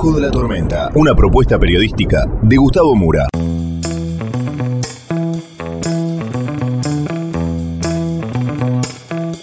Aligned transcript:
Ojo 0.00 0.12
de 0.12 0.20
la 0.20 0.30
Tormenta, 0.30 0.92
una 0.94 1.12
propuesta 1.12 1.58
periodística 1.58 2.24
de 2.42 2.56
Gustavo 2.56 2.94
Mura. 2.94 3.26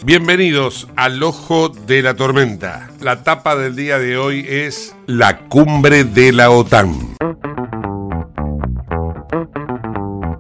Bienvenidos 0.06 0.88
al 0.96 1.22
Ojo 1.24 1.68
de 1.68 2.02
la 2.02 2.14
Tormenta. 2.14 2.90
La 3.02 3.22
tapa 3.22 3.58
del 3.58 3.76
día 3.76 4.00
de 4.00 4.16
hoy 4.16 4.46
es 4.48 4.96
la 5.08 5.40
cumbre 5.50 6.06
de 6.06 6.32
la 6.32 6.50
OTAN. 6.50 7.18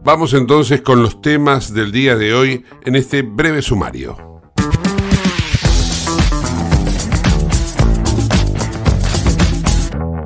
Vamos 0.02 0.34
entonces 0.34 0.80
con 0.80 1.02
los 1.04 1.22
temas 1.22 1.74
del 1.74 1.92
día 1.92 2.16
de 2.16 2.34
hoy 2.34 2.64
en 2.86 2.96
este 2.96 3.22
breve 3.22 3.62
sumario. 3.62 4.35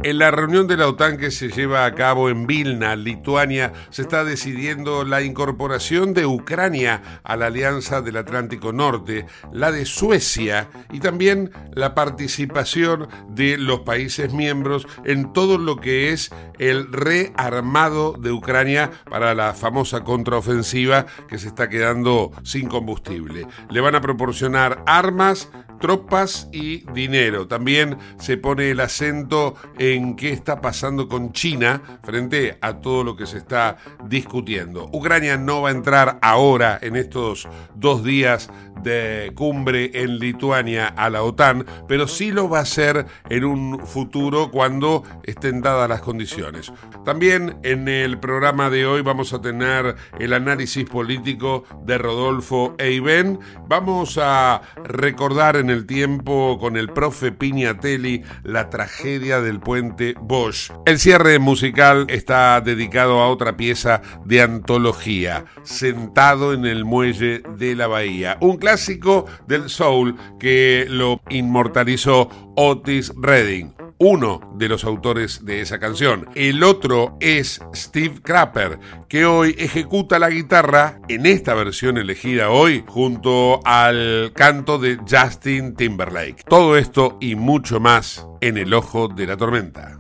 En 0.02 0.18
la 0.18 0.32
reunión 0.32 0.66
de 0.68 0.78
la 0.78 0.88
OTAN 0.88 1.18
que 1.18 1.30
se 1.30 1.50
lleva 1.50 1.84
a 1.84 1.94
cabo 1.94 2.30
en 2.30 2.48
Vilna, 2.48 2.96
Lituania, 2.96 3.74
se 3.90 4.02
está 4.02 4.24
decidiendo 4.24 5.04
la 5.04 5.22
incorporación 5.22 6.14
de 6.14 6.26
Ucrania 6.26 7.20
a 7.24 7.36
la 7.36 7.48
Alianza 7.48 8.02
del 8.02 8.16
Atlántico 8.16 8.72
Norte, 8.72 9.26
la 9.52 9.74
de 9.74 9.86
Suecia 9.86 10.70
y 10.94 11.02
también 11.02 11.52
la 11.74 11.96
participación 11.96 13.10
de 13.28 13.58
los 13.58 13.82
países 13.82 14.34
miembros 14.34 14.88
en 15.04 15.34
todo 15.34 15.58
lo 15.58 15.76
que 15.76 16.14
es 16.14 16.32
el 16.60 16.90
rearmado 16.94 18.14
de 18.14 18.32
Ucrania 18.32 18.92
para 19.10 19.36
la 19.36 19.54
famosa 19.54 20.06
contraofensiva 20.06 21.08
que 21.28 21.38
se 21.38 21.50
está 21.50 21.68
quedando 21.68 22.32
sin 22.44 22.70
combustible. 22.70 23.48
Le 23.70 23.82
van 23.82 23.96
a 23.96 24.02
proporcionar 24.02 24.82
armas, 24.86 25.50
tropas 25.80 26.48
y 26.52 26.90
dinero. 26.92 27.48
También 27.48 27.98
se 28.20 28.38
pone 28.38 28.72
el 28.72 28.80
acento 28.80 29.56
en 29.78 30.16
qué 30.16 30.32
está 30.32 30.62
pasando 30.62 31.08
con 31.08 31.32
China 31.32 31.82
frente 32.04 32.58
a 32.62 32.80
todo 32.80 33.04
lo 33.04 33.16
que 33.16 33.26
se 33.26 33.38
está 33.38 33.78
discutiendo. 34.06 34.90
Ucrania 34.92 35.38
no 35.38 35.62
va 35.62 35.70
a 35.70 35.74
entrar 35.74 36.20
ahora 36.22 36.78
en 36.82 36.96
estos 36.96 37.48
dos 37.76 38.04
días 38.04 38.50
de 38.84 39.32
cumbre 39.36 39.92
en 39.94 40.20
Lituania 40.20 40.88
a 40.88 41.10
la 41.10 41.24
OTAN, 41.24 41.66
pero 41.88 42.08
sí 42.08 42.32
lo 42.32 42.50
va 42.50 42.60
a 42.60 42.62
hacer 42.62 43.06
en 43.30 43.44
un 43.44 43.86
futuro 43.86 44.52
cuando 44.52 45.04
estén 45.24 45.62
dadas 45.62 45.90
las 45.90 46.02
condiciones. 46.02 46.72
También 47.06 47.58
en 47.64 47.88
el 47.88 48.20
programa 48.20 48.70
de 48.70 48.86
hoy 48.86 49.02
vamos 49.02 49.34
a 49.34 49.42
tener 49.42 49.96
el 50.20 50.34
análisis 50.34 50.86
político 50.86 51.64
de 51.86 51.98
Rodolfo 51.98 52.76
Eiben. 52.78 53.40
Vamos 53.68 54.18
a 54.22 54.62
recordar 54.86 55.56
en 55.58 55.69
el 55.70 55.86
tiempo 55.86 56.58
con 56.60 56.78
el 56.78 56.90
profe 56.90 57.32
Piñatelli 57.32 58.24
la 58.44 58.70
tragedia 58.70 59.42
del 59.42 59.60
puente 59.60 60.16
Bosch. 60.20 60.72
El 60.86 61.00
cierre 61.00 61.40
musical 61.40 62.06
está 62.10 62.62
dedicado 62.62 63.20
a 63.20 63.30
otra 63.30 63.58
pieza 63.58 64.02
de 64.26 64.42
antología, 64.42 65.46
Sentado 65.64 66.54
en 66.54 66.66
el 66.66 66.86
muelle 66.86 67.42
de 67.58 67.76
la 67.76 67.88
bahía. 67.88 68.38
Un 68.42 68.58
clásico 68.58 69.26
del 69.48 69.70
soul 69.70 70.16
que 70.40 70.86
lo 70.90 71.22
inmortalizó 71.30 72.30
Otis 72.56 73.14
Redding 73.16 73.79
uno 74.00 74.40
de 74.56 74.70
los 74.70 74.86
autores 74.86 75.46
de 75.46 75.62
esa 75.62 75.80
canción. 75.80 76.28
El 76.34 76.64
otro 76.64 77.18
es 77.20 77.62
Steve 77.76 78.22
Crapper, 78.24 78.80
que 79.08 79.26
hoy 79.26 79.56
ejecuta 79.58 80.18
la 80.18 80.30
guitarra 80.30 81.02
en 81.10 81.26
esta 81.26 81.54
versión 81.54 81.98
elegida 81.98 82.50
hoy 82.50 82.84
junto 82.88 83.60
al 83.66 84.32
canto 84.34 84.80
de 84.80 84.98
Justin 84.98 85.76
Timberlake. 85.76 86.44
Todo 86.48 86.78
esto 86.78 87.18
y 87.20 87.36
mucho 87.36 87.80
más 87.80 88.26
en 88.42 88.58
el 88.58 88.74
ojo 88.74 89.10
de 89.10 89.28
la 89.28 89.38
tormenta. 89.38 90.00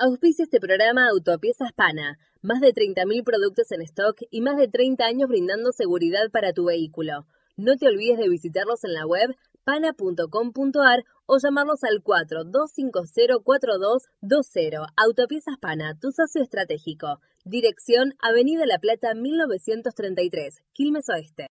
Auspicia 0.00 0.44
este 0.44 0.60
programa 0.60 1.08
Autopiezas 1.08 1.72
Pana. 1.72 2.18
Más 2.40 2.60
de 2.60 2.72
30.000 2.72 3.24
productos 3.24 3.72
en 3.72 3.82
stock 3.82 4.16
y 4.30 4.42
más 4.42 4.56
de 4.56 4.68
30 4.68 5.04
años 5.04 5.28
brindando 5.28 5.72
seguridad 5.72 6.30
para 6.30 6.52
tu 6.52 6.66
vehículo. 6.66 7.26
No 7.58 7.76
te 7.76 7.86
olvides 7.88 8.16
de 8.18 8.28
visitarlos 8.28 8.84
en 8.84 8.94
la 8.94 9.04
web 9.04 9.34
pana.com.ar 9.64 11.04
o 11.26 11.38
llamarlos 11.42 11.82
al 11.82 12.04
42504220. 12.04 14.86
Autopiezas 14.96 15.58
Pana, 15.60 15.98
tu 15.98 16.12
socio 16.12 16.40
estratégico. 16.40 17.18
Dirección 17.44 18.14
Avenida 18.22 18.64
La 18.64 18.78
Plata 18.78 19.12
1933, 19.12 20.62
Quilmes 20.72 21.08
Oeste. 21.08 21.48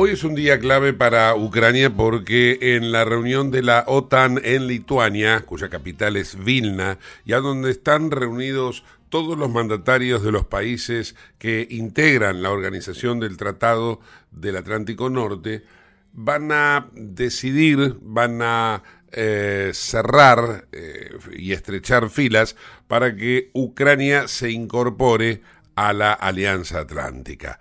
Hoy 0.00 0.10
es 0.10 0.22
un 0.22 0.36
día 0.36 0.60
clave 0.60 0.92
para 0.92 1.34
Ucrania 1.34 1.90
porque 1.90 2.76
en 2.76 2.92
la 2.92 3.04
reunión 3.04 3.50
de 3.50 3.62
la 3.62 3.82
OTAN 3.88 4.40
en 4.44 4.68
Lituania, 4.68 5.40
cuya 5.40 5.68
capital 5.68 6.16
es 6.16 6.38
Vilna, 6.44 7.00
ya 7.24 7.40
donde 7.40 7.72
están 7.72 8.12
reunidos 8.12 8.84
todos 9.08 9.38
los 9.38 9.50
mandatarios 9.50 10.22
de 10.22 10.32
los 10.32 10.46
países 10.46 11.14
que 11.38 11.66
integran 11.70 12.42
la 12.42 12.50
organización 12.50 13.20
del 13.20 13.36
Tratado 13.36 14.00
del 14.30 14.56
Atlántico 14.56 15.10
Norte 15.10 15.64
van 16.12 16.50
a 16.52 16.88
decidir, 16.92 17.96
van 18.00 18.40
a 18.42 18.82
eh, 19.12 19.70
cerrar 19.72 20.66
eh, 20.72 21.16
y 21.34 21.52
estrechar 21.52 22.10
filas 22.10 22.56
para 22.86 23.14
que 23.16 23.50
Ucrania 23.54 24.28
se 24.28 24.50
incorpore 24.50 25.42
a 25.76 25.92
la 25.92 26.12
Alianza 26.12 26.80
Atlántica. 26.80 27.60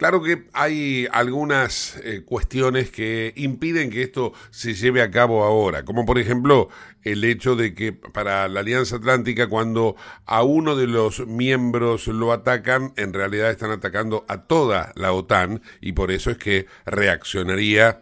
Claro 0.00 0.22
que 0.22 0.44
hay 0.54 1.06
algunas 1.12 2.00
eh, 2.02 2.22
cuestiones 2.24 2.90
que 2.90 3.34
impiden 3.36 3.90
que 3.90 4.00
esto 4.00 4.32
se 4.50 4.72
lleve 4.72 5.02
a 5.02 5.10
cabo 5.10 5.44
ahora, 5.44 5.84
como 5.84 6.06
por 6.06 6.18
ejemplo 6.18 6.70
el 7.02 7.22
hecho 7.22 7.54
de 7.54 7.74
que 7.74 7.92
para 7.92 8.48
la 8.48 8.60
Alianza 8.60 8.96
Atlántica 8.96 9.48
cuando 9.48 9.96
a 10.24 10.42
uno 10.42 10.74
de 10.74 10.86
los 10.86 11.26
miembros 11.26 12.06
lo 12.06 12.32
atacan, 12.32 12.94
en 12.96 13.12
realidad 13.12 13.50
están 13.50 13.72
atacando 13.72 14.24
a 14.26 14.44
toda 14.44 14.94
la 14.96 15.12
OTAN 15.12 15.60
y 15.82 15.92
por 15.92 16.10
eso 16.12 16.30
es 16.30 16.38
que 16.38 16.64
reaccionaría 16.86 18.00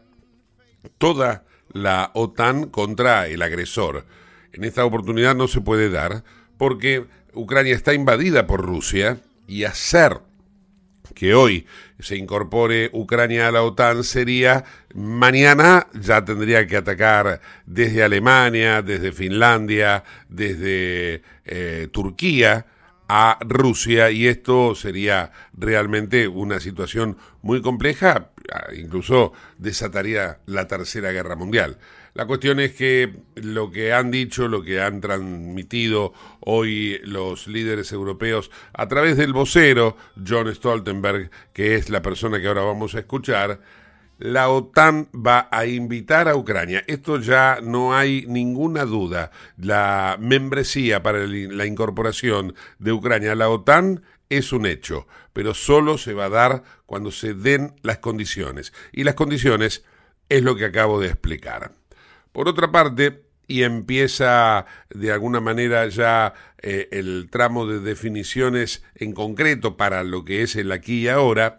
toda 0.99 1.47
la 1.73 2.13
OTAN 2.15 2.69
contra 2.69 3.27
el 3.27 3.43
agresor. 3.43 4.07
En 4.53 4.63
esta 4.63 4.85
oportunidad 4.85 5.35
no 5.35 5.49
se 5.49 5.63
puede 5.63 5.91
dar 5.91 6.23
porque 6.59 7.07
Ucrania 7.35 7.75
está 7.75 7.93
invadida 7.93 8.47
por 8.47 8.65
Rusia 8.65 9.19
y 9.49 9.65
hacer 9.65 10.28
que 11.15 11.35
hoy 11.35 11.67
se 11.99 12.17
incorpore 12.17 12.91
Ucrania 12.93 13.49
a 13.49 13.53
la 13.53 13.63
OTAN 13.63 14.05
sería 14.05 14.65
mañana 14.95 15.87
ya 15.95 16.25
tendría 16.25 16.67
que 16.67 16.77
atacar 16.77 17.41
desde 17.67 18.03
Alemania, 18.03 18.83
desde 18.83 19.13
Finlandia, 19.13 20.05
desde 20.29 21.23
eh, 21.45 21.89
Turquía 21.93 22.67
a 23.09 23.39
Rusia 23.41 24.11
y 24.11 24.27
esto 24.27 24.75
sería 24.75 25.33
realmente 25.55 26.29
una 26.29 26.61
situación 26.61 27.17
muy 27.41 27.63
compleja, 27.63 28.31
incluso 28.77 29.33
desataría 29.57 30.41
la 30.47 30.69
Tercera 30.69 31.11
Guerra 31.11 31.35
Mundial. 31.35 31.79
La 32.15 32.27
cuestión 32.27 32.61
es 32.61 32.73
que 32.73 33.13
lo 33.37 33.71
que 33.71 33.93
han 33.93 34.11
dicho, 34.11 34.49
lo 34.49 34.63
que 34.63 34.81
han 34.81 35.01
transmitido 35.01 36.13
hoy 36.41 37.01
los 37.05 37.47
líderes 37.47 37.93
europeos 37.93 38.51
a 38.73 38.89
través 38.89 39.17
del 39.17 39.33
vocero 39.33 39.97
John 40.27 40.53
Stoltenberg, 40.55 41.31
que 41.53 41.75
es 41.77 41.91
la 41.91 42.03
persona 42.03 42.41
que 42.41 42.49
ahora 42.49 42.63
vamos 42.63 42.95
a 42.95 43.01
escuchar, 43.01 43.61
la 44.19 44.49
OTAN 44.49 45.09
va 45.15 45.49
a 45.53 45.67
invitar 45.67 46.29
a 46.29 46.35
Ucrania. 46.35 46.83
Esto 46.89 47.21
ya 47.21 47.61
no 47.63 47.95
hay 47.95 48.25
ninguna 48.27 48.85
duda. 48.85 49.31
La 49.57 50.17
membresía 50.19 51.03
para 51.03 51.25
la 51.27 51.67
incorporación 51.67 52.55
de 52.81 52.93
Ucrania 52.93 53.33
a 53.33 53.37
la 53.37 53.49
OTAN 53.49 54.03
es 54.29 54.53
un 54.53 54.67
hecho, 54.67 55.07
pero 55.33 55.55
solo 55.55 55.99
se 55.99 56.15
va 56.15 56.27
a 56.27 56.31
dar 56.31 56.63
cuando 56.85 57.13
se 57.13 57.33
den 57.33 57.77
las 57.83 57.99
condiciones. 57.99 58.73
Y 58.93 59.05
las 59.05 59.15
condiciones 59.15 59.85
es 60.29 60.43
lo 60.43 60.57
que 60.57 60.65
acabo 60.65 61.01
de 61.01 61.09
explicar. 61.09 61.78
Por 62.39 62.49
otra 62.49 62.71
parte, 62.71 63.25
y 63.49 63.65
empieza 63.65 64.65
de 64.91 65.11
alguna 65.11 65.41
manera 65.41 65.89
ya 65.89 66.35
eh, 66.63 66.87
el 66.93 67.31
tramo 67.33 67.67
de 67.67 67.81
definiciones 67.81 68.85
en 68.95 69.11
concreto 69.11 69.77
para 69.77 70.05
lo 70.05 70.25
que 70.25 70.43
es 70.43 70.55
el 70.55 70.71
aquí 70.71 71.01
y 71.01 71.09
ahora, 71.09 71.57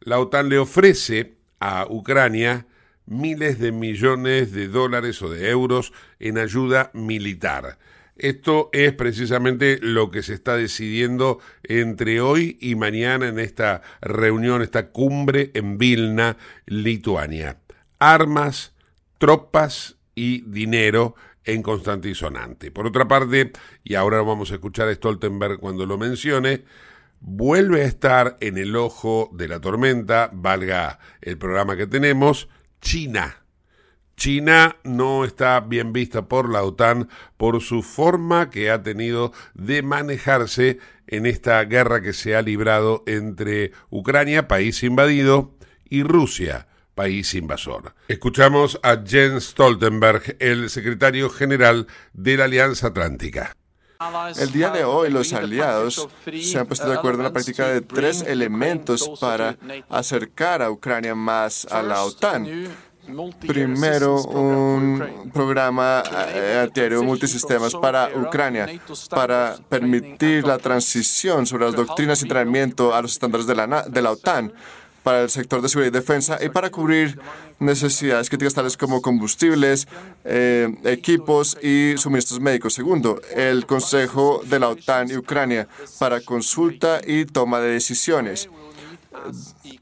la 0.00 0.18
OTAN 0.18 0.48
le 0.48 0.56
ofrece 0.56 1.34
a 1.60 1.86
Ucrania 1.86 2.64
miles 3.04 3.58
de 3.58 3.72
millones 3.72 4.52
de 4.52 4.68
dólares 4.68 5.20
o 5.20 5.28
de 5.28 5.50
euros 5.50 5.92
en 6.18 6.38
ayuda 6.38 6.90
militar. 6.94 7.76
Esto 8.16 8.70
es 8.72 8.94
precisamente 8.94 9.80
lo 9.82 10.10
que 10.10 10.22
se 10.22 10.32
está 10.32 10.56
decidiendo 10.56 11.40
entre 11.62 12.22
hoy 12.22 12.56
y 12.58 12.74
mañana 12.74 13.28
en 13.28 13.38
esta 13.38 13.82
reunión, 14.00 14.62
esta 14.62 14.92
cumbre 14.92 15.50
en 15.52 15.76
Vilna, 15.76 16.38
Lituania. 16.64 17.58
Armas, 17.98 18.72
tropas 19.18 19.98
y 20.14 20.42
dinero 20.42 21.14
en 21.44 21.62
constante 21.62 22.08
y 22.08 22.14
sonante. 22.14 22.70
Por 22.70 22.86
otra 22.86 23.08
parte, 23.08 23.52
y 23.84 23.94
ahora 23.94 24.22
vamos 24.22 24.50
a 24.50 24.54
escuchar 24.54 24.88
a 24.88 24.94
Stoltenberg 24.94 25.58
cuando 25.58 25.86
lo 25.86 25.98
mencione, 25.98 26.64
vuelve 27.20 27.82
a 27.82 27.86
estar 27.86 28.36
en 28.40 28.58
el 28.58 28.76
ojo 28.76 29.30
de 29.32 29.48
la 29.48 29.60
tormenta, 29.60 30.30
valga 30.32 30.98
el 31.20 31.38
programa 31.38 31.76
que 31.76 31.86
tenemos, 31.86 32.48
China. 32.80 33.38
China 34.16 34.76
no 34.84 35.24
está 35.24 35.58
bien 35.60 35.92
vista 35.92 36.28
por 36.28 36.48
la 36.48 36.62
OTAN 36.62 37.08
por 37.36 37.60
su 37.60 37.82
forma 37.82 38.50
que 38.50 38.70
ha 38.70 38.82
tenido 38.82 39.32
de 39.54 39.82
manejarse 39.82 40.78
en 41.06 41.26
esta 41.26 41.64
guerra 41.64 42.02
que 42.02 42.12
se 42.12 42.36
ha 42.36 42.42
librado 42.42 43.02
entre 43.06 43.72
Ucrania, 43.90 44.48
país 44.48 44.82
invadido, 44.82 45.54
y 45.88 46.02
Rusia, 46.04 46.68
país 46.94 47.34
invasor. 47.34 47.94
Escuchamos 48.08 48.78
a 48.82 48.98
Jens 49.04 49.44
Stoltenberg, 49.50 50.36
el 50.38 50.70
secretario 50.70 51.30
general 51.30 51.86
de 52.12 52.36
la 52.36 52.44
Alianza 52.44 52.88
Atlántica. 52.88 53.56
El 54.36 54.50
día 54.50 54.70
de 54.70 54.84
hoy 54.84 55.10
los 55.10 55.32
aliados 55.32 56.08
se 56.40 56.58
han 56.58 56.66
puesto 56.66 56.88
de 56.88 56.96
acuerdo 56.96 57.20
en 57.20 57.24
la 57.24 57.32
práctica 57.32 57.68
de 57.68 57.82
tres 57.82 58.22
elementos 58.22 59.10
para 59.20 59.56
acercar 59.88 60.60
a 60.60 60.70
Ucrania 60.70 61.14
más 61.14 61.66
a 61.70 61.82
la 61.82 62.02
OTAN. 62.02 62.68
Primero, 63.46 64.22
un 64.22 65.30
programa 65.32 66.04
eh, 66.28 66.60
antiaéreo 66.62 67.02
multisistemas 67.02 67.74
para 67.74 68.10
Ucrania, 68.14 68.68
para 69.10 69.56
permitir 69.68 70.46
la 70.46 70.58
transición 70.58 71.46
sobre 71.46 71.66
las 71.66 71.74
doctrinas 71.74 72.20
y 72.20 72.24
entrenamiento 72.24 72.94
a 72.94 73.02
los 73.02 73.12
estándares 73.12 73.46
de 73.46 73.56
la, 73.56 73.82
de 73.82 74.02
la 74.02 74.12
OTAN 74.12 74.52
para 75.02 75.22
el 75.22 75.30
sector 75.30 75.60
de 75.60 75.68
seguridad 75.68 75.92
y 75.92 75.94
defensa 75.94 76.38
y 76.42 76.48
para 76.48 76.70
cubrir 76.70 77.18
necesidades 77.58 78.28
críticas 78.28 78.54
tales 78.54 78.76
como 78.76 79.02
combustibles, 79.02 79.88
eh, 80.24 80.74
equipos 80.84 81.58
y 81.62 81.94
suministros 81.96 82.40
médicos. 82.40 82.74
Segundo, 82.74 83.20
el 83.34 83.66
Consejo 83.66 84.42
de 84.44 84.58
la 84.58 84.68
OTAN 84.68 85.10
y 85.10 85.16
Ucrania 85.16 85.68
para 85.98 86.20
consulta 86.20 87.00
y 87.06 87.24
toma 87.24 87.60
de 87.60 87.72
decisiones 87.72 88.48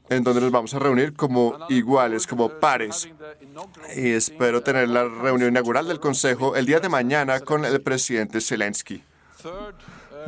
en 0.09 0.23
donde 0.23 0.41
nos 0.41 0.51
vamos 0.51 0.73
a 0.73 0.79
reunir 0.79 1.13
como 1.13 1.57
iguales, 1.69 2.27
como 2.27 2.49
pares. 2.49 3.09
Y 3.95 4.09
espero 4.09 4.61
tener 4.61 4.89
la 4.89 5.05
reunión 5.05 5.49
inaugural 5.49 5.87
del 5.87 5.99
Consejo 5.99 6.55
el 6.55 6.65
día 6.65 6.79
de 6.79 6.89
mañana 6.89 7.39
con 7.39 7.65
el 7.65 7.81
presidente 7.81 8.41
Zelensky. 8.41 9.03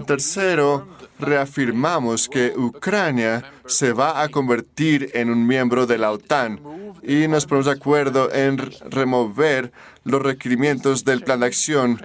Tercero, 0.06 0.88
reafirmamos 1.20 2.28
que 2.28 2.54
Ucrania 2.56 3.44
se 3.66 3.94
va 3.94 4.22
a 4.22 4.30
convertir 4.30 5.12
en 5.14 5.30
un 5.30 5.46
miembro 5.46 5.86
de 5.86 5.98
la 5.98 6.12
OTAN 6.12 6.60
y 7.02 7.28
nos 7.28 7.46
ponemos 7.46 7.66
de 7.66 7.72
acuerdo 7.72 8.34
en 8.34 8.58
remover 8.90 9.72
los 10.04 10.22
requerimientos 10.22 11.04
del 11.04 11.22
plan 11.22 11.40
de 11.42 11.48
acción. 11.48 12.02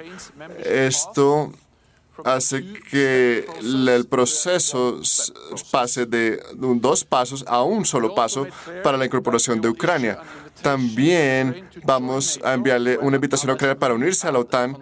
Esto 0.64 1.52
hace 2.24 2.64
que 2.90 3.46
el 3.60 4.06
proceso 4.08 5.00
pase 5.70 6.06
de 6.06 6.42
dos 6.56 7.04
pasos 7.04 7.44
a 7.46 7.62
un 7.62 7.84
solo 7.84 8.14
paso 8.14 8.46
para 8.82 8.96
la 8.96 9.06
incorporación 9.06 9.60
de 9.60 9.68
Ucrania. 9.68 10.18
También 10.62 11.68
vamos 11.84 12.40
a 12.42 12.54
enviarle 12.54 12.98
una 12.98 13.16
invitación 13.16 13.50
a 13.50 13.54
Ucrania 13.54 13.78
para 13.78 13.94
unirse 13.94 14.26
a 14.26 14.32
la 14.32 14.40
OTAN 14.40 14.76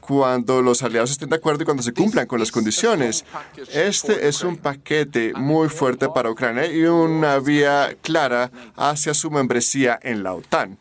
cuando 0.00 0.60
los 0.62 0.82
aliados 0.82 1.12
estén 1.12 1.28
de 1.28 1.36
acuerdo 1.36 1.62
y 1.62 1.64
cuando 1.64 1.82
se 1.82 1.92
cumplan 1.92 2.26
con 2.26 2.40
las 2.40 2.50
condiciones. 2.50 3.24
Este 3.72 4.26
es 4.26 4.42
un 4.42 4.56
paquete 4.56 5.32
muy 5.34 5.68
fuerte 5.68 6.08
para 6.08 6.30
Ucrania 6.30 6.66
y 6.66 6.84
una 6.84 7.38
vía 7.38 7.96
clara 8.02 8.50
hacia 8.76 9.14
su 9.14 9.30
membresía 9.30 9.98
en 10.02 10.24
la 10.24 10.34
OTAN. 10.34 10.78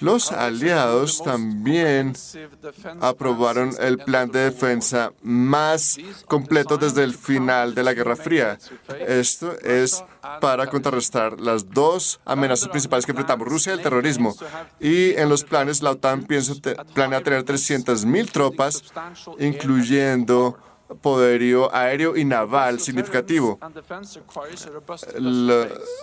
Los 0.00 0.32
aliados 0.32 1.22
también 1.22 2.14
aprobaron 3.00 3.74
el 3.80 3.98
plan 3.98 4.30
de 4.30 4.50
defensa 4.50 5.12
más 5.22 5.98
completo 6.26 6.76
desde 6.76 7.04
el 7.04 7.14
final 7.14 7.74
de 7.74 7.82
la 7.82 7.94
Guerra 7.94 8.16
Fría. 8.16 8.58
Esto 9.06 9.58
es 9.60 10.04
para 10.40 10.66
contrarrestar 10.66 11.40
las 11.40 11.70
dos 11.70 12.20
amenazas 12.26 12.68
principales 12.68 13.06
que 13.06 13.12
enfrentamos, 13.12 13.48
Rusia 13.48 13.72
y 13.72 13.76
el 13.76 13.82
terrorismo. 13.82 14.36
Y 14.78 15.12
en 15.12 15.30
los 15.30 15.42
planes, 15.42 15.82
la 15.82 15.92
OTAN 15.92 16.24
piensa, 16.24 16.52
planea 16.92 17.22
tener 17.22 17.44
300.000 17.44 18.30
tropas, 18.30 18.84
incluyendo 19.38 20.58
poderío 21.00 21.74
aéreo 21.74 22.16
y 22.16 22.24
naval 22.24 22.80
significativo. 22.80 23.58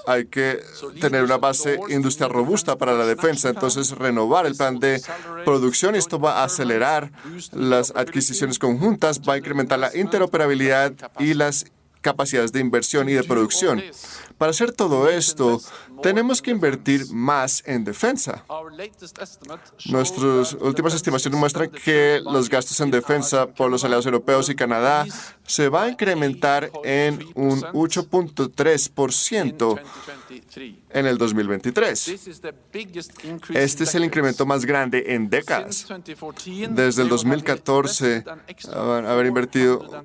hay 0.08 0.26
que 0.26 0.60
tener 1.02 1.24
una 1.24 1.38
base 1.38 1.80
industrial 1.90 2.30
robusta 2.30 2.78
para 2.78 2.94
la 2.94 3.06
defensa, 3.06 3.50
entonces 3.50 3.92
renovar 3.92 4.46
el 4.46 4.56
plan 4.56 4.80
de 4.80 5.02
producción, 5.44 5.96
esto 5.96 6.20
va 6.20 6.42
a 6.42 6.44
acelerar 6.46 7.12
las 7.52 7.92
adquisiciones 7.96 8.60
conjuntas, 8.60 9.22
va 9.28 9.34
a 9.34 9.38
incrementar 9.38 9.80
la 9.80 9.96
interoperabilidad 9.96 10.94
y 11.20 11.34
las 11.34 11.66
capacidades 12.06 12.52
de 12.52 12.60
inversión 12.60 13.10
y 13.10 13.14
de 13.14 13.24
producción. 13.24 13.82
Para 14.38 14.52
hacer 14.52 14.72
todo 14.72 15.10
esto, 15.10 15.60
tenemos 16.04 16.40
que 16.40 16.52
invertir 16.52 17.08
más 17.12 17.64
en 17.66 17.84
defensa. 17.84 18.46
Nuestras 19.86 20.54
últimas 20.54 20.94
estimaciones 20.94 21.40
muestran 21.40 21.72
que 21.72 22.22
los 22.24 22.48
gastos 22.48 22.80
en 22.80 22.92
defensa 22.92 23.48
por 23.48 23.72
los 23.72 23.84
aliados 23.84 24.06
europeos 24.06 24.50
y 24.50 24.56
Canadá 24.56 25.08
se 25.48 25.70
va 25.70 25.84
a 25.84 25.90
incrementar 25.90 26.72
en 26.84 27.20
un 27.36 27.62
8.3% 27.62 29.80
en 30.90 31.06
el 31.06 31.18
2023. 31.18 32.32
Este 33.54 33.84
es 33.84 33.96
el 33.96 34.06
incremento 34.06 34.46
más 34.46 34.66
grande 34.66 35.04
en 35.08 35.30
décadas. 35.30 35.88
Desde 36.70 37.04
el 37.04 37.10
2014, 37.10 38.24
haber 38.74 39.26
invertido 39.26 40.04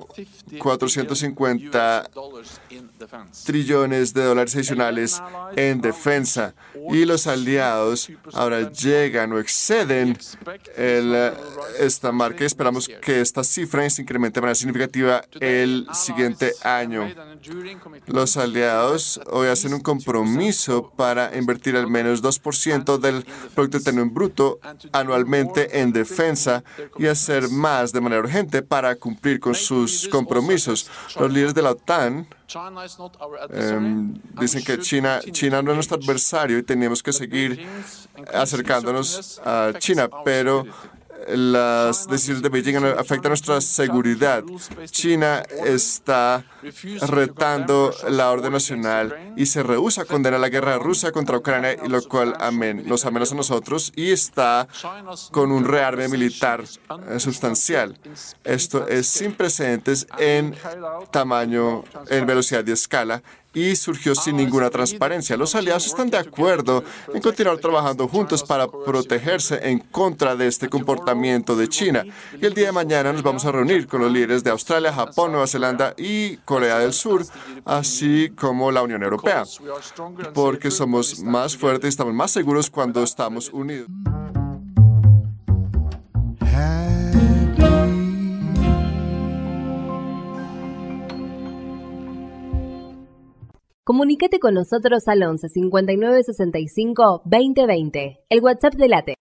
450 0.59 2.11
trillones 3.44 4.12
de 4.12 4.25
dólares 4.25 4.54
adicionales 4.54 5.23
en 5.56 5.80
defensa 5.80 6.54
y 6.90 7.04
los 7.04 7.26
aliados 7.26 8.11
ahora 8.32 8.70
llegan 8.70 9.32
o 9.32 9.38
exceden 9.38 10.18
esta 11.78 12.12
marca 12.12 12.44
esperamos 12.44 12.88
que 13.00 13.20
esta 13.20 13.44
cifra 13.44 13.88
se 13.88 14.02
incremente 14.02 14.40
de 14.40 14.42
manera 14.42 14.54
significativa 14.54 15.23
el 15.39 15.87
siguiente 15.93 16.53
año. 16.63 17.09
Los 18.07 18.37
aliados 18.37 19.21
hoy 19.31 19.49
hacen 19.49 19.75
un 19.75 19.81
compromiso 19.81 20.93
para 20.97 21.37
invertir 21.37 21.77
al 21.77 21.87
menos 21.87 22.23
2% 22.23 22.99
del 22.99 23.25
Producto 23.55 23.79
Interno 23.79 24.07
Bruto 24.11 24.59
anualmente 24.93 25.81
en 25.81 25.93
defensa 25.93 26.65
y 26.99 27.07
hacer 27.07 27.49
más 27.49 27.93
de 27.93 28.01
manera 28.01 28.21
urgente 28.21 28.63
para 28.63 28.97
cumplir 28.97 29.41
con 29.41 29.55
sus 29.55 30.09
compromisos. 30.09 30.91
Los 31.19 31.33
líderes 31.33 31.55
de 31.55 31.63
la 31.63 31.71
OTAN 31.71 32.27
em, 33.51 34.15
dicen 34.41 34.65
que 34.65 34.79
China, 34.79 35.21
China 35.31 35.63
no 35.63 35.71
es 35.71 35.77
nuestro 35.77 35.97
adversario 35.97 36.59
y 36.59 36.63
tenemos 36.63 37.03
que 37.03 37.13
seguir 37.13 37.67
acercándonos 38.33 39.41
a 39.45 39.73
China, 39.79 40.09
pero 40.25 40.67
las 41.35 42.07
decisiones 42.07 42.43
de 42.43 42.49
Beijing 42.49 42.77
afectan 42.99 43.31
nuestra 43.31 43.61
seguridad. 43.61 44.45
China 44.91 45.43
está 45.65 46.45
retando 47.03 47.93
la 48.09 48.31
orden 48.31 48.53
nacional 48.53 49.33
y 49.37 49.47
se 49.47 49.63
rehúsa 49.63 50.03
a 50.03 50.05
condenar 50.05 50.41
la 50.41 50.49
guerra 50.49 50.79
rusa 50.79 51.13
contra 51.13 51.39
Ucrania, 51.39 51.77
lo 51.89 52.03
cual 52.03 52.37
nos 52.85 53.05
amenaza 53.05 53.35
a 53.35 53.37
nosotros 53.37 53.93
y 53.97 54.11
está 54.11 54.69
con 55.31 55.53
un 55.53 55.65
rearme 55.65 56.09
militar 56.09 56.65
eh, 57.09 57.21
sustancial. 57.21 57.99
Esto 58.45 58.87
es 58.89 59.07
sin 59.07 59.33
precedentes 59.33 60.07
en 60.19 60.55
tamaño, 61.11 61.85
en 62.09 62.27
velocidad 62.27 62.65
y 62.67 62.73
escala 62.73 63.23
y 63.52 63.75
surgió 63.76 64.14
sin 64.14 64.37
ninguna 64.37 64.71
transparencia. 64.71 65.37
Los 65.37 65.54
aliados 65.54 65.87
están 65.87 66.11
de 66.11 66.19
acuerdo 66.19 66.85
en 67.12 67.21
continuar 67.21 67.59
trabajando 67.59 68.07
juntos 68.09 68.42
para 68.45 68.69
protegerse 68.69 69.59
en 69.69 69.78
contra 69.78 70.37
de 70.37 70.47
este 70.47 70.69
comportamiento 70.69 71.57
de 71.57 71.69
China. 71.69 72.04
Y 72.40 72.47
el 72.47 72.54
día 72.54 72.66
de 72.66 72.73
mañana 72.73 73.12
nos 73.12 73.23
vamos 73.23 73.45
a 73.45 73.52
reunir 73.52 73.87
con 73.87 74.00
los 74.00 74.12
líderes 74.12 74.45
de 74.45 74.50
Australia, 74.50 74.92
Japón, 74.92 75.33
Nueva 75.33 75.47
Zelanda 75.47 75.95
y 75.97 76.37
Corea 76.38 76.78
del 76.78 76.92
Sur, 76.92 77.25
así 77.64 78.30
como 78.37 78.71
la 78.71 78.83
Unión 78.83 79.02
Europea, 79.02 79.45
porque 80.35 80.71
somos 80.71 81.21
más 81.21 81.57
fuertes 81.57 81.87
y 81.87 81.88
estamos 81.88 82.14
más 82.14 82.30
seguros 82.30 82.71
cuando 82.71 83.02
estamos 83.02 83.50
unidos. 83.50 83.88
Comunícate 93.90 94.38
con 94.38 94.54
nosotros 94.54 95.09
al 95.09 95.20
11 95.20 95.49
59 95.49 96.23
65 96.23 97.23
2020, 97.25 98.20
el 98.28 98.40
WhatsApp 98.40 98.75
de 98.75 98.87
Late. 98.88 99.14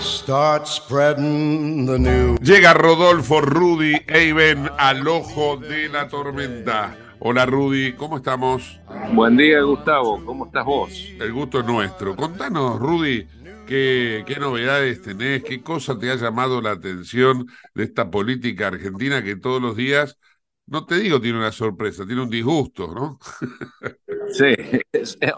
Start 0.00 0.66
spreading 0.66 1.84
the 1.84 1.98
news. 1.98 2.40
Llega 2.40 2.72
Rodolfo 2.72 3.42
Rudy 3.42 4.00
Eiben 4.06 4.66
al 4.78 5.06
ojo 5.06 5.58
de 5.58 5.90
la 5.90 6.08
tormenta. 6.08 7.07
Hola 7.20 7.46
Rudy, 7.46 7.94
¿cómo 7.94 8.16
estamos? 8.18 8.80
Buen 9.14 9.36
día 9.36 9.60
Gustavo, 9.62 10.24
¿cómo 10.24 10.46
estás 10.46 10.64
vos? 10.64 10.92
El 11.18 11.32
gusto 11.32 11.60
es 11.60 11.66
nuestro. 11.66 12.14
Contanos 12.14 12.78
Rudy, 12.78 13.26
¿qué, 13.66 14.24
qué 14.26 14.36
novedades 14.36 15.02
tenés? 15.02 15.42
¿Qué 15.42 15.62
cosa 15.62 15.98
te 15.98 16.10
ha 16.10 16.16
llamado 16.16 16.60
la 16.60 16.72
atención 16.72 17.46
de 17.74 17.84
esta 17.84 18.10
política 18.10 18.68
argentina 18.68 19.22
que 19.22 19.36
todos 19.36 19.60
los 19.60 19.76
días, 19.76 20.18
no 20.66 20.86
te 20.86 20.96
digo 20.96 21.20
tiene 21.20 21.38
una 21.38 21.52
sorpresa, 21.52 22.06
tiene 22.06 22.22
un 22.22 22.30
disgusto, 22.30 22.94
¿no? 22.94 23.18
sí, 24.32 24.54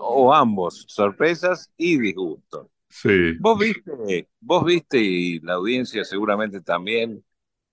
o 0.00 0.34
ambos, 0.34 0.84
sorpresas 0.88 1.70
y 1.76 1.98
disgustos. 1.98 2.66
Sí. 2.88 3.34
Vos 3.38 3.58
viste, 3.58 4.28
vos 4.40 4.64
viste 4.64 4.98
y 4.98 5.40
la 5.40 5.54
audiencia 5.54 6.04
seguramente 6.04 6.60
también 6.60 7.24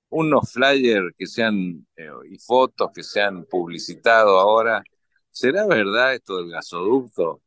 unos 0.09 0.51
flyers 0.51 1.13
que 1.17 1.25
sean 1.27 1.85
eh, 1.95 2.09
y 2.29 2.37
fotos 2.39 2.91
que 2.93 3.03
se 3.03 3.21
han 3.21 3.45
publicitado 3.45 4.39
ahora. 4.39 4.83
¿Será 5.31 5.65
verdad 5.67 6.13
esto 6.15 6.37
del 6.37 6.51
gasoducto? 6.51 7.41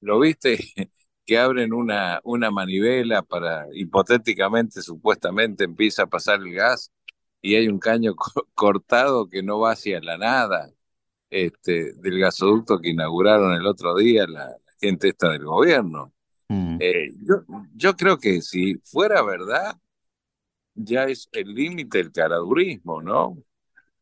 ¿Lo 0.00 0.20
viste? 0.20 0.58
que 1.26 1.38
abren 1.38 1.72
una, 1.72 2.20
una 2.24 2.50
manivela 2.50 3.22
para, 3.22 3.66
hipotéticamente, 3.72 4.80
supuestamente, 4.82 5.64
empieza 5.64 6.04
a 6.04 6.06
pasar 6.06 6.40
el 6.40 6.54
gas 6.54 6.92
y 7.42 7.56
hay 7.56 7.68
un 7.68 7.78
caño 7.78 8.14
cortado 8.54 9.28
que 9.28 9.42
no 9.42 9.60
va 9.60 9.72
hacia 9.72 10.00
la 10.00 10.18
nada 10.18 10.70
este, 11.30 11.94
del 11.94 12.20
gasoducto 12.20 12.80
que 12.80 12.90
inauguraron 12.90 13.54
el 13.54 13.66
otro 13.66 13.96
día 13.96 14.26
la, 14.28 14.56
gente 14.80 15.08
esta 15.08 15.30
del 15.30 15.44
gobierno. 15.44 16.12
Mm. 16.48 16.78
Eh, 16.80 17.10
yo, 17.22 17.42
yo 17.74 17.96
creo 17.96 18.18
que 18.18 18.42
si 18.42 18.76
fuera 18.84 19.22
verdad, 19.22 19.76
ya 20.76 21.04
es 21.04 21.28
el 21.32 21.54
límite 21.54 21.98
del 21.98 22.12
caradurismo, 22.12 23.02
¿no? 23.02 23.36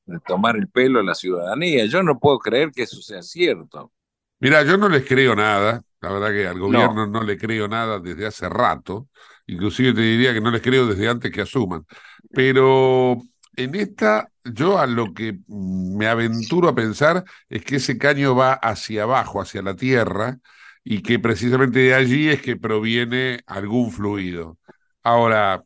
De 0.05 0.19
tomar 0.21 0.57
el 0.57 0.69
pelo 0.69 1.01
a 1.01 1.03
la 1.03 1.15
ciudadanía. 1.15 1.87
Yo 1.87 2.03
no 2.03 2.19
puedo 2.19 2.39
creer 2.39 2.71
que 2.73 2.83
eso 2.83 3.01
sea 3.01 3.23
cierto. 3.23 3.93
Mira, 4.41 4.63
yo 4.63 4.77
no 4.77 4.89
les 4.89 5.07
creo 5.07 5.35
nada. 5.35 5.83
La 6.01 6.13
verdad 6.13 6.31
que 6.33 6.47
al 6.47 6.59
gobierno 6.59 7.07
no, 7.07 7.23
le 7.23 7.39
creo 7.39 7.67
nada 7.67 7.99
desde 7.99 8.27
hace 8.27 8.49
rato. 8.49 9.09
Inclusive 9.47 9.95
te 9.95 10.03
diría 10.03 10.35
que 10.35 10.41
no 10.41 10.51
les 10.51 10.61
creo 10.61 10.87
desde 10.87 11.09
antes 11.09 11.33
que 11.33 11.41
asuman. 11.41 11.87
Pero 12.31 13.17
en 13.57 13.75
esta, 13.75 14.29
yo 14.45 14.79
a 14.79 14.87
lo 14.87 15.15
que 15.15 15.39
me 15.49 16.07
aventuro 16.07 16.69
a 16.69 16.75
pensar 16.75 17.25
es 17.49 17.65
que 17.65 17.77
ese 17.77 17.97
caño 17.97 18.35
va 18.35 18.53
hacia 18.55 19.05
abajo, 19.05 19.41
hacia 19.41 19.63
la 19.63 19.77
tierra, 19.77 20.39
y 20.83 21.01
que 21.01 21.19
precisamente 21.19 21.79
de 21.79 21.95
allí 21.95 22.29
es 22.29 22.43
que 22.43 22.57
proviene 22.57 23.41
algún 23.47 23.91
fluido. 23.91 24.59
Ahora, 25.03 25.65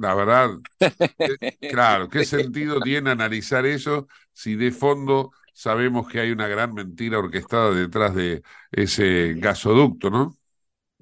la 0.00 0.14
verdad, 0.14 0.50
claro, 1.70 2.08
¿qué 2.08 2.24
sentido 2.24 2.80
tiene 2.80 3.10
analizar 3.10 3.66
eso 3.66 4.08
si 4.32 4.56
de 4.56 4.72
fondo 4.72 5.32
sabemos 5.52 6.08
que 6.08 6.20
hay 6.20 6.30
una 6.30 6.48
gran 6.48 6.72
mentira 6.72 7.18
orquestada 7.18 7.72
detrás 7.72 8.14
de 8.14 8.42
ese 8.72 9.34
gasoducto, 9.36 10.08
¿no? 10.10 10.36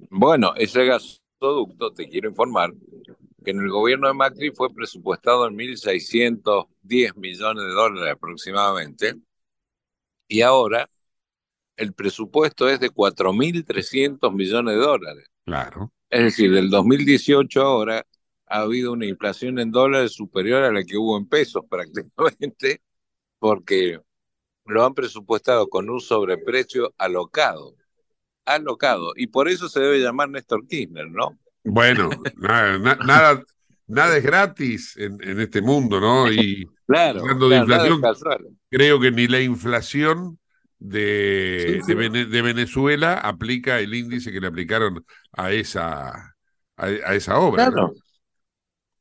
Bueno, 0.09 0.53
ese 0.55 0.85
gasoducto, 0.85 1.93
te 1.93 2.09
quiero 2.09 2.29
informar, 2.29 2.73
que 3.43 3.51
en 3.51 3.59
el 3.59 3.69
gobierno 3.69 4.07
de 4.07 4.13
Macri 4.13 4.51
fue 4.51 4.73
presupuestado 4.73 5.47
en 5.47 5.55
1.610 5.55 7.15
millones 7.15 7.63
de 7.63 7.71
dólares 7.71 8.13
aproximadamente, 8.13 9.15
y 10.27 10.41
ahora 10.41 10.89
el 11.77 11.93
presupuesto 11.93 12.67
es 12.67 12.81
de 12.81 12.89
4.300 12.89 14.33
millones 14.33 14.75
de 14.75 14.81
dólares. 14.81 15.25
Claro. 15.45 15.93
Es 16.09 16.23
decir, 16.23 16.51
del 16.51 16.69
2018 16.69 17.61
ahora 17.61 18.05
ha 18.49 18.61
habido 18.61 18.91
una 18.91 19.05
inflación 19.05 19.59
en 19.59 19.71
dólares 19.71 20.13
superior 20.13 20.63
a 20.63 20.71
la 20.71 20.83
que 20.83 20.97
hubo 20.97 21.17
en 21.17 21.27
pesos 21.27 21.63
prácticamente, 21.69 22.81
porque 23.37 23.99
lo 24.65 24.85
han 24.85 24.93
presupuestado 24.93 25.69
con 25.69 25.89
un 25.89 26.01
sobreprecio 26.01 26.93
alocado, 26.97 27.75
alocado, 28.45 29.13
y 29.15 29.27
por 29.27 29.47
eso 29.47 29.69
se 29.69 29.79
debe 29.79 29.99
llamar 29.99 30.29
Néstor 30.29 30.67
Kirchner, 30.67 31.09
¿no? 31.09 31.39
Bueno, 31.63 32.09
nada, 32.37 33.43
nada, 33.87 34.17
es 34.17 34.23
gratis 34.23 34.97
en, 34.97 35.39
este 35.39 35.61
mundo, 35.61 35.99
¿no? 35.99 36.31
Y 36.31 36.67
claro, 36.87 37.21
hablando 37.21 37.49
de 37.49 37.57
inflación, 37.57 38.01
creo 38.69 38.99
que 38.99 39.11
ni 39.11 39.27
la 39.27 39.41
inflación 39.41 40.39
de, 40.79 41.81
de, 41.85 42.41
Venezuela 42.41 43.15
aplica 43.15 43.79
el 43.79 43.93
índice 43.93 44.31
que 44.31 44.39
le 44.39 44.47
aplicaron 44.47 45.05
a 45.33 45.51
esa, 45.51 46.35
a, 46.77 46.89
esa 46.89 47.37
obra. 47.37 47.69
Claro. 47.69 47.93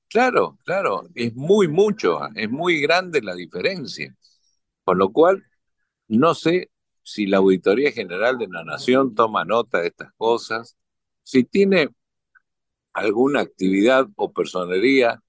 Claro, 0.09 0.59
claro, 0.65 1.03
es 1.15 1.35
muy 1.35 1.69
mucho, 1.69 2.19
es 2.35 2.49
muy 2.51 2.81
grande 2.81 3.21
la 3.21 3.35
diferencia. 3.35 4.15
Con 4.85 4.99
lo 4.99 5.13
cual, 5.13 5.45
no 6.09 6.35
sé 6.35 6.71
si 7.03 7.27
la 7.27 7.39
Auditoría 7.39 7.93
General 7.93 8.39
de 8.39 8.49
la 8.49 8.65
Nación 8.65 9.15
toma 9.15 9.45
nota 9.45 9.81
de 9.81 9.89
estas 9.89 10.13
cosas, 10.17 10.77
si 11.25 11.45
tiene 11.45 11.91
alguna 12.93 13.41
actividad 13.41 14.07
o 14.17 14.33
personería 14.33 15.23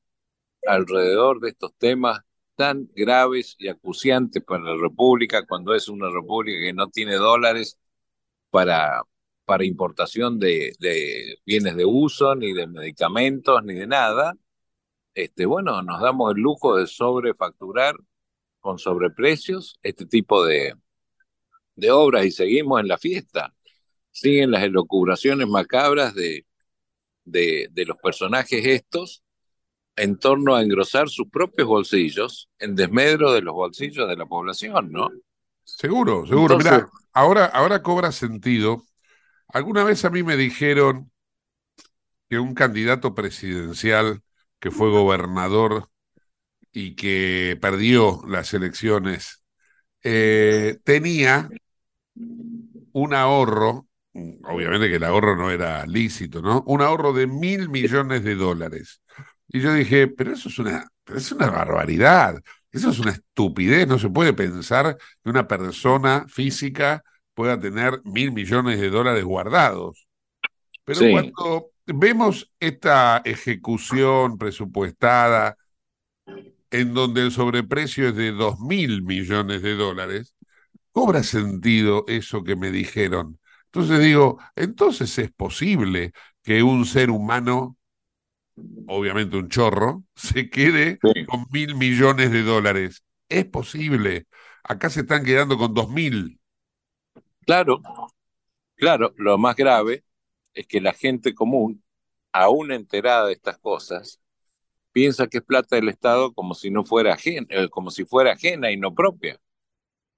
alrededor 0.67 1.39
de 1.41 1.50
estos 1.51 1.74
temas 1.77 2.21
tan 2.55 2.89
graves 2.95 3.55
y 3.59 3.69
acuciantes 3.69 4.43
para 4.43 4.63
la 4.63 4.77
República, 4.81 5.45
cuando 5.48 5.75
es 5.75 5.89
una 5.89 6.09
República 6.12 6.59
que 6.62 6.74
no 6.74 6.89
tiene 6.89 7.15
dólares 7.15 7.79
para, 8.51 9.03
para 9.45 9.65
importación 9.65 10.39
de, 10.39 10.74
de 10.79 11.38
bienes 11.45 11.75
de 11.77 11.86
uso, 11.86 12.36
ni 12.36 12.53
de 12.53 12.67
medicamentos, 12.67 13.63
ni 13.63 13.75
de 13.75 13.88
nada, 13.88 14.36
este, 15.13 15.45
bueno, 15.45 15.81
nos 15.81 16.01
damos 16.01 16.35
el 16.35 16.41
lujo 16.41 16.77
de 16.77 16.87
sobrefacturar 16.87 17.95
con 18.59 18.79
sobreprecios 18.79 19.79
este 19.83 20.05
tipo 20.05 20.45
de, 20.45 20.75
de 21.75 21.91
obras 21.91 22.25
y 22.25 22.31
seguimos 22.31 22.79
en 22.81 22.87
la 22.87 22.97
fiesta. 22.97 23.53
Siguen 24.11 24.51
las 24.51 24.63
elocubraciones 24.63 25.47
macabras 25.47 26.13
de, 26.15 26.45
de, 27.25 27.69
de 27.71 27.85
los 27.85 27.97
personajes 27.97 28.65
estos 28.65 29.23
en 29.95 30.17
torno 30.17 30.55
a 30.55 30.63
engrosar 30.63 31.09
sus 31.09 31.29
propios 31.29 31.67
bolsillos 31.67 32.49
en 32.59 32.75
desmedro 32.75 33.33
de 33.33 33.41
los 33.41 33.53
bolsillos 33.53 34.07
de 34.07 34.15
la 34.15 34.25
población, 34.25 34.91
¿no? 34.91 35.09
Seguro, 35.63 36.25
seguro. 36.25 36.57
Mira, 36.57 36.89
ahora, 37.13 37.45
ahora 37.45 37.83
cobra 37.83 38.11
sentido. 38.11 38.83
Alguna 39.47 39.83
vez 39.83 40.05
a 40.05 40.09
mí 40.09 40.23
me 40.23 40.37
dijeron 40.37 41.11
que 42.29 42.39
un 42.39 42.53
candidato 42.53 43.15
presidencial 43.15 44.21
que 44.59 44.71
fue 44.71 44.89
gobernador 44.89 45.89
y 46.71 46.95
que 46.95 47.57
perdió 47.61 48.21
las 48.27 48.53
elecciones 48.53 49.43
eh, 50.03 50.77
tenía 50.83 51.49
un 52.91 53.13
ahorro, 53.13 53.87
obviamente 54.43 54.89
que 54.89 54.95
el 54.95 55.03
ahorro 55.03 55.35
no 55.35 55.51
era 55.51 55.85
lícito, 55.85 56.41
¿no? 56.41 56.63
Un 56.67 56.81
ahorro 56.81 57.13
de 57.13 57.27
mil 57.27 57.69
millones 57.69 58.23
de 58.23 58.35
dólares. 58.35 59.01
Y 59.47 59.61
yo 59.61 59.73
dije, 59.73 60.07
pero 60.07 60.33
eso 60.33 60.49
es 60.49 60.59
una, 60.59 60.87
es 61.07 61.31
una 61.31 61.49
barbaridad, 61.49 62.41
eso 62.71 62.89
es 62.91 62.99
una 62.99 63.11
estupidez, 63.11 63.87
no 63.87 63.99
se 63.99 64.09
puede 64.09 64.33
pensar 64.33 64.97
que 65.23 65.29
una 65.29 65.47
persona 65.47 66.25
física 66.27 67.03
pueda 67.33 67.59
tener 67.59 68.01
mil 68.03 68.31
millones 68.31 68.79
de 68.79 68.89
dólares 68.89 69.23
guardados. 69.23 70.07
Pero 70.83 71.01
cuando 71.11 71.68
vemos 71.93 72.51
esta 72.60 73.22
ejecución 73.25 74.38
presupuestada 74.38 75.58
en 76.72 76.93
donde 76.93 77.24
el 77.24 77.31
sobreprecio 77.31 78.10
es 78.10 78.15
de 78.15 78.31
dos 78.31 78.60
mil 78.60 79.01
millones 79.03 79.62
de 79.62 79.75
dólares, 79.75 80.36
cobra 80.91 81.24
sentido 81.24 82.05
eso 82.08 82.43
que 82.43 82.55
me 82.55 82.72
dijeron. 82.72 83.39
Entonces 83.65 84.00
digo, 84.00 84.39
entonces 84.55 85.17
es 85.19 85.31
posible 85.31 86.13
que 86.43 86.63
un 86.63 86.86
ser 86.86 87.12
humano 87.12 87.77
obviamente 88.88 89.38
un 89.38 89.50
chorro, 89.50 90.03
se 90.15 90.50
quede 90.50 91.00
con 91.27 91.46
mil 91.51 91.75
millones 91.75 92.31
de 92.31 92.43
dólares. 92.43 93.03
Es 93.29 93.46
posible. 93.46 94.27
Acá 94.63 94.89
se 94.89 95.01
están 95.01 95.24
quedando 95.24 95.58
con 95.58 95.74
dos 95.74 95.89
mil. 95.89 96.39
Claro, 97.46 97.81
claro. 98.75 99.13
Lo 99.17 99.38
más 99.38 99.55
grave 99.55 100.03
es 100.59 100.67
que 100.67 100.81
la 100.81 100.93
gente 100.93 101.33
común, 101.33 101.83
aún 102.33 102.73
enterada 102.73 103.27
de 103.27 103.33
estas 103.33 103.57
cosas, 103.59 104.19
piensa 104.91 105.27
que 105.27 105.37
es 105.37 105.43
plata 105.43 105.77
del 105.77 105.87
Estado 105.87 106.33
como 106.33 106.53
si 106.53 106.69
no 106.69 106.83
fuera 106.83 107.13
ajena, 107.13 107.47
eh, 107.49 107.69
como 107.69 107.91
si 107.91 108.03
fuera 108.03 108.33
ajena 108.33 108.69
y 108.69 108.75
no 108.75 108.93
propia. 108.93 109.39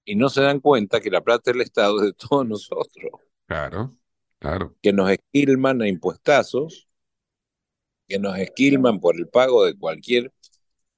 Y 0.03 0.15
no 0.15 0.29
se 0.29 0.41
dan 0.41 0.60
cuenta 0.60 1.00
que 1.00 1.12
la 1.12 1.21
plata 1.21 1.51
del 1.51 1.62
Estado 1.62 1.98
es 2.00 2.05
de 2.07 2.13
todos 2.13 2.48
nosotros. 2.48 3.12
Claro, 3.45 3.95
claro. 4.39 4.75
Que 4.81 4.91
nos 4.91 5.12
esquilman 5.12 5.83
a 5.83 5.88
impuestazos 5.88 6.88
que 8.07 8.17
nos 8.19 8.38
esquilman 8.39 9.00
por 9.00 9.15
el 9.15 9.29
pago 9.29 9.63
de 9.63 9.77
cualquier 9.77 10.33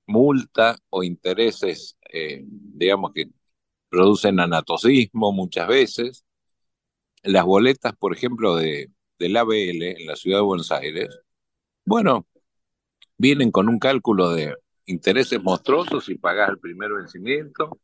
multa 0.08 0.78
o 0.90 1.04
intereses, 1.04 1.98
eh, 2.12 2.44
digamos, 2.46 3.12
que 3.14 3.30
producen 3.90 4.40
anatosismo 4.40 5.34
muchas 5.34 5.68
veces. 5.68 6.26
Las 7.24 7.46
boletas, 7.46 7.94
por 7.98 8.16
ejemplo, 8.16 8.56
de, 8.56 8.90
del 9.20 9.38
ABL 9.38 9.84
en 9.84 10.06
la 10.06 10.16
ciudad 10.16 10.40
de 10.40 10.44
Buenos 10.44 10.72
Aires, 10.72 11.10
bueno, 11.86 12.28
vienen 13.18 13.52
con 13.52 13.70
un 13.70 13.80
cálculo 13.80 14.32
de 14.32 14.56
intereses 14.86 15.42
monstruosos 15.42 16.06
si 16.06 16.16
pagás 16.16 16.50
el 16.50 16.60
primer 16.60 16.92
vencimiento, 16.94 17.80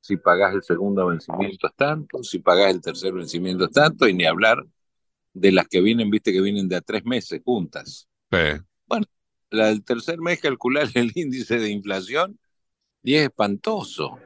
si 0.00 0.16
pagás 0.16 0.54
el 0.54 0.62
segundo 0.62 1.06
vencimiento 1.06 1.66
es 1.66 1.74
tanto, 1.74 2.22
si 2.22 2.38
pagás 2.38 2.72
el 2.74 2.80
tercer 2.80 3.12
vencimiento 3.12 3.64
es 3.64 3.72
tanto, 3.72 4.08
y 4.08 4.14
ni 4.14 4.24
hablar 4.24 4.64
de 5.32 5.52
las 5.52 5.68
que 5.68 5.80
vienen, 5.80 6.10
viste, 6.10 6.32
que 6.32 6.40
vienen 6.40 6.68
de 6.68 6.76
a 6.76 6.80
tres 6.80 7.04
meses 7.04 7.40
juntas. 7.44 8.08
Bueno, 8.86 9.06
la 9.50 9.66
del 9.66 9.84
tercer 9.84 10.18
mes 10.20 10.40
calcular 10.40 10.88
el 10.94 11.12
índice 11.14 11.58
de 11.58 11.70
inflación 11.70 12.38
y 13.02 13.14
es 13.14 13.24
espantoso. 13.24 14.18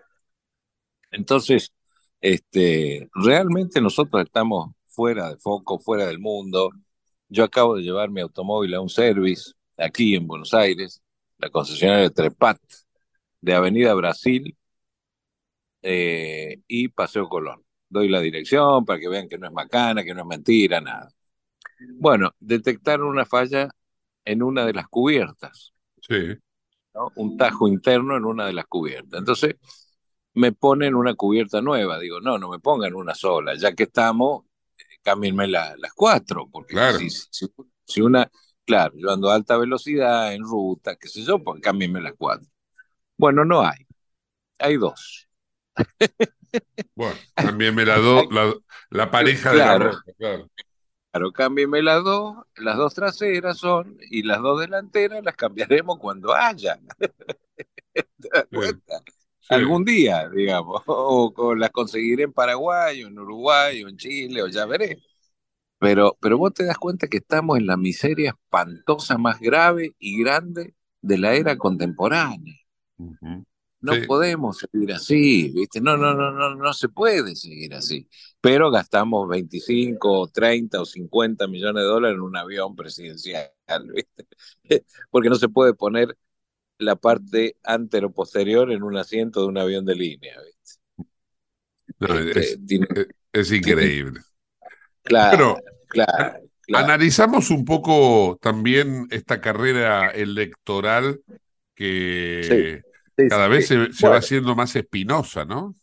Entonces, 1.11 1.73
este, 2.21 3.09
realmente 3.15 3.81
nosotros 3.81 4.23
estamos 4.23 4.73
fuera 4.95 5.31
de 5.31 5.37
foco, 5.39 5.79
fuera 5.79 6.07
del 6.07 6.19
mundo. 6.19 6.71
Yo 7.29 7.45
acabo 7.45 7.77
de 7.77 7.83
llevar 7.83 8.11
mi 8.11 8.21
automóvil 8.21 8.75
a 8.75 8.81
un 8.81 8.89
service 8.89 9.53
aquí 9.77 10.15
en 10.15 10.27
Buenos 10.27 10.55
Aires, 10.55 11.03
la 11.39 11.51
concesionaria 11.51 12.05
de 12.05 12.11
Trepat, 12.11 12.59
de 13.41 13.55
Avenida 13.55 13.95
Brasil 13.95 14.57
eh, 15.83 16.61
y 16.69 16.89
Paseo 16.89 17.29
Colón. 17.29 17.65
Doy 17.89 18.09
la 18.09 18.21
dirección 18.21 18.85
para 18.85 18.99
que 19.01 19.09
vean 19.09 19.29
que 19.29 19.39
no 19.39 19.47
es 19.47 19.53
macana, 19.53 20.05
que 20.05 20.15
no 20.15 20.23
es 20.23 20.27
mentira, 20.27 20.81
nada. 20.81 21.09
Bueno, 21.99 22.31
detectaron 22.39 23.09
una 23.09 23.27
falla 23.27 23.69
en 24.25 24.43
una 24.43 24.65
de 24.65 24.73
las 24.73 24.89
cubiertas. 24.89 25.73
Sí. 26.01 26.37
Un 27.17 27.37
tajo 27.37 27.69
interno 27.69 28.17
en 28.17 28.25
una 28.25 28.47
de 28.47 28.53
las 28.53 28.67
cubiertas. 28.67 29.19
Entonces 29.19 29.57
me 30.35 30.53
ponen 30.53 30.95
una 30.95 31.15
cubierta 31.15 31.61
nueva. 31.61 31.99
Digo, 31.99 32.21
no, 32.21 32.39
no 32.39 32.49
me 32.51 32.59
pongan 32.59 32.95
una 32.95 33.15
sola. 33.15 33.55
Ya 33.55 33.75
que 33.75 33.85
estamos, 33.85 34.45
cámbienme 35.03 35.49
las 35.49 35.93
cuatro. 35.95 36.49
Porque 36.51 36.77
si, 36.99 37.11
si, 37.85 38.01
una, 38.01 38.31
claro, 38.65 38.95
yo 38.97 39.11
ando 39.11 39.31
a 39.31 39.35
alta 39.35 39.57
velocidad, 39.57 40.33
en 40.33 40.43
ruta, 40.43 40.97
qué 40.97 41.09
sé 41.09 41.23
yo, 41.23 41.43
pues 41.43 41.61
cámbienme 41.61 42.01
las 42.01 42.15
cuatro. 42.17 42.49
Bueno, 43.17 43.45
no 43.45 43.63
hay. 43.63 43.87
Hay 44.59 44.77
dos. 44.77 45.29
Bueno, 46.95 47.17
cámbienme 47.35 47.87
la, 47.87 47.97
dos 47.97 48.27
la, 48.91 49.11
pareja 49.11 49.53
de 49.53 49.59
la 49.59 49.79
ropa, 49.79 50.03
claro. 50.19 50.51
Claro, 51.13 51.33
cámbieme 51.33 51.83
las 51.83 52.03
dos, 52.05 52.39
las 52.57 52.79
dos 52.79 52.95
traseras 52.95 53.59
son, 53.59 53.99
y 54.11 54.23
las 54.23 54.41
dos 54.41 54.61
delanteras 54.61 55.23
las 55.23 55.37
cambiaremos 55.37 55.99
cuando 55.99 56.35
haya. 56.35 56.81
Algún 59.49 59.85
día, 59.85 60.29
digamos, 60.29 60.83
o, 60.87 61.55
las 61.55 61.71
conseguiré 61.71 62.25
en 62.25 62.33
Paraguay, 62.33 63.03
o 63.05 63.09
en 63.09 63.19
Uruguay, 63.19 63.83
o 63.83 63.89
en 63.89 63.97
Chile, 63.97 64.43
o 64.43 64.49
ya 64.49 64.67
veré. 64.67 64.99
Pero, 65.79 66.17
pero 66.21 66.39
vos 66.39 66.55
te 66.55 66.65
das 66.65 66.79
cuenta 66.79 67.09
que 67.09 67.19
estamos 67.19 67.59
en 67.59 67.67
la 67.67 67.77
miseria 67.77 68.31
espantosa 68.31 69.19
más 69.19 69.41
grave 69.41 69.95
y 69.99 70.23
grande 70.23 70.75
de 71.01 71.19
la 71.19 71.35
era 71.35 71.57
contemporánea. 71.59 72.55
No 73.83 73.95
podemos 74.07 74.59
seguir 74.59 74.93
así, 74.93 75.51
¿viste? 75.53 75.81
No, 75.81 75.97
no, 75.97 76.15
no, 76.15 76.31
no, 76.31 76.55
no 76.55 76.73
se 76.73 76.89
puede 76.89 77.35
seguir 77.35 77.75
así. 77.75 78.09
Pero 78.41 78.71
gastamos 78.71 79.29
25, 79.29 80.31
30 80.33 80.81
o 80.81 80.85
50 80.85 81.49
millones 81.49 81.83
de 81.83 81.89
dólares 81.89 82.15
en 82.15 82.23
un 82.23 82.37
avión 82.37 82.77
presidencial, 82.77 83.51
¿viste? 83.93 84.29
Porque 85.11 85.29
no 85.29 85.35
se 85.35 85.49
puede 85.49 85.75
poner 85.75 86.17
la 86.83 86.97
parte 86.97 87.57
antero-posterior 87.63 88.73
en 88.73 88.83
un 88.83 88.97
asiento 88.97 89.41
de 89.41 89.47
un 89.47 89.59
avión 89.59 89.85
de 89.85 89.95
línea, 89.95 90.37
¿viste? 90.41 90.81
Este, 92.41 93.09
es, 93.33 93.53
increíble. 93.53 94.21
Claro, 95.03 95.57
claro, 95.89 96.43
Analizamos 96.75 97.51
un 97.51 97.65
poco 97.65 98.39
también 98.41 99.07
esta 99.11 99.41
carrera 99.41 100.11
electoral 100.11 101.21
que 101.75 102.83
cada 103.29 103.49
vez 103.49 103.67
se, 103.69 103.77
va 104.07 104.17
haciendo 104.17 104.55
más 104.55 104.75
espinosa, 104.77 105.45
¿no? 105.45 105.77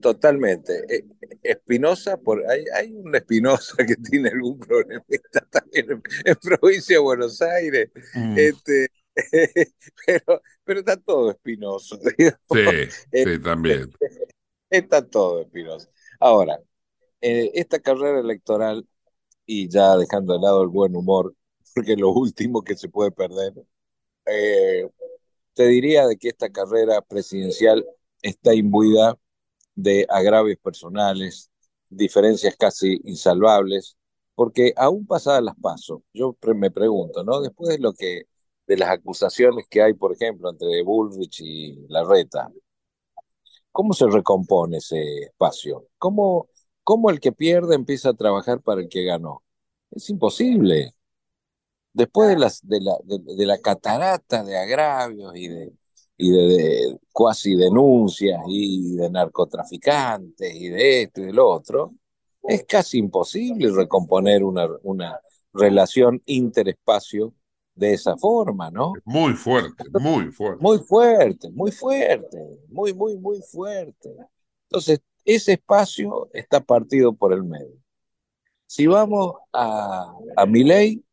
Totalmente. 0.00 0.84
Eh, 0.94 1.04
espinosa, 1.42 2.18
por, 2.18 2.42
hay, 2.50 2.64
hay 2.74 2.92
una 2.92 3.18
espinosa 3.18 3.76
que 3.86 3.96
tiene 3.96 4.28
algún 4.28 4.58
problema 4.58 5.04
también 5.50 6.02
en, 6.24 6.36
provincia 6.36 6.96
de 6.96 7.02
Buenos 7.02 7.40
Aires. 7.40 7.90
Mm. 8.14 8.38
Este, 8.38 8.88
pero, 10.06 10.42
pero 10.64 10.80
está 10.80 10.96
todo 10.96 11.30
espinoso. 11.30 11.98
Sí, 12.08 12.86
sí, 12.90 12.98
eh, 13.12 13.38
también. 13.38 13.90
Está 14.70 15.06
todo 15.06 15.42
espinoso. 15.42 15.88
Ahora, 16.18 16.58
eh, 17.20 17.52
esta 17.54 17.78
carrera 17.78 18.18
electoral, 18.18 18.86
y 19.46 19.68
ya 19.68 19.96
dejando 19.96 20.34
de 20.34 20.40
lado 20.40 20.62
el 20.62 20.68
buen 20.68 20.96
humor, 20.96 21.34
porque 21.74 21.92
es 21.92 22.00
lo 22.00 22.10
último 22.10 22.62
que 22.62 22.76
se 22.76 22.88
puede 22.88 23.12
perder, 23.12 23.52
eh, 24.26 24.88
te 25.54 25.66
diría 25.66 26.06
de 26.06 26.16
que 26.16 26.28
esta 26.28 26.50
carrera 26.50 27.00
presidencial 27.00 27.86
está 28.22 28.54
imbuida 28.54 29.16
de 29.76 30.06
agravios 30.08 30.58
personales, 30.58 31.50
diferencias 31.88 32.56
casi 32.56 33.00
insalvables, 33.04 33.96
porque 34.34 34.74
aún 34.76 35.06
pasadas 35.06 35.42
las 35.42 35.56
paso, 35.56 36.02
yo 36.12 36.36
me 36.56 36.70
pregunto, 36.70 37.24
¿no? 37.24 37.40
Después 37.40 37.70
de 37.70 37.78
lo 37.78 37.92
que, 37.94 38.26
de 38.66 38.76
las 38.76 38.90
acusaciones 38.90 39.66
que 39.68 39.82
hay, 39.82 39.94
por 39.94 40.12
ejemplo, 40.12 40.50
entre 40.50 40.82
Bullrich 40.82 41.40
y 41.40 41.86
Larreta, 41.88 42.50
¿cómo 43.72 43.92
se 43.92 44.06
recompone 44.06 44.78
ese 44.78 45.24
espacio? 45.24 45.88
¿Cómo, 45.98 46.48
¿Cómo 46.82 47.10
el 47.10 47.20
que 47.20 47.32
pierde 47.32 47.74
empieza 47.74 48.10
a 48.10 48.14
trabajar 48.14 48.60
para 48.62 48.80
el 48.80 48.88
que 48.88 49.04
ganó? 49.04 49.42
Es 49.90 50.10
imposible 50.10 50.94
después 51.96 52.28
de, 52.28 52.38
las, 52.38 52.66
de, 52.66 52.80
la, 52.80 52.96
de, 53.04 53.46
la 53.46 53.58
catarata 53.58 54.44
de 54.44 54.58
agravios 54.58 55.32
y 55.34 55.48
de, 55.48 55.72
y 56.18 56.30
de, 56.30 56.98
cuasi 57.12 57.56
denuncias 57.56 58.40
y 58.48 58.96
de 58.96 59.10
narcotraficantes 59.10 60.54
y 60.54 60.68
de 60.68 61.02
esto 61.02 61.22
y 61.22 61.26
del 61.26 61.38
otro, 61.38 61.94
es 62.42 62.64
casi 62.64 62.98
imposible 62.98 63.70
recomponer 63.72 64.44
una, 64.44 64.68
una 64.82 65.20
relación 65.54 66.22
interespacio 66.26 67.32
de 67.76 67.92
esa 67.92 68.16
forma, 68.16 68.70
¿no? 68.70 68.94
Muy 69.04 69.34
fuerte, 69.34 69.84
muy 70.00 70.32
fuerte. 70.32 70.62
Muy 70.62 70.78
fuerte, 70.78 71.50
muy 71.50 71.70
fuerte, 71.70 72.38
muy, 72.68 72.92
muy, 72.94 73.16
muy 73.16 73.40
fuerte. 73.42 74.16
Entonces, 74.68 75.00
ese 75.24 75.52
espacio 75.52 76.28
está 76.32 76.60
partido 76.60 77.12
por 77.12 77.32
el 77.32 77.44
medio. 77.44 77.76
Si 78.66 78.86
vamos 78.86 79.34
a, 79.52 80.12
a 80.36 80.46
ley, 80.46 81.04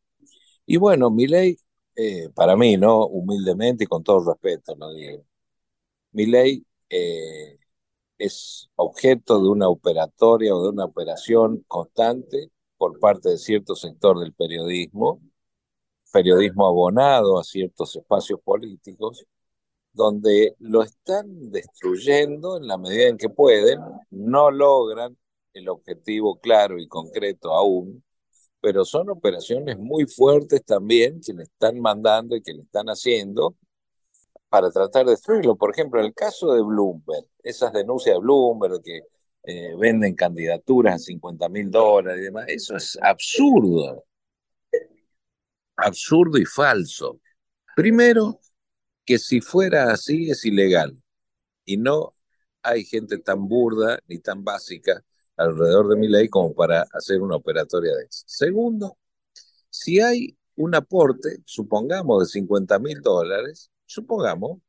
y 0.66 0.76
bueno, 0.78 1.10
mi 1.10 1.26
ley, 1.26 1.58
eh, 1.96 2.30
para 2.34 2.56
mí, 2.56 2.76
¿no? 2.76 3.06
Humildemente 3.06 3.84
y 3.84 3.86
con 3.86 4.02
todo 4.02 4.32
respeto, 4.32 4.74
lo 4.74 4.92
digo. 4.92 5.24
Mi 6.12 6.26
ley 6.26 6.66
eh, 6.88 7.58
es 8.18 8.70
objeto 8.76 9.42
de 9.42 9.48
una 9.48 9.68
operatoria 9.68 10.54
o 10.54 10.62
de 10.62 10.70
una 10.70 10.86
operación 10.86 11.64
constante 11.68 12.50
por 12.78 12.98
parte 12.98 13.30
de 13.30 13.38
cierto 13.38 13.76
sector 13.76 14.18
del 14.20 14.32
periodismo, 14.34 15.20
periodismo 16.14 16.68
abonado 16.68 17.40
a 17.40 17.44
ciertos 17.44 17.96
espacios 17.96 18.40
políticos, 18.40 19.26
donde 19.92 20.54
lo 20.60 20.84
están 20.84 21.50
destruyendo 21.50 22.56
en 22.56 22.68
la 22.68 22.78
medida 22.78 23.08
en 23.08 23.16
que 23.18 23.28
pueden, 23.28 23.80
no 24.10 24.52
logran 24.52 25.16
el 25.54 25.68
objetivo 25.68 26.38
claro 26.38 26.78
y 26.78 26.86
concreto 26.86 27.52
aún, 27.52 28.04
pero 28.60 28.84
son 28.84 29.10
operaciones 29.10 29.76
muy 29.76 30.06
fuertes 30.06 30.64
también 30.64 31.20
que 31.20 31.32
le 31.34 31.42
están 31.44 31.80
mandando 31.80 32.36
y 32.36 32.42
que 32.42 32.54
le 32.54 32.62
están 32.62 32.86
haciendo 32.86 33.56
para 34.48 34.70
tratar 34.70 35.06
de 35.06 35.12
destruirlo. 35.12 35.56
Por 35.56 35.72
ejemplo, 35.72 36.00
el 36.00 36.14
caso 36.14 36.54
de 36.54 36.62
Bloomberg, 36.62 37.26
esas 37.42 37.72
denuncias 37.72 38.14
de 38.14 38.20
Bloomberg 38.20 38.82
que 38.84 39.00
eh, 39.42 39.74
venden 39.76 40.14
candidaturas 40.14 40.94
a 40.94 40.98
50 40.98 41.48
mil 41.48 41.70
dólares 41.72 42.20
y 42.20 42.24
demás, 42.26 42.44
eso 42.48 42.76
es 42.76 42.96
absurdo. 43.02 44.04
Absurdo 45.76 46.38
y 46.38 46.44
falso. 46.44 47.20
Primero, 47.76 48.40
que 49.04 49.18
si 49.18 49.40
fuera 49.40 49.92
así 49.92 50.30
es 50.30 50.44
ilegal 50.44 50.96
y 51.64 51.76
no 51.76 52.14
hay 52.62 52.84
gente 52.84 53.18
tan 53.18 53.48
burda 53.48 53.98
ni 54.08 54.18
tan 54.18 54.44
básica 54.44 55.04
alrededor 55.36 55.88
de 55.88 55.96
mi 55.96 56.08
ley 56.08 56.28
como 56.28 56.54
para 56.54 56.82
hacer 56.92 57.20
una 57.20 57.36
operatoria 57.36 57.94
de 57.94 58.04
eso. 58.04 58.24
Segundo, 58.26 58.96
si 59.70 60.00
hay 60.00 60.36
un 60.56 60.74
aporte, 60.74 61.38
supongamos 61.44 62.20
de 62.20 62.26
50 62.32 62.78
mil 62.78 63.00
dólares, 63.00 63.70
supongamos, 63.86 64.60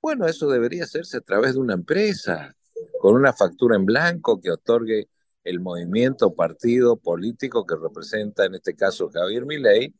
bueno, 0.00 0.26
eso 0.26 0.48
debería 0.48 0.84
hacerse 0.84 1.18
a 1.18 1.20
través 1.20 1.54
de 1.54 1.60
una 1.60 1.74
empresa, 1.74 2.56
con 3.00 3.14
una 3.14 3.32
factura 3.32 3.76
en 3.76 3.86
blanco 3.86 4.40
que 4.40 4.50
otorgue 4.50 5.08
el 5.44 5.60
movimiento 5.60 6.34
partido 6.34 6.96
político 6.96 7.66
que 7.66 7.76
representa, 7.76 8.46
en 8.46 8.54
este 8.54 8.74
caso, 8.74 9.10
Javier 9.10 9.44
Milei, 9.46 9.94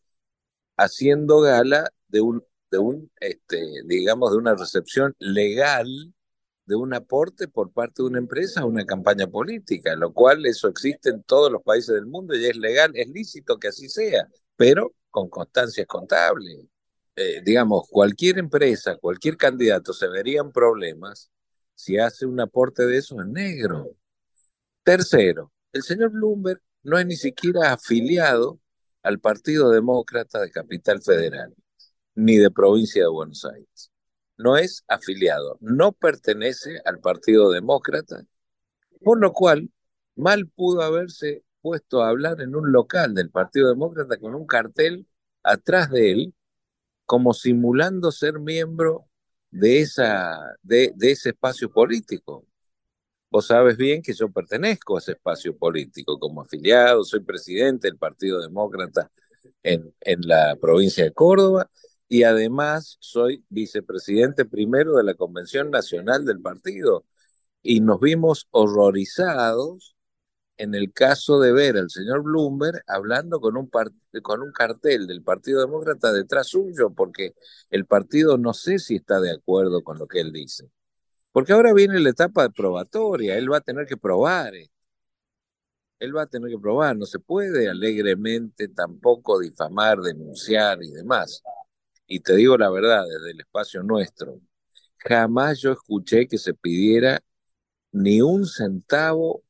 haciendo 0.76 1.40
gala 1.40 1.90
de 2.08 2.20
un, 2.20 2.44
de 2.70 2.78
un 2.78 3.10
este, 3.20 3.82
digamos, 3.86 4.32
de 4.32 4.38
una 4.38 4.54
recepción 4.54 5.14
legal 5.18 5.86
de 6.66 6.76
un 6.76 6.94
aporte 6.94 7.48
por 7.48 7.72
parte 7.72 8.02
de 8.02 8.08
una 8.08 8.18
empresa 8.18 8.60
a 8.62 8.66
una 8.66 8.86
campaña 8.86 9.26
política, 9.26 9.94
lo 9.96 10.12
cual 10.12 10.46
eso 10.46 10.68
existe 10.68 11.10
en 11.10 11.22
todos 11.22 11.50
los 11.52 11.62
países 11.62 11.94
del 11.94 12.06
mundo 12.06 12.34
y 12.34 12.46
es 12.46 12.56
legal, 12.56 12.92
es 12.94 13.08
lícito 13.08 13.58
que 13.58 13.68
así 13.68 13.88
sea, 13.88 14.28
pero 14.56 14.94
con 15.10 15.28
constancias 15.28 15.86
contables. 15.86 16.60
Eh, 17.16 17.42
digamos, 17.44 17.86
cualquier 17.88 18.38
empresa, 18.38 18.96
cualquier 18.96 19.36
candidato 19.36 19.92
se 19.92 20.08
verían 20.08 20.50
problemas 20.52 21.30
si 21.74 21.98
hace 21.98 22.26
un 22.26 22.40
aporte 22.40 22.86
de 22.86 22.98
eso 22.98 23.20
en 23.20 23.32
negro. 23.32 23.90
Tercero, 24.82 25.52
el 25.72 25.82
señor 25.82 26.10
Bloomberg 26.10 26.60
no 26.82 26.98
es 26.98 27.06
ni 27.06 27.16
siquiera 27.16 27.72
afiliado 27.72 28.60
al 29.04 29.20
Partido 29.20 29.70
Demócrata 29.70 30.40
de 30.40 30.50
Capital 30.50 31.00
Federal, 31.02 31.54
ni 32.16 32.36
de 32.38 32.50
Provincia 32.50 33.02
de 33.02 33.08
Buenos 33.08 33.44
Aires. 33.44 33.92
No 34.36 34.56
es 34.56 34.84
afiliado, 34.88 35.58
no 35.60 35.92
pertenece 35.92 36.80
al 36.84 36.98
Partido 36.98 37.50
Demócrata, 37.52 38.24
por 39.02 39.20
lo 39.20 39.32
cual 39.32 39.70
mal 40.16 40.48
pudo 40.48 40.82
haberse 40.82 41.44
puesto 41.60 42.02
a 42.02 42.08
hablar 42.08 42.40
en 42.40 42.56
un 42.56 42.72
local 42.72 43.14
del 43.14 43.30
Partido 43.30 43.68
Demócrata 43.68 44.18
con 44.18 44.34
un 44.34 44.46
cartel 44.46 45.06
atrás 45.42 45.90
de 45.90 46.12
él 46.12 46.34
como 47.06 47.34
simulando 47.34 48.10
ser 48.12 48.38
miembro 48.38 49.08
de, 49.50 49.80
esa, 49.80 50.38
de, 50.62 50.94
ese 51.00 51.30
espacio 51.30 51.70
político. 51.70 52.46
Vos 53.34 53.48
sabes 53.48 53.76
bien 53.76 54.00
que 54.00 54.12
yo 54.12 54.30
pertenezco 54.30 54.94
a 54.94 55.00
ese 55.00 55.10
espacio 55.10 55.56
político 55.56 56.20
como 56.20 56.42
afiliado, 56.42 57.02
soy 57.02 57.18
presidente 57.18 57.88
del 57.88 57.98
Partido 57.98 58.40
Demócrata 58.40 59.10
en, 59.64 59.92
en 60.02 60.20
la 60.22 60.54
provincia 60.60 61.02
de 61.02 61.12
Córdoba 61.12 61.68
y 62.06 62.22
además 62.22 62.96
soy 63.00 63.44
vicepresidente 63.48 64.44
primero 64.44 64.94
de 64.94 65.02
la 65.02 65.14
Convención 65.14 65.72
Nacional 65.72 66.24
del 66.24 66.40
partido. 66.40 67.06
Y 67.60 67.80
nos 67.80 67.98
vimos 68.00 68.46
horrorizados 68.52 69.96
en 70.56 70.76
el 70.76 70.92
caso 70.92 71.40
de 71.40 71.52
ver 71.52 71.76
al 71.76 71.90
señor 71.90 72.22
Bloomberg 72.22 72.84
hablando 72.86 73.40
con 73.40 73.56
un, 73.56 73.68
con 74.22 74.42
un 74.42 74.52
cartel 74.52 75.08
del 75.08 75.24
Partido 75.24 75.60
Demócrata 75.60 76.12
detrás 76.12 76.46
suyo, 76.46 76.90
porque 76.90 77.34
el 77.70 77.84
partido 77.84 78.38
no 78.38 78.54
sé 78.54 78.78
si 78.78 78.94
está 78.94 79.20
de 79.20 79.32
acuerdo 79.32 79.82
con 79.82 79.98
lo 79.98 80.06
que 80.06 80.20
él 80.20 80.30
dice. 80.30 80.70
Porque 81.34 81.52
ahora 81.52 81.72
viene 81.74 81.98
la 81.98 82.10
etapa 82.10 82.44
de 82.44 82.50
probatoria, 82.50 83.36
él 83.36 83.50
va 83.50 83.56
a 83.56 83.60
tener 83.60 83.86
que 83.86 83.96
probar. 83.96 84.52
Él 85.98 86.16
va 86.16 86.22
a 86.22 86.26
tener 86.28 86.48
que 86.48 86.58
probar, 86.60 86.96
no 86.96 87.06
se 87.06 87.18
puede 87.18 87.68
alegremente 87.68 88.68
tampoco 88.68 89.40
difamar, 89.40 89.98
denunciar 90.00 90.80
y 90.84 90.92
demás. 90.92 91.42
Y 92.06 92.20
te 92.20 92.36
digo 92.36 92.56
la 92.56 92.70
verdad, 92.70 93.02
desde 93.04 93.32
el 93.32 93.40
espacio 93.40 93.82
nuestro, 93.82 94.40
jamás 94.98 95.60
yo 95.60 95.72
escuché 95.72 96.28
que 96.28 96.38
se 96.38 96.54
pidiera 96.54 97.20
ni 97.90 98.20
un 98.22 98.46
centavo 98.46 99.42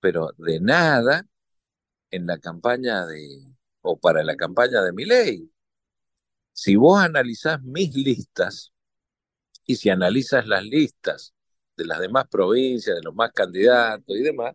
pero 0.00 0.30
de 0.38 0.58
nada 0.60 1.26
en 2.10 2.26
la 2.26 2.38
campaña 2.38 3.04
de, 3.04 3.42
o 3.82 3.98
para 3.98 4.24
la 4.24 4.36
campaña 4.36 4.82
de 4.82 4.92
mi 4.94 5.04
ley. 5.04 5.50
Si 6.54 6.76
vos 6.76 6.98
analizás 6.98 7.62
mis 7.62 7.94
listas 7.94 8.72
y 9.66 9.76
si 9.76 9.90
analizas 9.90 10.46
las 10.46 10.64
listas 10.64 11.34
de 11.76 11.86
las 11.86 12.00
demás 12.00 12.26
provincias, 12.30 12.96
de 12.96 13.02
los 13.02 13.14
más 13.14 13.32
candidatos 13.32 14.16
y 14.16 14.22
demás, 14.22 14.54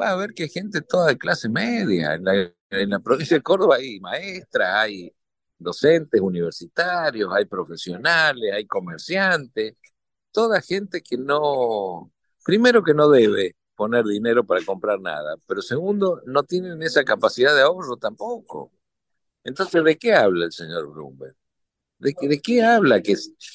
va 0.00 0.10
a 0.10 0.16
ver 0.16 0.34
que 0.34 0.44
hay 0.44 0.48
gente 0.50 0.80
toda 0.82 1.08
de 1.08 1.18
clase 1.18 1.48
media. 1.48 2.14
En 2.14 2.24
la, 2.24 2.34
en 2.70 2.90
la 2.90 3.00
provincia 3.00 3.36
de 3.36 3.42
Córdoba 3.42 3.76
hay 3.76 4.00
maestras, 4.00 4.74
hay 4.76 5.12
docentes 5.58 6.20
universitarios, 6.20 7.30
hay 7.34 7.44
profesionales, 7.46 8.52
hay 8.54 8.66
comerciantes, 8.66 9.76
toda 10.32 10.60
gente 10.62 11.02
que 11.02 11.16
no, 11.18 12.12
primero 12.44 12.82
que 12.82 12.94
no 12.94 13.08
debe 13.10 13.56
poner 13.76 14.04
dinero 14.04 14.44
para 14.46 14.64
comprar 14.64 15.00
nada, 15.00 15.36
pero 15.46 15.62
segundo, 15.62 16.20
no 16.26 16.42
tienen 16.44 16.82
esa 16.82 17.04
capacidad 17.04 17.54
de 17.54 17.62
ahorro 17.62 17.96
tampoco. 17.96 18.72
Entonces, 19.44 19.84
¿de 19.84 19.98
qué 19.98 20.14
habla 20.14 20.46
el 20.46 20.52
señor 20.52 20.92
Bloomberg? 20.92 21.36
¿De, 22.00 22.14
de 22.20 22.40
qué 22.40 22.62
habla? 22.62 23.02
Que, 23.02 23.14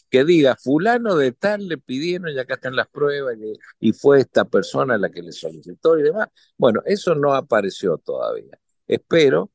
que 0.10 0.26
diga, 0.26 0.56
fulano 0.58 1.16
de 1.18 1.34
tal 1.34 1.68
le 1.68 1.78
pidieron 1.80 2.30
y 2.30 2.40
acá 2.40 2.56
están 2.56 2.76
las 2.76 2.88
pruebas 2.88 3.38
y, 3.40 3.90
y 3.90 3.94
fue 3.94 4.22
esta 4.22 4.46
persona 4.46 4.98
la 4.98 5.10
que 5.12 5.22
le 5.24 5.34
solicitó 5.34 6.00
y 6.00 6.04
demás. 6.04 6.30
Bueno, 6.58 6.82
eso 6.86 7.16
no 7.16 7.34
apareció 7.36 7.98
todavía. 7.98 8.60
Espero 8.88 9.52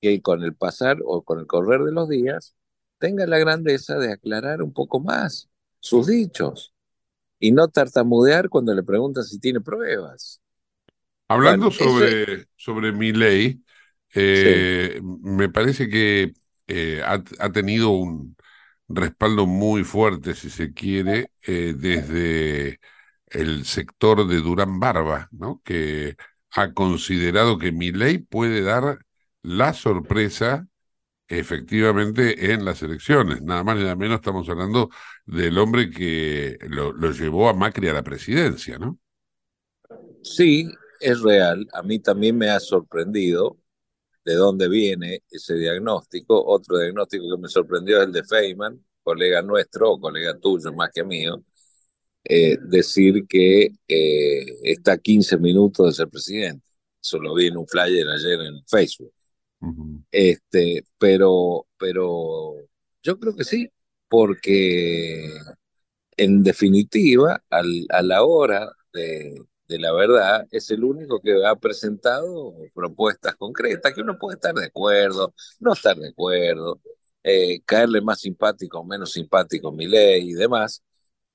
que 0.00 0.22
con 0.22 0.42
el 0.42 0.54
pasar 0.54 0.98
o 1.04 1.22
con 1.22 1.40
el 1.40 1.46
correr 1.46 1.82
de 1.82 1.92
los 1.92 2.08
días 2.08 2.54
tenga 2.98 3.26
la 3.26 3.38
grandeza 3.38 3.98
de 3.98 4.12
aclarar 4.12 4.62
un 4.62 4.72
poco 4.72 5.00
más 5.00 5.48
sus 5.80 6.06
dichos 6.08 6.74
y 7.40 7.52
no 7.52 7.68
tartamudear 7.68 8.48
cuando 8.50 8.74
le 8.74 8.82
preguntan 8.84 9.24
si 9.24 9.38
tiene 9.40 9.60
pruebas. 9.60 10.40
Hablando 11.28 11.70
sobre, 11.72 12.46
sobre 12.56 12.92
mi 12.92 13.12
ley, 13.12 13.62
eh, 14.14 15.00
me 15.02 15.48
parece 15.48 15.88
que 15.88 16.32
eh, 16.66 17.02
ha, 17.04 17.52
tenido 17.52 17.90
un 17.90 18.36
respaldo 18.88 19.46
muy 19.46 19.84
fuerte, 19.84 20.34
si 20.34 20.50
se 20.50 20.72
quiere, 20.72 21.30
eh, 21.42 21.74
desde 21.76 22.80
el 23.26 23.64
sector 23.66 24.26
de 24.26 24.36
Durán 24.36 24.80
Barba, 24.80 25.28
¿no? 25.32 25.60
que 25.64 26.16
ha 26.52 26.72
considerado 26.72 27.58
que 27.58 27.72
mi 27.72 27.92
ley 27.92 28.18
puede 28.18 28.62
dar 28.62 28.98
la 29.42 29.72
sorpresa 29.74 30.66
efectivamente 31.28 32.52
en 32.52 32.64
las 32.64 32.82
elecciones. 32.82 33.42
Nada 33.42 33.64
más 33.64 33.76
ni 33.76 33.82
nada 33.82 33.96
menos 33.96 34.16
estamos 34.16 34.48
hablando 34.48 34.90
del 35.24 35.58
hombre 35.58 35.90
que 35.90 36.56
lo, 36.68 36.92
llevó 37.12 37.48
a 37.48 37.54
Macri 37.54 37.88
a 37.88 37.92
la 37.92 38.02
presidencia, 38.02 38.78
¿no? 38.78 38.98
Sí, 40.22 40.68
es 41.00 41.20
real. 41.20 41.66
A 41.72 41.82
mí 41.82 41.98
también 41.98 42.36
me 42.36 42.48
ha 42.48 42.60
sorprendido 42.60 43.58
de 44.26 44.34
dónde 44.34 44.68
viene 44.68 45.22
ese 45.30 45.54
diagnóstico. 45.54 46.44
Otro 46.44 46.78
diagnóstico 46.78 47.24
que 47.30 47.40
me 47.42 47.48
sorprendió 47.48 47.98
es 47.98 48.06
el 48.06 48.12
de 48.12 48.24
Feynman, 48.24 48.84
colega 49.02 49.40
nuestro 49.40 49.92
o 49.92 50.00
colega 50.00 50.36
tuyo 50.36 50.72
más 50.72 50.90
que 50.92 51.04
mío, 51.04 51.44
eh, 52.24 52.58
decir 52.60 53.24
que 53.28 53.70
eh, 53.86 54.46
está 54.64 54.94
a 54.94 54.98
15 54.98 55.38
minutos 55.38 55.86
de 55.86 55.92
ser 55.92 56.08
presidente. 56.08 56.66
Eso 57.00 57.20
lo 57.20 57.34
vi 57.36 57.46
en 57.46 57.56
un 57.56 57.68
flyer 57.68 58.08
ayer 58.08 58.40
en 58.40 58.64
Facebook. 58.66 59.12
Este, 60.10 60.84
pero, 60.98 61.66
pero 61.78 62.54
yo 63.02 63.18
creo 63.20 63.36
que 63.36 63.44
sí, 63.44 63.70
porque 64.08 65.30
en 66.16 66.42
definitiva, 66.42 67.44
a 67.48 68.02
la 68.02 68.24
hora 68.24 68.72
de, 68.92 69.40
la 69.68 69.92
verdad, 69.92 70.46
es 70.50 70.70
el 70.70 70.84
único 70.84 71.20
que 71.20 71.44
ha 71.44 71.56
presentado 71.56 72.54
propuestas 72.74 73.34
concretas, 73.36 73.92
que 73.94 74.00
uno 74.02 74.18
puede 74.18 74.36
estar 74.36 74.54
de 74.54 74.66
acuerdo, 74.66 75.34
no 75.60 75.72
estar 75.72 75.96
de 75.96 76.08
acuerdo, 76.08 76.80
eh, 77.22 77.60
caerle 77.64 78.00
más 78.00 78.20
simpático 78.20 78.80
o 78.80 78.84
menos 78.84 79.12
simpático 79.12 79.68
a 79.68 79.72
mi 79.72 79.86
ley 79.86 80.30
y 80.30 80.34
demás, 80.34 80.82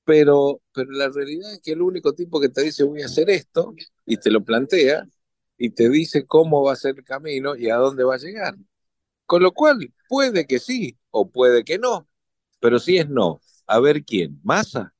pero, 0.04 0.60
pero 0.72 0.90
la 0.92 1.08
realidad 1.10 1.52
es 1.54 1.60
que 1.60 1.72
el 1.72 1.82
único 1.82 2.14
tipo 2.14 2.40
que 2.40 2.48
te 2.48 2.62
dice 2.62 2.84
voy 2.84 3.02
a 3.02 3.06
hacer 3.06 3.30
esto 3.30 3.74
y 4.06 4.16
te 4.18 4.30
lo 4.30 4.44
plantea 4.44 5.06
y 5.58 5.70
te 5.70 5.88
dice 5.90 6.26
cómo 6.26 6.62
va 6.64 6.72
a 6.72 6.76
ser 6.76 6.96
el 6.98 7.04
camino 7.04 7.56
y 7.56 7.70
a 7.70 7.76
dónde 7.76 8.04
va 8.04 8.14
a 8.16 8.18
llegar. 8.18 8.56
Con 9.26 9.42
lo 9.42 9.52
cual, 9.52 9.92
puede 10.08 10.46
que 10.46 10.58
sí 10.58 10.98
o 11.10 11.30
puede 11.30 11.64
que 11.64 11.78
no, 11.78 12.08
pero 12.60 12.78
si 12.78 12.98
es 12.98 13.08
no, 13.08 13.40
a 13.66 13.80
ver 13.80 14.04
quién, 14.04 14.40
Massa. 14.44 14.94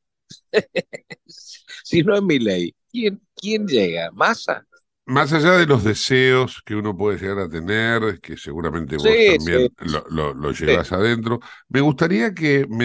si 1.26 2.02
no 2.02 2.14
es 2.16 2.22
mi 2.22 2.38
ley, 2.38 2.74
¿quién, 2.92 3.20
quién 3.34 3.66
llega? 3.66 4.10
Massa. 4.12 4.64
Más 5.04 5.32
allá 5.32 5.52
de 5.52 5.66
los 5.66 5.82
deseos 5.82 6.62
que 6.64 6.76
uno 6.76 6.96
puede 6.96 7.18
llegar 7.18 7.40
a 7.40 7.48
tener, 7.48 8.20
que 8.20 8.36
seguramente 8.36 8.96
vos 8.96 9.04
también 9.36 9.68
lo, 10.10 10.32
lo, 10.32 10.52
llevas 10.52 10.92
adentro, 10.92 11.40
me 11.68 11.80
gustaría 11.80 12.32
que 12.32 12.66
me 12.68 12.84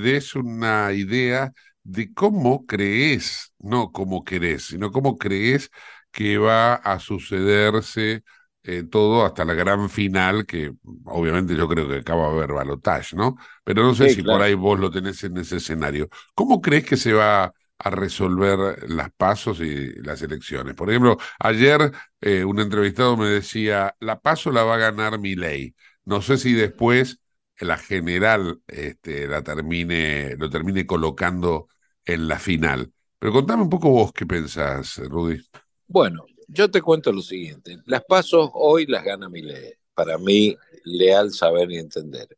des 0.00 0.36
una 0.36 0.92
idea 0.92 1.52
de 1.82 2.14
cómo 2.14 2.66
crees, 2.66 3.52
no 3.58 3.90
cómo 3.90 4.22
querés, 4.22 4.66
sino 4.66 4.92
cómo 4.92 5.18
crees 5.18 5.70
que 6.12 6.38
va 6.38 6.74
a 6.74 7.00
sucederse 7.00 8.22
eh, 8.62 8.84
todo 8.84 9.24
hasta 9.24 9.44
la 9.44 9.54
gran 9.54 9.90
final, 9.90 10.46
que 10.46 10.72
obviamente 11.04 11.56
yo 11.56 11.68
creo 11.68 11.88
que 11.88 11.98
acaba 11.98 12.28
de 12.28 12.36
haber 12.36 12.52
balotage, 12.52 13.16
¿no? 13.16 13.36
Pero 13.64 13.82
no 13.82 13.94
sé 13.94 14.10
si 14.10 14.22
por 14.22 14.40
ahí 14.40 14.54
vos 14.54 14.78
lo 14.78 14.90
tenés 14.90 15.22
en 15.24 15.36
ese 15.36 15.56
escenario. 15.56 16.08
¿Cómo 16.34 16.60
crees 16.60 16.84
que 16.84 16.96
se 16.96 17.12
va 17.12 17.52
a 17.78 17.90
resolver 17.90 18.88
las 18.90 19.10
pasos 19.12 19.60
y 19.60 19.92
las 20.02 20.22
elecciones. 20.22 20.74
Por 20.74 20.90
ejemplo, 20.90 21.18
ayer 21.38 21.92
eh, 22.20 22.44
un 22.44 22.60
entrevistado 22.60 23.16
me 23.16 23.26
decía, 23.28 23.94
la 24.00 24.20
paso 24.20 24.50
la 24.50 24.64
va 24.64 24.74
a 24.76 24.78
ganar 24.78 25.18
mi 25.18 25.34
ley. 25.34 25.74
No 26.04 26.22
sé 26.22 26.38
si 26.38 26.52
después 26.54 27.20
la 27.60 27.78
general 27.78 28.60
este, 28.66 29.26
la 29.28 29.42
termine, 29.42 30.36
lo 30.36 30.50
termine 30.50 30.86
colocando 30.86 31.68
en 32.04 32.28
la 32.28 32.38
final. 32.38 32.92
Pero 33.18 33.32
contame 33.32 33.62
un 33.62 33.70
poco 33.70 33.90
vos 33.90 34.12
qué 34.12 34.26
pensás, 34.26 34.98
Rudy. 34.98 35.40
Bueno, 35.88 36.26
yo 36.48 36.70
te 36.70 36.82
cuento 36.82 37.12
lo 37.12 37.22
siguiente. 37.22 37.78
Las 37.86 38.04
pasos 38.04 38.50
hoy 38.54 38.86
las 38.86 39.04
gana 39.04 39.28
mi 39.28 39.42
ley. 39.42 39.72
Para 39.94 40.18
mí, 40.18 40.56
leal 40.84 41.32
saber 41.32 41.70
y 41.70 41.78
entender. 41.78 42.28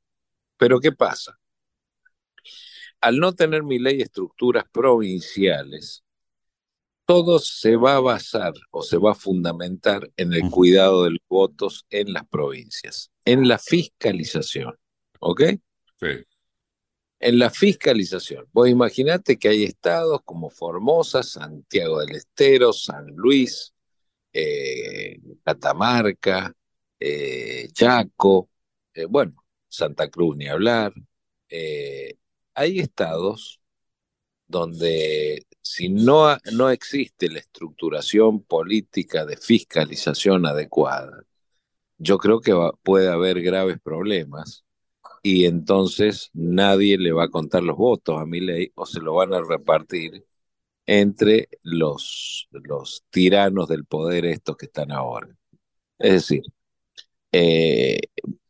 Pero 0.58 0.80
¿qué 0.80 0.92
pasa? 0.92 1.37
Al 3.00 3.18
no 3.18 3.32
tener 3.34 3.62
mi 3.62 3.78
ley 3.78 4.00
estructuras 4.00 4.64
provinciales, 4.70 6.04
todo 7.08 7.38
se 7.38 7.76
va 7.76 7.96
a 7.96 8.00
basar 8.00 8.52
o 8.70 8.82
se 8.82 8.98
va 8.98 9.12
a 9.12 9.14
fundamentar 9.14 10.10
en 10.18 10.34
el 10.34 10.50
cuidado 10.50 11.04
de 11.04 11.12
los 11.12 11.20
votos 11.26 11.86
en 11.88 12.12
las 12.12 12.28
provincias, 12.28 13.10
en 13.24 13.48
la 13.48 13.58
fiscalización. 13.58 14.74
¿Ok? 15.20 15.42
Sí. 15.98 16.24
En 17.20 17.38
la 17.38 17.48
fiscalización. 17.48 18.46
Vos 18.52 18.68
imaginate 18.68 19.38
que 19.38 19.48
hay 19.48 19.64
estados 19.64 20.20
como 20.22 20.50
Formosa, 20.50 21.22
Santiago 21.22 22.00
del 22.00 22.14
Estero, 22.14 22.74
San 22.74 23.06
Luis, 23.16 23.72
eh, 24.30 25.18
Catamarca, 25.42 26.52
eh, 27.00 27.68
Chaco, 27.72 28.50
eh, 28.92 29.06
bueno, 29.06 29.44
Santa 29.66 30.10
Cruz 30.10 30.36
ni 30.36 30.46
hablar, 30.46 30.92
hay 32.58 32.80
estados 32.80 33.60
donde 34.48 35.46
si 35.62 35.88
no, 35.90 36.36
no 36.52 36.70
existe 36.70 37.30
la 37.30 37.38
estructuración 37.40 38.42
política 38.42 39.24
de 39.26 39.36
fiscalización 39.36 40.46
adecuada, 40.46 41.24
yo 41.98 42.18
creo 42.18 42.40
que 42.40 42.54
puede 42.82 43.08
haber 43.10 43.42
graves 43.42 43.78
problemas 43.80 44.64
y 45.22 45.46
entonces 45.46 46.30
nadie 46.34 46.98
le 46.98 47.12
va 47.12 47.24
a 47.24 47.30
contar 47.30 47.62
los 47.62 47.76
votos 47.76 48.20
a 48.20 48.26
mi 48.26 48.40
ley 48.40 48.72
o 48.74 48.86
se 48.86 49.00
lo 49.00 49.14
van 49.14 49.34
a 49.34 49.42
repartir 49.42 50.26
entre 50.86 51.48
los, 51.62 52.48
los 52.52 53.04
tiranos 53.10 53.68
del 53.68 53.84
poder 53.84 54.26
estos 54.26 54.56
que 54.56 54.66
están 54.66 54.92
ahora. 54.92 55.28
Es 55.98 56.12
decir, 56.12 56.42
eh, 57.32 58.00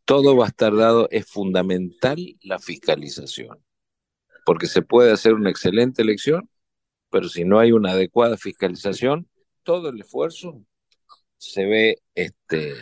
todo 0.05 0.37
va 0.37 0.47
a 0.47 0.49
estar 0.49 0.75
dado, 0.77 1.09
es 1.11 1.27
fundamental 1.27 2.19
la 2.43 2.59
fiscalización 2.59 3.59
porque 4.49 4.67
se 4.67 4.81
puede 4.81 5.13
hacer 5.13 5.35
una 5.35 5.51
excelente 5.51 6.01
elección, 6.01 6.49
pero 7.11 7.29
si 7.29 7.45
no 7.45 7.59
hay 7.59 7.73
una 7.73 7.91
adecuada 7.91 8.39
fiscalización, 8.39 9.29
todo 9.63 9.91
el 9.91 10.01
esfuerzo 10.01 10.65
se 11.37 11.67
ve, 11.67 11.99
este, 12.15 12.73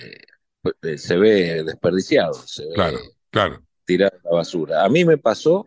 se 0.96 1.16
ve 1.16 1.64
desperdiciado, 1.64 2.34
se 2.34 2.68
claro, 2.68 2.98
claro. 3.30 3.64
tirado 3.84 4.16
a 4.16 4.28
la 4.28 4.36
basura. 4.36 4.84
A 4.84 4.88
mí 4.88 5.04
me 5.04 5.18
pasó 5.18 5.66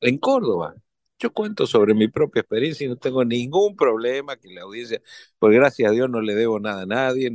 en 0.00 0.18
Córdoba. 0.18 0.76
Yo 1.18 1.32
cuento 1.32 1.66
sobre 1.66 1.94
mi 1.94 2.06
propia 2.06 2.42
experiencia 2.42 2.86
y 2.86 2.88
no 2.88 2.96
tengo 2.96 3.24
ningún 3.24 3.74
problema 3.74 4.36
que 4.36 4.54
la 4.54 4.62
audiencia, 4.62 5.02
porque 5.40 5.56
gracias 5.56 5.90
a 5.90 5.92
Dios 5.92 6.08
no 6.08 6.20
le 6.20 6.36
debo 6.36 6.60
nada 6.60 6.82
a 6.82 6.86
nadie. 6.86 7.26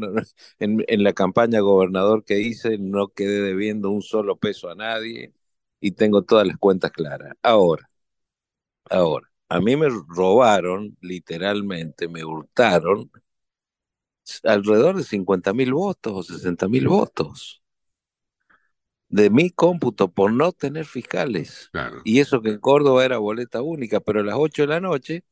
en, 0.60 0.86
en 0.88 1.04
la 1.04 1.12
campaña 1.12 1.60
gobernador 1.60 2.24
que 2.24 2.40
hice 2.40 2.78
no 2.78 3.10
quedé 3.10 3.42
debiendo 3.42 3.90
un 3.90 4.02
solo 4.02 4.38
peso 4.38 4.70
a 4.70 4.76
nadie 4.76 5.34
y 5.82 5.92
tengo 5.92 6.24
todas 6.24 6.48
las 6.48 6.58
cuentas 6.58 6.92
claras. 6.92 7.34
Ahora, 7.44 7.90
Ahora, 8.90 9.30
a 9.50 9.60
mí 9.62 9.76
me 9.76 9.88
robaron, 9.90 10.98
literalmente, 11.02 12.08
me 12.08 12.24
hurtaron 12.26 13.12
alrededor 14.44 14.96
de 14.98 15.04
50 15.04 15.52
mil 15.54 15.74
votos 15.74 16.14
o 16.14 16.24
60 16.24 16.68
mil 16.68 16.88
votos 16.88 17.64
de 19.10 19.30
mi 19.30 19.50
cómputo 19.52 20.12
por 20.12 20.32
no 20.34 20.52
tener 20.52 20.86
fiscales. 20.86 21.72
Y 22.04 22.20
eso 22.20 22.42
que 22.42 22.50
en 22.50 22.60
Córdoba 22.60 23.06
era 23.06 23.18
boleta 23.18 23.62
única, 23.62 24.00
pero 24.00 24.20
a 24.22 24.24
las 24.24 24.36
8 24.38 24.64
de 24.64 24.68
la 24.68 24.80
noche 24.80 25.24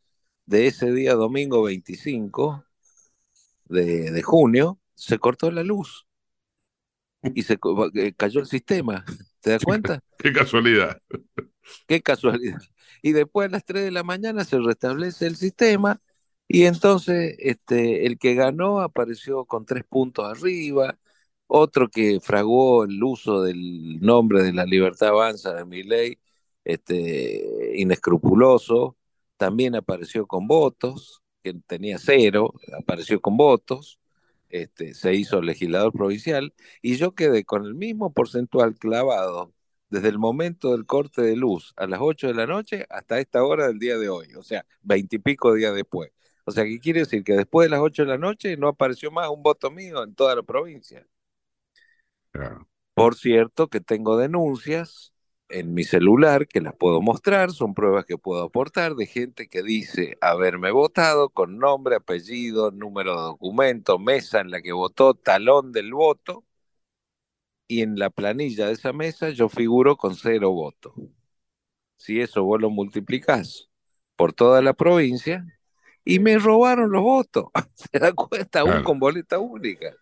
de 0.46 0.68
ese 0.68 0.92
día 0.94 1.16
domingo 1.16 1.64
25 1.64 2.66
de, 3.66 4.12
de 4.12 4.22
junio 4.24 4.80
se 4.96 5.20
cortó 5.20 5.52
la 5.52 5.64
luz 5.64 6.08
y 7.34 7.44
se 7.44 7.58
eh, 7.96 8.14
cayó 8.16 8.40
el 8.42 8.48
sistema. 8.48 9.06
¿Te 9.42 9.52
das 9.52 9.64
cuenta? 9.64 10.00
Qué 10.18 10.32
casualidad. 10.34 11.02
Qué 11.88 12.02
casualidad. 12.02 12.62
Y 13.02 13.12
después 13.14 13.48
a 13.48 13.52
las 13.52 13.66
3 13.66 13.84
de 13.84 13.92
la 13.92 14.04
mañana 14.04 14.44
se 14.46 14.60
restablece 14.60 15.28
el 15.28 15.36
sistema 15.36 16.02
y 16.48 16.66
entonces 16.66 17.36
este, 17.40 18.06
el 18.06 18.18
que 18.20 18.36
ganó 18.36 18.82
apareció 18.82 19.46
con 19.46 19.66
tres 19.66 19.84
puntos 19.86 20.26
arriba, 20.26 21.00
otro 21.48 21.90
que 21.90 22.20
fraguó 22.22 22.84
el 22.86 23.02
uso 23.04 23.42
del 23.44 24.00
nombre 24.02 24.44
de 24.44 24.54
la 24.54 24.66
libertad 24.66 25.10
avanza 25.10 25.54
de 25.54 25.66
mi 25.66 25.84
ley, 25.84 26.20
este, 26.64 27.74
inescrupuloso, 27.76 28.98
también 29.38 29.76
apareció 29.76 30.28
con 30.28 30.48
votos, 30.48 31.22
que 31.44 31.54
tenía 31.68 31.98
cero, 32.00 32.54
apareció 32.80 33.22
con 33.22 33.38
votos, 33.38 34.00
este, 34.50 34.94
se 34.94 35.14
hizo 35.16 35.42
legislador 35.42 35.92
provincial, 35.94 36.54
y 36.82 36.96
yo 36.98 37.14
quedé 37.16 37.44
con 37.46 37.66
el 37.66 37.76
mismo 37.76 38.14
porcentual 38.14 38.76
clavado 38.76 39.54
desde 39.94 40.10
el 40.10 40.18
momento 40.18 40.72
del 40.72 40.88
corte 40.88 41.22
de 41.22 41.36
luz 41.36 41.72
a 41.78 41.86
las 41.86 42.00
8 42.02 42.26
de 42.26 42.34
la 42.34 42.48
noche 42.48 42.88
hasta 42.90 43.20
esta 43.20 43.44
hora 43.44 43.68
del 43.68 43.78
día 43.78 43.96
de 44.00 44.10
hoy, 44.10 44.34
o 44.34 44.42
sea, 44.42 44.66
veintipico 44.82 45.54
días 45.54 45.76
después. 45.76 46.12
O 46.46 46.52
sea, 46.52 46.64
¿qué 46.64 46.80
quiere 46.80 47.02
decir? 47.02 47.24
Que 47.24 47.34
después 47.34 47.68
de 47.68 47.70
las 47.70 47.80
8 47.80 48.02
de 48.02 48.08
la 48.10 48.18
noche 48.18 48.58
no 48.58 48.70
apareció 48.70 49.12
más 49.12 49.30
un 49.30 49.44
voto 49.44 49.70
mío 49.70 50.04
en 50.04 50.16
toda 50.16 50.36
la 50.36 50.42
provincia. 50.42 51.06
Por 52.96 53.14
cierto, 53.14 53.68
que 53.68 53.82
tengo 53.82 54.18
denuncias 54.18 55.14
en 55.50 55.76
mi 55.76 55.84
celular 55.84 56.48
que 56.48 56.60
las 56.60 56.74
puedo 56.76 57.00
mostrar, 57.00 57.52
son 57.52 57.76
pruebas 57.76 58.06
que 58.06 58.18
puedo 58.18 58.42
aportar 58.42 58.96
de 58.96 59.06
gente 59.06 59.48
que 59.48 59.62
dice 59.62 60.18
haberme 60.22 60.72
votado 60.72 61.30
con 61.30 61.60
nombre, 61.60 61.98
apellido, 61.98 62.72
número 62.72 63.12
de 63.12 63.22
documento, 63.22 64.00
mesa 64.00 64.40
en 64.42 64.50
la 64.50 64.64
que 64.64 64.72
votó, 64.72 65.14
talón 65.14 65.72
del 65.72 65.94
voto, 65.94 66.44
y 67.68 67.82
en 67.82 67.98
la 68.00 68.10
planilla 68.10 68.68
de 68.68 68.74
esa 68.74 68.94
mesa 68.94 69.30
yo 69.32 69.50
figuro 69.50 69.98
con 69.98 70.16
cero 70.16 70.52
votos. 70.52 70.94
Si 71.98 72.20
eso 72.22 72.44
vos 72.44 72.60
lo 72.62 72.70
multiplicás 72.70 73.70
por 74.16 74.34
toda 74.34 74.62
la 74.62 74.74
provincia, 74.74 75.46
y 76.06 76.20
me 76.20 76.38
robaron 76.40 76.92
los 76.92 77.02
votos. 77.04 77.46
Se 77.76 78.00
da 78.00 78.14
cuenta, 78.14 78.62
aún 78.62 78.82
con 78.82 79.00
boleta 79.00 79.40
única. 79.40 79.94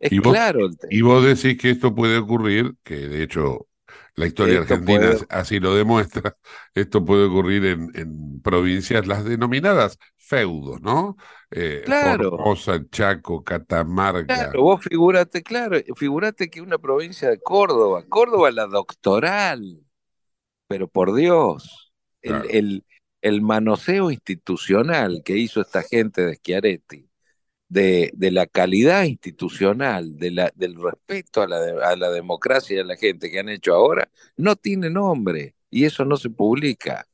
Es 0.00 0.12
¿Y 0.12 0.20
claro. 0.20 0.70
y 0.88 1.02
vos 1.02 1.24
decís 1.24 1.60
que 1.60 1.70
esto 1.70 1.94
puede 1.94 2.18
ocurrir, 2.18 2.76
que 2.84 2.96
de 3.08 3.22
hecho 3.22 3.68
La 4.16 4.26
historia 4.26 4.60
argentina 4.60 5.10
así 5.30 5.60
lo 5.60 5.74
demuestra. 5.76 6.36
Esto 6.74 7.04
puede 7.04 7.26
ocurrir 7.26 7.64
en, 7.66 7.90
en 7.94 8.42
provincias, 8.42 9.06
las 9.06 9.24
denominadas 9.24 9.98
feudos, 10.24 10.80
¿no? 10.80 11.16
Eh, 11.50 11.82
claro. 11.84 12.30
Formosa, 12.30 12.82
Chaco, 12.90 13.44
Catamarca. 13.44 14.34
Claro, 14.34 14.62
vos 14.62 14.82
figúrate, 14.82 15.42
claro, 15.42 15.78
figúrate 15.96 16.48
que 16.48 16.60
una 16.60 16.78
provincia 16.78 17.28
de 17.28 17.38
Córdoba, 17.38 18.04
Córdoba 18.08 18.50
la 18.50 18.66
doctoral, 18.66 19.80
pero 20.66 20.88
por 20.88 21.14
Dios, 21.14 21.92
el, 22.22 22.42
el, 22.50 22.84
el, 23.20 23.42
manoseo 23.42 24.10
institucional 24.10 25.22
que 25.24 25.36
hizo 25.36 25.60
esta 25.60 25.82
gente 25.82 26.22
de 26.22 26.36
Schiaretti, 26.36 27.08
de, 27.68 28.10
de 28.14 28.30
la 28.30 28.46
calidad 28.46 29.04
institucional, 29.04 30.16
de 30.16 30.30
la, 30.30 30.52
del 30.54 30.80
respeto 30.80 31.42
a 31.42 31.48
la, 31.48 31.58
a 31.86 31.96
la 31.96 32.10
democracia 32.10 32.76
y 32.76 32.80
a 32.80 32.84
la 32.84 32.96
gente 32.96 33.30
que 33.30 33.40
han 33.40 33.50
hecho 33.50 33.74
ahora, 33.74 34.08
no 34.36 34.56
tiene 34.56 34.88
nombre 34.88 35.54
y 35.70 35.84
eso 35.84 36.04
no 36.04 36.16
se 36.16 36.30
publica. 36.30 37.06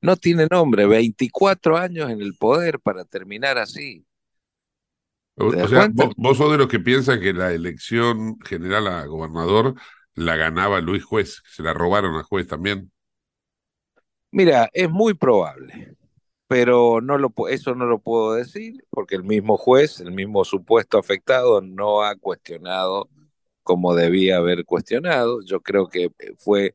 No 0.00 0.16
tiene 0.16 0.46
nombre, 0.50 0.86
24 0.86 1.76
años 1.76 2.10
en 2.10 2.20
el 2.20 2.34
poder 2.34 2.80
para 2.80 3.04
terminar 3.04 3.58
así. 3.58 4.04
O, 5.36 5.52
sea, 5.68 5.88
vos, 6.16 6.36
sos 6.36 6.52
de 6.52 6.58
los 6.58 6.68
que 6.68 6.80
piensan 6.80 7.20
que 7.20 7.32
la 7.32 7.52
elección 7.52 8.38
general 8.40 8.88
a 8.88 9.06
gobernador 9.06 9.74
la 10.14 10.36
ganaba 10.36 10.80
Luis 10.80 11.04
Juez, 11.04 11.42
se 11.46 11.62
la 11.62 11.72
robaron 11.72 12.14
al 12.16 12.24
juez 12.24 12.46
también. 12.46 12.90
Mira, 14.32 14.68
es 14.72 14.90
muy 14.90 15.14
probable, 15.14 15.96
pero 16.46 17.00
no 17.00 17.16
lo, 17.16 17.32
eso 17.48 17.74
no 17.74 17.86
lo 17.86 18.00
puedo 18.00 18.34
decir 18.34 18.84
porque 18.90 19.16
el 19.16 19.24
mismo 19.24 19.56
juez, 19.56 20.00
el 20.00 20.12
mismo 20.12 20.44
supuesto 20.44 20.98
afectado, 20.98 21.62
no 21.62 22.02
ha 22.02 22.16
cuestionado 22.16 23.08
como 23.62 23.94
debía 23.94 24.36
haber 24.36 24.64
cuestionado. 24.64 25.42
Yo 25.42 25.60
creo 25.60 25.88
que 25.88 26.10
fue 26.38 26.74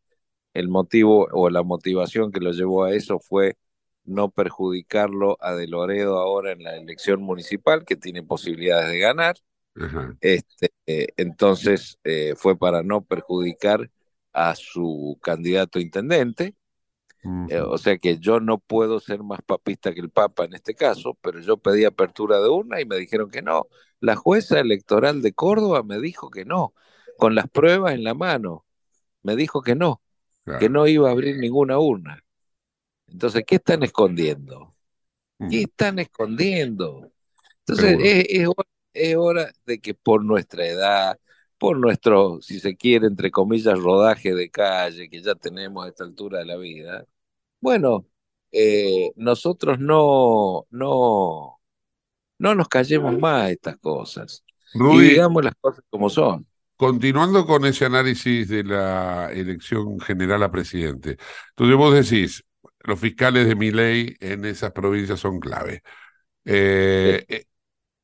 el 0.56 0.70
motivo 0.70 1.28
o 1.32 1.50
la 1.50 1.64
motivación 1.64 2.32
que 2.32 2.40
lo 2.40 2.52
llevó 2.52 2.86
a 2.86 2.94
eso 2.94 3.20
fue 3.20 3.58
no 4.06 4.30
perjudicarlo 4.32 5.38
a 5.42 5.54
De 5.54 5.68
Loredo 5.68 6.18
ahora 6.18 6.54
en 6.54 6.64
la 6.64 6.78
elección 6.78 7.22
municipal, 7.22 7.84
que 7.86 7.98
tiene 7.98 8.24
posibilidades 8.24 8.90
de 8.90 9.00
ganar. 9.00 9.36
este, 10.22 10.72
eh, 10.88 11.08
entonces 11.18 12.00
eh, 12.06 12.34
fue 12.38 12.58
para 12.58 12.84
no 12.84 13.04
perjudicar 13.04 13.92
a 14.32 14.56
su 14.56 15.20
candidato 15.22 15.80
intendente. 15.80 16.56
Eh, 17.50 17.60
o 17.60 17.78
sea 17.78 17.98
que 17.98 18.18
yo 18.20 18.40
no 18.40 18.60
puedo 18.60 19.00
ser 19.00 19.24
más 19.24 19.42
papista 19.42 19.94
que 19.94 20.00
el 20.00 20.10
Papa 20.12 20.46
en 20.46 20.54
este 20.54 20.74
caso, 20.74 21.18
pero 21.22 21.40
yo 21.42 21.58
pedí 21.58 21.84
apertura 21.84 22.40
de 22.40 22.48
urna 22.48 22.80
y 22.80 22.86
me 22.86 22.98
dijeron 22.98 23.30
que 23.30 23.42
no. 23.42 23.68
La 24.00 24.16
jueza 24.16 24.60
electoral 24.60 25.22
de 25.22 25.34
Córdoba 25.34 25.84
me 25.84 26.00
dijo 26.00 26.30
que 26.30 26.46
no, 26.46 26.74
con 27.18 27.36
las 27.36 27.50
pruebas 27.50 27.94
en 27.94 28.04
la 28.06 28.14
mano. 28.14 28.66
Me 29.24 29.36
dijo 29.36 29.62
que 29.62 29.76
no 29.76 30.02
que 30.60 30.70
no 30.70 30.88
iba 30.88 31.10
a 31.10 31.12
abrir 31.12 31.38
ninguna 31.38 31.80
urna. 31.80 32.24
Entonces, 33.08 33.44
¿qué 33.46 33.56
están 33.56 33.84
escondiendo? 33.84 34.76
¿Qué 35.50 35.64
están 35.64 36.00
escondiendo? 36.00 37.12
Entonces, 37.60 37.98
es, 38.94 39.16
hora, 39.18 39.52
de 39.66 39.80
que 39.80 39.94
por 39.94 40.24
nuestra 40.24 40.66
edad, 40.66 41.20
por 41.58 41.78
nuestro, 41.78 42.42
si 42.42 42.60
se 42.60 42.76
quiere, 42.76 43.08
entre 43.08 43.32
comillas, 43.32 43.80
rodaje 43.80 44.34
de 44.34 44.50
calle 44.50 45.10
que 45.10 45.22
ya 45.22 45.36
tenemos 45.36 45.86
a 45.86 45.90
esta 45.90 46.04
altura 46.04 46.40
de 46.40 46.46
la 46.46 46.58
vida, 46.58 47.06
bueno, 47.60 48.08
eh, 48.52 49.12
nosotros 49.16 49.80
no, 49.80 50.66
no, 50.70 51.60
no 52.38 52.56
nos 52.56 52.68
callemos 52.68 53.18
más 53.18 53.52
estas 53.52 53.78
cosas. 53.78 54.44
y 54.74 55.00
digamos 55.00 55.44
las 55.44 55.56
cosas 55.56 55.84
como 55.90 56.10
son. 56.10 56.48
Continuando 56.78 57.46
con 57.46 57.66
ese 57.66 57.86
análisis 57.86 58.50
de 58.50 58.64
la 58.64 59.32
elección 59.32 60.00
general 60.00 60.44
a 60.44 60.52
presidente, 60.52 61.18
entonces 61.52 61.78
vos 61.78 61.94
decís, 61.94 62.44
los 62.82 63.00
fiscales 63.00 63.48
de 63.48 63.56
mi 63.56 63.72
ley 63.72 64.16
en 64.20 64.44
esas 64.44 64.72
provincias 64.74 65.20
son 65.22 65.40
clave. 65.40 65.82
Eh, 66.46 67.26
eh, 67.30 67.46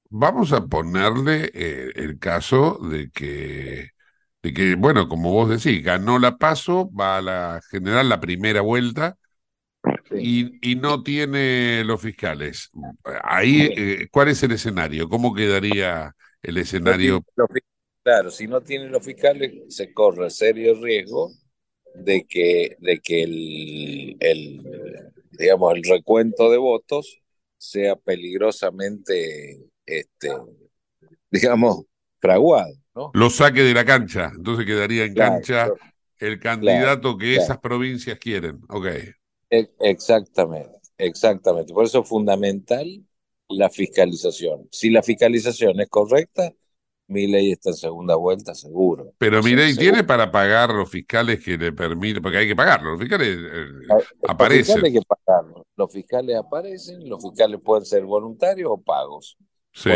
vamos 0.09 0.53
a 0.53 0.67
ponerle 0.67 1.51
eh, 1.53 1.91
el 1.95 2.19
caso 2.19 2.79
de 2.89 3.11
que, 3.11 3.89
de 4.43 4.53
que, 4.53 4.75
bueno, 4.75 5.09
como 5.09 5.31
vos 5.31 5.49
decís, 5.49 5.83
ganó 5.83 6.19
la 6.19 6.37
paso, 6.37 6.89
va 6.93 7.17
a 7.17 7.21
la 7.21 7.61
general 7.71 8.09
la 8.09 8.21
primera 8.21 8.61
vuelta 8.61 9.17
y, 10.11 10.71
y 10.71 10.75
no 10.75 11.03
tiene 11.03 11.83
los 11.85 12.01
fiscales. 12.01 12.71
Ahí, 13.23 14.07
¿cuál 14.11 14.29
es 14.29 14.43
el 14.43 14.51
escenario? 14.53 15.09
¿Cómo 15.09 15.33
quedaría 15.33 16.15
el 16.41 16.57
escenario? 16.57 17.23
Claro, 18.03 18.31
si 18.31 18.47
no 18.47 18.61
tienen 18.61 18.91
los 18.91 19.05
fiscales, 19.05 19.53
se 19.69 19.93
corre 19.93 20.29
serio 20.29 20.73
riesgo 20.81 21.31
de 21.93 22.25
que, 22.25 22.75
de 22.79 22.99
que 22.99 23.23
el, 23.23 24.17
el, 24.19 25.11
digamos, 25.31 25.75
el 25.75 25.83
recuento 25.83 26.49
de 26.49 26.57
votos 26.57 27.21
sea 27.57 27.95
peligrosamente, 27.95 29.59
este, 29.85 30.29
digamos, 31.29 31.85
fraguado. 32.19 32.73
¿no? 32.95 33.11
Lo 33.13 33.29
saque 33.29 33.61
de 33.61 33.73
la 33.73 33.85
cancha, 33.85 34.31
entonces 34.35 34.65
quedaría 34.65 35.05
en 35.05 35.13
cancha 35.13 35.69
el 36.17 36.39
candidato 36.39 37.17
que 37.17 37.35
esas 37.35 37.59
provincias 37.59 38.17
quieren. 38.17 38.61
Ok. 38.69 38.87
E, 39.49 39.69
exactamente, 39.79 40.79
exactamente. 40.97 41.73
Por 41.73 41.85
eso 41.85 42.01
es 42.01 42.09
fundamental 42.09 42.87
la 43.49 43.69
fiscalización. 43.69 44.67
Si 44.71 44.89
la 44.89 45.03
fiscalización 45.03 45.79
es 45.81 45.89
correcta, 45.89 46.51
mi 47.11 47.27
ley 47.27 47.51
está 47.51 47.69
en 47.71 47.75
segunda 47.75 48.15
vuelta, 48.15 48.55
seguro. 48.55 49.13
Pero 49.17 49.43
mi 49.43 49.53
ley 49.53 49.75
tiene 49.75 50.03
para 50.03 50.31
pagar 50.31 50.69
los 50.69 50.89
fiscales 50.89 51.43
que 51.43 51.57
le 51.57 51.73
permiten, 51.73 52.23
porque 52.23 52.37
hay 52.37 52.47
que 52.47 52.55
pagarlos, 52.55 52.93
los 52.93 53.01
fiscales 53.01 53.37
eh, 53.37 53.67
aparecen. 54.27 54.57
Los 54.57 54.67
fiscales 54.67 54.83
hay 54.83 54.93
que 54.93 55.05
pagarlos. 55.05 55.65
Los 55.75 55.93
fiscales 55.93 56.35
aparecen, 56.37 57.09
los 57.09 57.21
fiscales 57.21 57.59
pueden 57.63 57.85
ser 57.85 58.05
voluntarios 58.05 58.69
o 58.71 58.81
pagos. 58.81 59.37
Sí. 59.73 59.91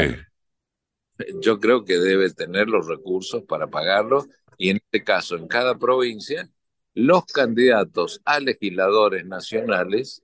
yo 1.41 1.59
creo 1.59 1.83
que 1.83 1.97
debe 1.97 2.29
tener 2.33 2.67
los 2.67 2.87
recursos 2.87 3.43
para 3.43 3.67
pagarlos 3.67 4.27
y 4.57 4.69
en 4.69 4.77
este 4.77 5.03
caso, 5.03 5.35
en 5.35 5.47
cada 5.47 5.77
provincia, 5.77 6.49
los 6.93 7.25
candidatos 7.25 8.21
a 8.25 8.39
legisladores 8.39 9.25
nacionales 9.25 10.23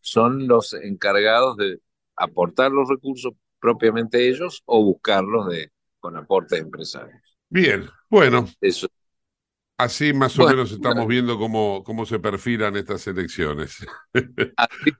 son 0.00 0.48
los 0.48 0.74
encargados 0.74 1.56
de 1.56 1.80
aportar 2.16 2.70
los 2.70 2.88
recursos 2.88 3.32
propiamente 3.58 4.28
ellos 4.28 4.62
o 4.66 4.82
buscarlos 4.82 5.48
de 5.48 5.70
con 6.00 6.16
aportes 6.16 6.60
empresarios. 6.60 7.20
Bien, 7.48 7.88
bueno. 8.08 8.46
Eso. 8.60 8.88
Así 9.76 10.12
más 10.12 10.38
o 10.38 10.46
menos 10.46 10.72
estamos 10.72 11.06
viendo 11.06 11.38
cómo, 11.38 11.82
cómo 11.84 12.04
se 12.04 12.18
perfilan 12.18 12.76
estas 12.76 13.06
elecciones. 13.06 13.78
Así 14.56 14.90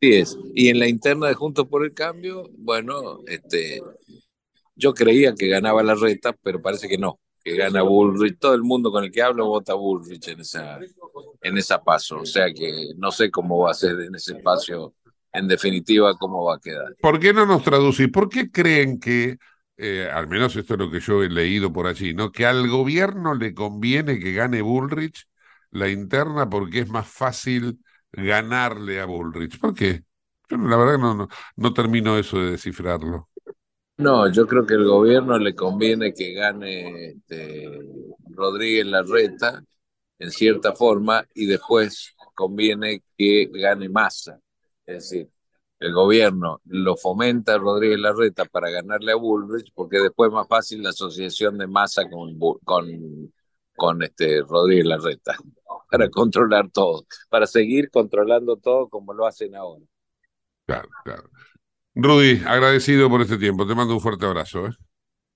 es. 0.00 0.36
Y 0.54 0.68
en 0.68 0.80
la 0.80 0.88
interna 0.88 1.28
de 1.28 1.34
Juntos 1.34 1.68
por 1.68 1.84
el 1.84 1.94
Cambio, 1.94 2.50
bueno, 2.58 3.20
este, 3.26 3.80
yo 4.74 4.94
creía 4.94 5.34
que 5.34 5.46
ganaba 5.46 5.82
la 5.84 5.94
reta, 5.94 6.34
pero 6.42 6.60
parece 6.60 6.88
que 6.88 6.98
no, 6.98 7.20
que 7.44 7.54
gana 7.54 7.82
Bullrich. 7.82 8.38
Todo 8.38 8.54
el 8.54 8.62
mundo 8.62 8.90
con 8.90 9.04
el 9.04 9.12
que 9.12 9.22
hablo 9.22 9.46
vota 9.46 9.74
Bullrich 9.74 10.26
en 10.28 10.40
esa, 10.40 10.80
en 11.42 11.58
esa 11.58 11.80
paso. 11.82 12.20
O 12.20 12.26
sea 12.26 12.52
que 12.52 12.88
no 12.96 13.12
sé 13.12 13.30
cómo 13.30 13.60
va 13.60 13.70
a 13.70 13.74
ser 13.74 14.00
en 14.00 14.16
ese 14.16 14.38
espacio, 14.38 14.94
en 15.32 15.46
definitiva, 15.46 16.16
cómo 16.18 16.46
va 16.46 16.56
a 16.56 16.60
quedar. 16.60 16.96
¿Por 17.00 17.20
qué 17.20 17.32
no 17.32 17.46
nos 17.46 17.62
traducís? 17.62 18.08
¿Por 18.08 18.28
qué 18.28 18.50
creen 18.50 18.98
que 18.98 19.38
eh, 19.80 20.10
al 20.10 20.28
menos 20.28 20.54
esto 20.56 20.74
es 20.74 20.80
lo 20.80 20.90
que 20.90 21.00
yo 21.00 21.22
he 21.22 21.28
leído 21.28 21.72
por 21.72 21.86
allí, 21.86 22.14
¿no? 22.14 22.30
Que 22.32 22.46
al 22.46 22.68
gobierno 22.68 23.34
le 23.34 23.54
conviene 23.54 24.18
que 24.18 24.32
gane 24.32 24.62
Bullrich 24.62 25.26
la 25.70 25.88
interna 25.88 26.48
porque 26.50 26.80
es 26.80 26.88
más 26.88 27.08
fácil 27.08 27.80
ganarle 28.12 29.00
a 29.00 29.06
Bullrich. 29.06 29.58
¿Por 29.58 29.74
qué? 29.74 30.04
Yo 30.48 30.56
la 30.58 30.76
verdad 30.76 30.98
no, 30.98 31.14
no, 31.14 31.28
no 31.56 31.72
termino 31.72 32.18
eso 32.18 32.38
de 32.38 32.52
descifrarlo. 32.52 33.28
No, 33.96 34.30
yo 34.32 34.46
creo 34.46 34.66
que 34.66 34.74
al 34.74 34.84
gobierno 34.86 35.38
le 35.38 35.54
conviene 35.54 36.14
que 36.14 36.32
gane 36.32 37.10
este, 37.10 37.68
Rodríguez 38.30 38.86
Larreta 38.86 39.62
en 40.18 40.30
cierta 40.30 40.74
forma 40.74 41.26
y 41.34 41.46
después 41.46 42.14
conviene 42.34 43.02
que 43.18 43.50
gane 43.52 43.88
Massa. 43.90 44.40
Es 44.86 45.10
decir, 45.10 45.28
el 45.80 45.94
gobierno 45.94 46.60
lo 46.66 46.94
fomenta 46.94 47.56
Rodríguez 47.56 47.98
Larreta 47.98 48.44
para 48.44 48.70
ganarle 48.70 49.12
a 49.12 49.16
Bullrich, 49.16 49.72
porque 49.74 49.98
después 49.98 50.28
es 50.28 50.34
más 50.34 50.46
fácil 50.46 50.82
la 50.82 50.90
asociación 50.90 51.56
de 51.56 51.66
masa 51.66 52.08
con, 52.08 52.38
con, 52.62 53.32
con 53.74 54.02
este 54.02 54.42
Rodríguez 54.42 54.84
Larreta, 54.84 55.36
para 55.90 56.10
controlar 56.10 56.70
todo, 56.70 57.06
para 57.30 57.46
seguir 57.46 57.90
controlando 57.90 58.56
todo 58.56 58.88
como 58.90 59.14
lo 59.14 59.26
hacen 59.26 59.56
ahora. 59.56 59.82
Claro, 60.66 60.88
claro. 61.02 61.30
Rudy, 61.94 62.42
agradecido 62.46 63.08
por 63.08 63.22
este 63.22 63.38
tiempo. 63.38 63.66
Te 63.66 63.74
mando 63.74 63.94
un 63.94 64.00
fuerte 64.00 64.26
abrazo. 64.26 64.66
¿eh? 64.66 64.70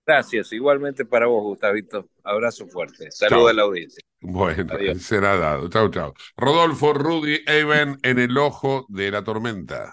Gracias, 0.06 0.52
igualmente 0.52 1.06
para 1.06 1.26
vos, 1.26 1.42
Gustavito. 1.42 2.10
Abrazo 2.22 2.66
fuerte. 2.68 3.10
Saludos 3.10 3.50
a 3.50 3.54
la 3.54 3.62
audiencia. 3.62 4.00
Bueno, 4.20 4.72
será 4.98 5.36
dado. 5.36 5.68
Chao, 5.70 5.90
chao. 5.90 6.14
Rodolfo 6.36 6.92
Rudy 6.92 7.40
Even 7.46 7.98
en 8.02 8.18
el 8.18 8.36
ojo 8.36 8.84
de 8.88 9.10
la 9.10 9.24
tormenta. 9.24 9.92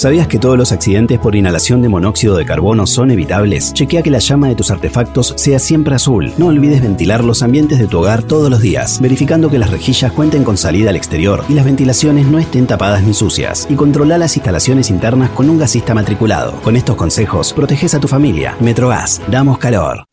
¿Sabías 0.00 0.28
que 0.28 0.38
todos 0.38 0.56
los 0.56 0.72
accidentes 0.72 1.18
por 1.18 1.36
inhalación 1.36 1.82
de 1.82 1.90
monóxido 1.90 2.34
de 2.34 2.46
carbono 2.46 2.86
son 2.86 3.10
evitables? 3.10 3.74
Chequea 3.74 4.02
que 4.02 4.10
la 4.10 4.18
llama 4.18 4.48
de 4.48 4.54
tus 4.54 4.70
artefactos 4.70 5.34
sea 5.36 5.58
siempre 5.58 5.94
azul. 5.94 6.32
No 6.38 6.46
olvides 6.46 6.80
ventilar 6.80 7.22
los 7.22 7.42
ambientes 7.42 7.78
de 7.78 7.86
tu 7.86 7.98
hogar 7.98 8.22
todos 8.22 8.48
los 8.48 8.62
días, 8.62 8.98
verificando 9.02 9.50
que 9.50 9.58
las 9.58 9.70
rejillas 9.70 10.10
cuenten 10.12 10.42
con 10.42 10.56
salida 10.56 10.88
al 10.88 10.96
exterior 10.96 11.44
y 11.50 11.52
las 11.52 11.66
ventilaciones 11.66 12.24
no 12.24 12.38
estén 12.38 12.66
tapadas 12.66 13.02
ni 13.02 13.12
sucias. 13.12 13.66
Y 13.68 13.74
controla 13.74 14.16
las 14.16 14.38
instalaciones 14.38 14.88
internas 14.88 15.28
con 15.32 15.50
un 15.50 15.58
gasista 15.58 15.92
matriculado. 15.92 16.52
Con 16.62 16.76
estos 16.76 16.96
consejos, 16.96 17.52
proteges 17.52 17.92
a 17.92 18.00
tu 18.00 18.08
familia. 18.08 18.56
Metrogas, 18.58 19.20
damos 19.30 19.58
calor. 19.58 20.06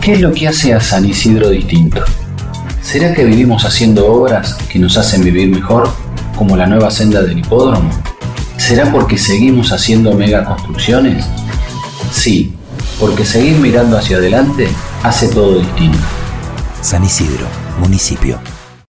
¿Qué 0.00 0.12
es 0.12 0.20
lo 0.20 0.32
que 0.32 0.46
hace 0.46 0.72
a 0.72 0.80
San 0.80 1.04
Isidro 1.04 1.50
distinto? 1.50 2.04
¿Será 2.80 3.12
que 3.12 3.24
vivimos 3.24 3.64
haciendo 3.64 4.06
obras 4.06 4.54
que 4.70 4.78
nos 4.78 4.96
hacen 4.96 5.24
vivir 5.24 5.48
mejor, 5.48 5.88
como 6.36 6.56
la 6.56 6.68
nueva 6.68 6.92
senda 6.92 7.22
del 7.22 7.40
hipódromo? 7.40 7.90
¿Será 8.58 8.92
porque 8.92 9.16
seguimos 9.16 9.72
haciendo 9.72 10.12
megaconstrucciones? 10.12 11.24
Sí, 12.12 12.52
porque 13.00 13.24
seguir 13.24 13.56
mirando 13.56 13.96
hacia 13.96 14.18
adelante 14.18 14.68
hace 15.02 15.28
todo 15.28 15.60
distinto. 15.60 15.98
San 16.82 17.04
Isidro, 17.04 17.46
municipio. 17.80 18.38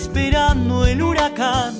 esperando 0.00 0.86
el 0.86 1.02
huracán. 1.02 1.79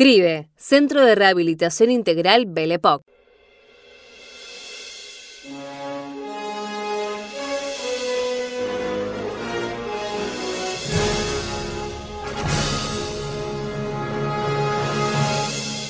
CRIBE, 0.01 0.49
Centro 0.55 1.05
de 1.05 1.13
Rehabilitación 1.13 1.91
Integral 1.91 2.47
Belepoc. 2.47 3.03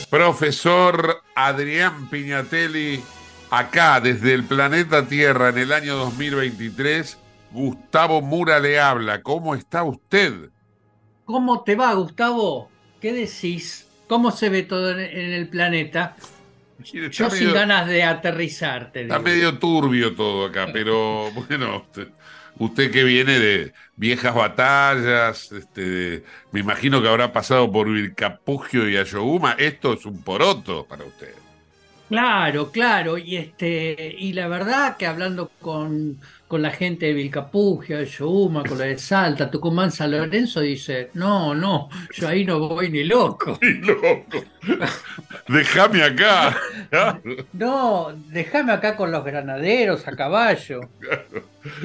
Profesor 0.10 1.22
Adrián 1.34 2.10
Piñatelli, 2.10 3.02
acá 3.50 4.02
desde 4.02 4.34
el 4.34 4.44
planeta 4.44 5.08
Tierra 5.08 5.48
en 5.48 5.58
el 5.58 5.72
año 5.72 5.96
2023, 5.96 7.18
Gustavo 7.54 8.22
Mura 8.22 8.60
le 8.60 8.78
habla. 8.78 9.24
¿Cómo 9.24 9.56
está 9.56 9.86
usted? 9.86 10.50
¿Cómo 11.24 11.64
te 11.64 11.76
va, 11.76 11.94
Gustavo? 11.94 12.68
¿Qué 13.00 13.14
decís? 13.14 13.88
¿Cómo 14.12 14.32
se 14.32 14.50
ve 14.50 14.64
todo 14.64 14.92
en 14.92 15.32
el 15.32 15.48
planeta? 15.48 16.18
Yo 16.84 17.30
sin 17.30 17.54
ganas 17.54 17.88
de 17.88 18.04
aterrizar, 18.04 18.92
te 18.92 19.04
Está 19.04 19.20
medio 19.20 19.58
turbio 19.58 20.14
todo 20.14 20.48
acá, 20.48 20.68
pero 20.74 21.32
bueno, 21.48 21.78
usted, 21.78 22.10
usted 22.58 22.92
que 22.92 23.06
viene 23.06 23.40
de 23.40 23.72
viejas 23.96 24.36
batallas, 24.36 25.54
este, 25.54 26.26
me 26.52 26.60
imagino 26.60 27.02
que 27.02 27.08
habrá 27.08 27.32
pasado 27.32 27.72
por 27.72 27.90
Vilcapugio 27.90 28.90
y 28.90 28.98
Ayohuma, 28.98 29.54
esto 29.58 29.94
es 29.94 30.06
un 30.06 30.22
poroto 30.22 30.86
para 30.86 31.06
usted. 31.06 31.34
Claro, 32.10 32.70
claro, 32.70 33.18
y 33.18 33.38
este, 33.38 34.14
y 34.20 34.34
la 34.34 34.50
verdad 34.50 34.98
que 34.98 35.08
hablando 35.08 35.50
con, 35.62 36.20
con 36.52 36.62
la 36.62 36.72
gente 36.72 37.06
de 37.06 37.14
Vilcapugio, 37.14 37.98
de 37.98 38.06
Yohuma, 38.06 38.62
con 38.64 38.78
la 38.78 38.84
de 38.84 38.98
Salta, 38.98 39.50
Tucumán, 39.50 39.90
San 39.90 40.12
Lorenzo, 40.12 40.60
dice, 40.60 41.10
no, 41.14 41.56
no, 41.56 41.88
yo 42.14 42.28
ahí 42.28 42.44
no 42.44 42.60
voy 42.60 42.92
ni 42.92 43.06
loco. 43.06 43.58
Ni 43.62 43.76
loco. 43.76 44.44
Déjame 45.48 46.04
acá. 46.04 46.60
No, 47.54 48.10
déjame 48.28 48.74
acá 48.74 48.98
con 48.98 49.12
los 49.14 49.24
granaderos 49.24 50.06
a 50.10 50.12
caballo. 50.12 50.82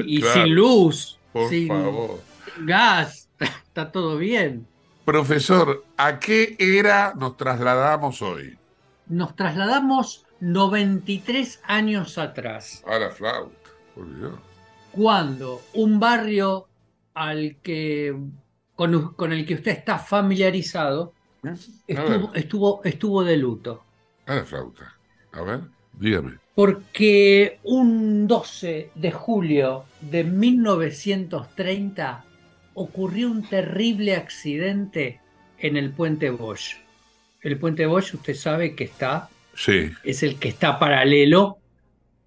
Y 0.04 0.20
Claro. 0.20 0.34
sin 0.34 0.54
luz, 0.56 1.18
Por 1.32 1.48
sin 1.48 1.68
favor. 1.68 2.20
gas, 2.64 3.28
está 3.38 3.92
todo 3.92 4.18
bien. 4.18 4.66
Profesor, 5.04 5.84
¿a 5.96 6.18
qué 6.18 6.56
era 6.58 7.14
nos 7.16 7.36
trasladamos 7.36 8.20
hoy? 8.20 8.58
Nos 9.06 9.36
trasladamos 9.36 10.26
93 10.40 11.60
años 11.68 12.18
atrás, 12.18 12.82
A 12.84 12.98
la 12.98 13.10
flauta, 13.10 13.70
por 13.94 14.12
Dios. 14.18 14.34
Cuando 14.96 15.62
un 15.74 16.00
barrio 16.00 16.66
al 17.14 17.56
que 17.62 18.14
con, 18.74 19.14
con 19.14 19.32
el 19.32 19.46
que 19.46 19.54
usted 19.54 19.72
está 19.72 19.98
familiarizado 19.98 21.12
estuvo, 21.86 22.34
estuvo, 22.34 22.84
estuvo 22.84 23.24
de 23.24 23.36
luto. 23.36 23.82
A 24.26 24.36
la 24.36 24.44
flauta. 24.44 24.94
A 25.32 25.42
ver, 25.42 25.60
dígame. 25.92 26.38
Porque 26.54 27.58
un 27.64 28.26
12 28.26 28.90
de 28.94 29.12
julio 29.12 29.84
de 30.00 30.24
1930 30.24 32.24
ocurrió 32.74 33.30
un 33.30 33.42
terrible 33.42 34.16
accidente 34.16 35.20
en 35.58 35.76
el 35.76 35.92
puente 35.92 36.30
Bosch. 36.30 36.76
El 37.42 37.58
puente 37.58 37.86
Bosch, 37.86 38.14
usted 38.14 38.34
sabe 38.34 38.74
que 38.74 38.84
está, 38.84 39.28
Sí. 39.54 39.90
es 40.04 40.22
el 40.22 40.38
que 40.38 40.48
está 40.48 40.78
paralelo 40.78 41.58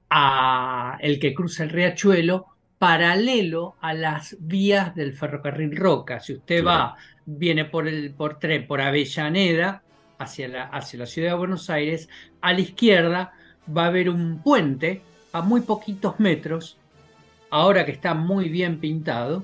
a 0.09 0.97
el 1.01 1.19
que 1.19 1.33
cruza 1.33 1.63
el 1.63 1.69
riachuelo, 1.69 2.47
paralelo 2.79 3.75
a 3.81 3.93
las 3.93 4.37
vías 4.39 4.95
del 4.95 5.13
ferrocarril 5.13 5.75
Roca. 5.75 6.19
Si 6.19 6.33
usted 6.33 6.65
va, 6.65 6.95
viene 7.25 7.65
por 7.65 7.87
el 7.87 8.11
por 8.13 8.39
tren 8.39 8.65
por 8.65 8.81
Avellaneda 8.81 9.83
hacia 10.17 10.47
la, 10.47 10.63
hacia 10.63 10.99
la 10.99 11.05
ciudad 11.05 11.31
de 11.31 11.37
Buenos 11.37 11.69
Aires, 11.69 12.09
a 12.41 12.53
la 12.53 12.61
izquierda 12.61 13.33
va 13.75 13.83
a 13.83 13.87
haber 13.87 14.09
un 14.09 14.41
puente 14.41 15.01
a 15.33 15.41
muy 15.41 15.61
poquitos 15.61 16.19
metros, 16.19 16.77
ahora 17.51 17.85
que 17.85 17.91
está 17.91 18.13
muy 18.13 18.49
bien 18.49 18.79
pintado, 18.79 19.43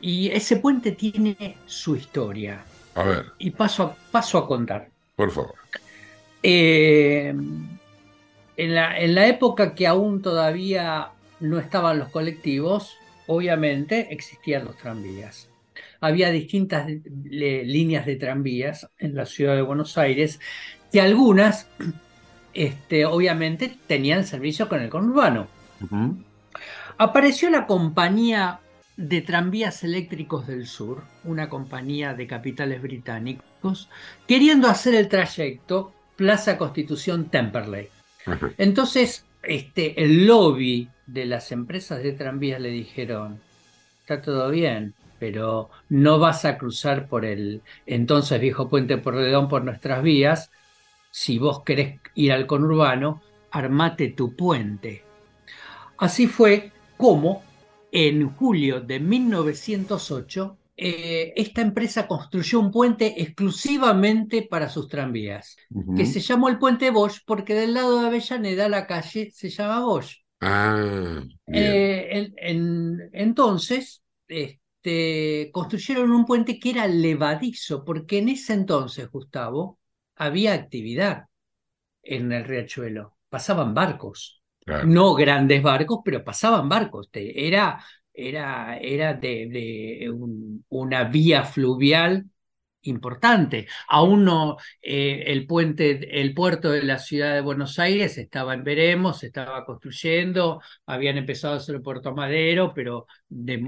y 0.00 0.28
ese 0.30 0.56
puente 0.58 0.92
tiene 0.92 1.56
su 1.66 1.96
historia. 1.96 2.60
A 2.94 3.02
ver, 3.04 3.26
Y 3.38 3.50
paso 3.50 3.82
a, 3.84 3.94
paso 4.10 4.38
a 4.38 4.46
contar. 4.46 4.88
por 5.16 5.30
favor. 5.30 5.54
Eh, 6.42 7.34
en, 8.56 8.74
la, 8.74 8.98
en 8.98 9.14
la 9.14 9.26
época 9.26 9.74
que 9.74 9.86
aún 9.86 10.22
todavía 10.22 11.10
no 11.40 11.58
estaban 11.58 11.98
los 11.98 12.08
colectivos, 12.08 12.96
obviamente 13.26 14.08
existían 14.12 14.64
los 14.64 14.76
tranvías. 14.76 15.48
Había 16.00 16.30
distintas 16.30 16.88
le- 17.24 17.64
líneas 17.64 18.06
de 18.06 18.16
tranvías 18.16 18.88
en 18.98 19.14
la 19.14 19.26
ciudad 19.26 19.54
de 19.54 19.62
Buenos 19.62 19.98
Aires, 19.98 20.40
que 20.92 21.00
algunas, 21.00 21.68
este, 22.54 23.04
obviamente, 23.04 23.76
tenían 23.86 24.24
servicio 24.24 24.68
con 24.68 24.80
el 24.80 24.88
conurbano. 24.90 25.46
Apareció 26.96 27.50
la 27.50 27.66
compañía 27.66 28.60
de 28.96 29.20
tranvías 29.20 29.84
eléctricos 29.84 30.46
del 30.48 30.66
sur, 30.66 31.04
una 31.22 31.48
compañía 31.48 32.14
de 32.14 32.26
capitales 32.26 32.82
británicos, 32.82 33.88
queriendo 34.26 34.68
hacer 34.68 34.94
el 34.96 35.08
trayecto 35.08 35.92
Plaza 36.16 36.58
Constitución 36.58 37.26
Temperley. 37.30 37.88
Entonces, 38.58 39.24
este, 39.42 40.02
el 40.02 40.26
lobby 40.26 40.88
de 41.08 41.26
las 41.26 41.50
empresas 41.52 42.02
de 42.02 42.12
tranvías 42.12 42.60
le 42.60 42.68
dijeron, 42.68 43.40
está 44.00 44.22
todo 44.22 44.50
bien, 44.50 44.94
pero 45.18 45.70
no 45.88 46.18
vas 46.18 46.44
a 46.44 46.58
cruzar 46.58 47.08
por 47.08 47.24
el 47.24 47.62
entonces 47.86 48.40
viejo 48.40 48.68
puente 48.68 48.98
Porredón 48.98 49.48
por 49.48 49.64
nuestras 49.64 50.02
vías. 50.02 50.50
Si 51.10 51.38
vos 51.38 51.62
querés 51.64 51.98
ir 52.14 52.32
al 52.32 52.46
conurbano, 52.46 53.22
armate 53.50 54.08
tu 54.08 54.36
puente. 54.36 55.02
Así 55.96 56.26
fue 56.26 56.70
como 56.96 57.42
en 57.90 58.28
julio 58.30 58.80
de 58.80 59.00
1908 59.00 60.56
eh, 60.80 61.32
esta 61.34 61.60
empresa 61.60 62.06
construyó 62.06 62.60
un 62.60 62.70
puente 62.70 63.20
exclusivamente 63.20 64.42
para 64.42 64.68
sus 64.68 64.88
tranvías, 64.88 65.56
que 65.96 66.06
se 66.06 66.20
llamó 66.20 66.48
el 66.48 66.58
puente 66.58 66.92
Bosch 66.92 67.18
porque 67.26 67.54
del 67.54 67.74
lado 67.74 68.00
de 68.00 68.06
Avellaneda 68.06 68.68
la 68.68 68.86
calle 68.86 69.32
se 69.32 69.50
llama 69.50 69.80
Bosch. 69.80 70.27
Ah, 70.40 71.22
Eh, 71.50 72.08
en- 72.12 72.34
en- 72.38 73.10
entonces, 73.12 74.02
este, 74.28 75.50
construyeron 75.52 76.12
un 76.12 76.24
puente 76.26 76.58
que 76.58 76.70
era 76.70 76.86
levadizo, 76.86 77.84
porque 77.84 78.18
en 78.18 78.28
ese 78.30 78.52
entonces, 78.54 79.10
Gustavo, 79.10 79.78
había 80.16 80.52
actividad 80.54 81.24
en 82.02 82.32
el 82.32 82.44
riachuelo. 82.44 83.16
Pasaban 83.30 83.74
barcos, 83.74 84.42
Claro. 84.64 84.88
no 84.88 85.14
grandes 85.14 85.62
barcos, 85.62 86.00
pero 86.04 86.24
pasaban 86.24 86.68
barcos. 86.68 87.08
Era, 87.12 87.84
era, 88.14 88.78
era 88.78 89.14
de, 89.14 89.48
de 90.00 90.10
un- 90.10 90.64
una 90.70 91.04
vía 91.04 91.44
fluvial 91.44 92.26
importante. 92.82 93.66
Aún 93.88 94.24
no, 94.24 94.56
eh, 94.82 95.24
el 95.26 95.46
puente, 95.46 96.20
el 96.20 96.34
puerto 96.34 96.70
de 96.70 96.82
la 96.82 96.98
ciudad 96.98 97.34
de 97.34 97.40
Buenos 97.40 97.78
Aires 97.78 98.18
estaba 98.18 98.54
en 98.54 98.64
veremos, 98.64 99.18
se 99.20 99.26
estaba 99.26 99.64
construyendo, 99.64 100.60
habían 100.86 101.18
empezado 101.18 101.54
a 101.54 101.56
hacer 101.58 101.76
el 101.76 101.82
puerto 101.82 102.14
Madero, 102.14 102.72
pero 102.74 103.06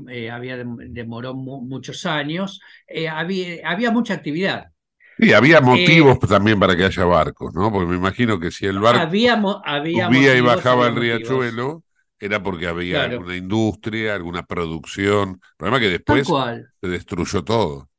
eh, 0.09 0.31
había, 0.31 0.57
dem- 0.57 0.77
demoró 0.91 1.35
mu- 1.35 1.63
muchos 1.63 2.07
años. 2.07 2.61
Eh, 2.87 3.09
había, 3.09 3.69
había 3.69 3.91
mucha 3.91 4.15
actividad. 4.15 4.73
Sí, 5.19 5.33
había 5.35 5.61
motivos 5.61 6.19
también 6.21 6.59
para 6.59 6.77
que 6.77 6.85
haya 6.85 7.05
barcos, 7.05 7.53
¿no? 7.55 7.71
Porque 7.71 7.87
me 7.91 7.97
imagino 7.97 8.41
que 8.41 8.51
si 8.51 8.67
el 8.67 8.79
barco 8.81 9.07
Había, 9.65 10.07
subía 10.07 10.37
y 10.37 10.41
bajaba 10.43 10.89
el 10.89 10.97
había 10.97 10.97
motivos. 10.97 10.97
riachuelo, 10.97 11.85
era 12.21 12.43
porque 12.43 12.69
había 12.69 12.99
Claro. 12.99 13.05
alguna 13.05 13.37
industria, 13.37 14.15
alguna 14.17 14.45
producción. 14.45 15.31
El 15.43 15.57
problema 15.59 15.79
es 15.79 15.83
que 15.85 15.91
después 15.91 16.39
se 16.83 16.89
destruyó 16.89 17.45
todo. 17.45 17.90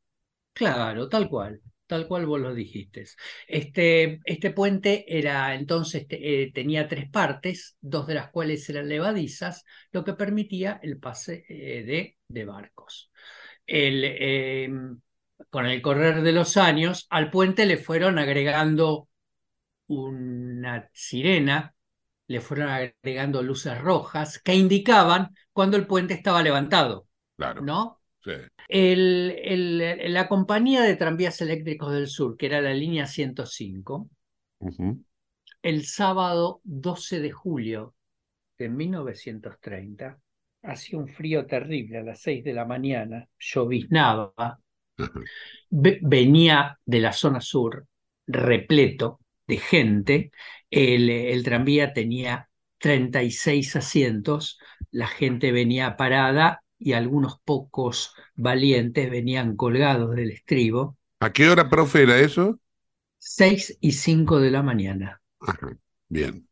Claro, 0.54 1.08
tal 1.10 1.30
cual, 1.30 1.62
tal 1.88 2.08
cual 2.08 2.26
vos 2.26 2.40
lo 2.40 2.54
dijiste. 2.54 3.06
Este, 3.48 4.20
este 4.26 4.52
puente 4.52 5.06
era 5.08 5.56
entonces 5.56 6.08
te- 6.08 6.44
eh, 6.44 6.52
tenía 6.54 6.88
tres 6.88 7.10
partes, 7.10 7.78
dos 7.82 8.06
de 8.08 8.16
las 8.16 8.30
cuales 8.30 8.70
eran 8.70 8.88
levadizas, 8.90 9.64
lo 9.92 10.04
que 10.04 10.14
permitía 10.14 10.80
el 10.84 11.00
pase 11.00 11.46
eh, 11.50 11.84
de, 11.84 12.18
de 12.28 12.46
barcos. 12.46 13.12
El, 13.68 14.04
eh, 14.06 14.70
con 15.50 15.66
el 15.68 15.82
correr 15.82 16.22
de 16.24 16.32
los 16.34 16.58
años, 16.58 17.08
al 17.10 17.32
puente 17.32 17.66
le 17.66 17.78
fueron 17.78 18.20
agregando 18.20 19.10
una 19.88 20.90
sirena, 20.94 21.76
le 22.28 22.42
fueron 22.42 22.70
agregando 22.70 23.44
luces 23.44 23.80
rojas 23.82 24.40
que 24.40 24.56
indicaban 24.56 25.36
cuando 25.54 25.78
el 25.78 25.88
puente 25.88 26.14
estaba 26.16 26.44
levantado, 26.44 27.08
Claro. 27.38 27.62
¿no? 27.62 28.01
Sí. 28.24 28.32
El- 28.68 29.36
el- 29.44 30.14
la 30.14 30.28
compañía 30.28 30.82
de 30.84 30.96
tranvías 30.96 31.42
eléctricos 31.42 31.92
del 31.94 32.08
sur, 32.08 32.38
que 32.38 32.46
era 32.48 32.62
la 32.62 32.74
línea 32.74 33.06
105, 33.06 34.10
Ujú. 34.60 35.04
el 35.64 35.86
sábado 35.86 36.62
12 36.64 37.20
de 37.20 37.32
julio 37.32 37.96
de 38.58 38.70
1930, 38.70 40.20
hacía 40.64 41.00
un 41.00 41.08
frío 41.08 41.46
terrible 41.48 42.00
a 42.00 42.04
las 42.04 42.22
6 42.22 42.44
de 42.44 42.54
la 42.54 42.66
mañana, 42.66 43.28
lloviznaba, 43.40 44.34
ve- 45.70 46.00
venía 46.02 46.78
de 46.86 47.00
la 47.00 47.14
zona 47.14 47.42
sur 47.42 47.86
repleto 48.28 49.20
de 49.48 49.58
gente, 49.58 50.32
el, 50.70 51.10
el 51.10 51.44
tranvía 51.44 51.94
tenía 51.94 52.50
36 52.78 53.76
asientos, 53.76 54.60
la 54.92 55.08
gente 55.08 55.52
venía 55.52 55.98
parada 55.98 56.64
y 56.82 56.94
algunos 56.94 57.40
pocos 57.46 58.16
valientes 58.36 59.10
venían 59.12 59.56
colgados 59.58 60.16
del 60.16 60.32
estribo, 60.32 60.98
¿A 61.20 61.32
qué 61.32 61.50
hora, 61.50 61.70
profe, 61.70 62.04
era 62.04 62.20
eso? 62.20 62.60
6 63.20 63.78
y 63.80 63.94
5 63.94 64.42
de 64.42 64.52
la 64.52 64.64
mañana. 64.64 65.22
Ajá. 65.40 65.78
Bien. 66.10 66.48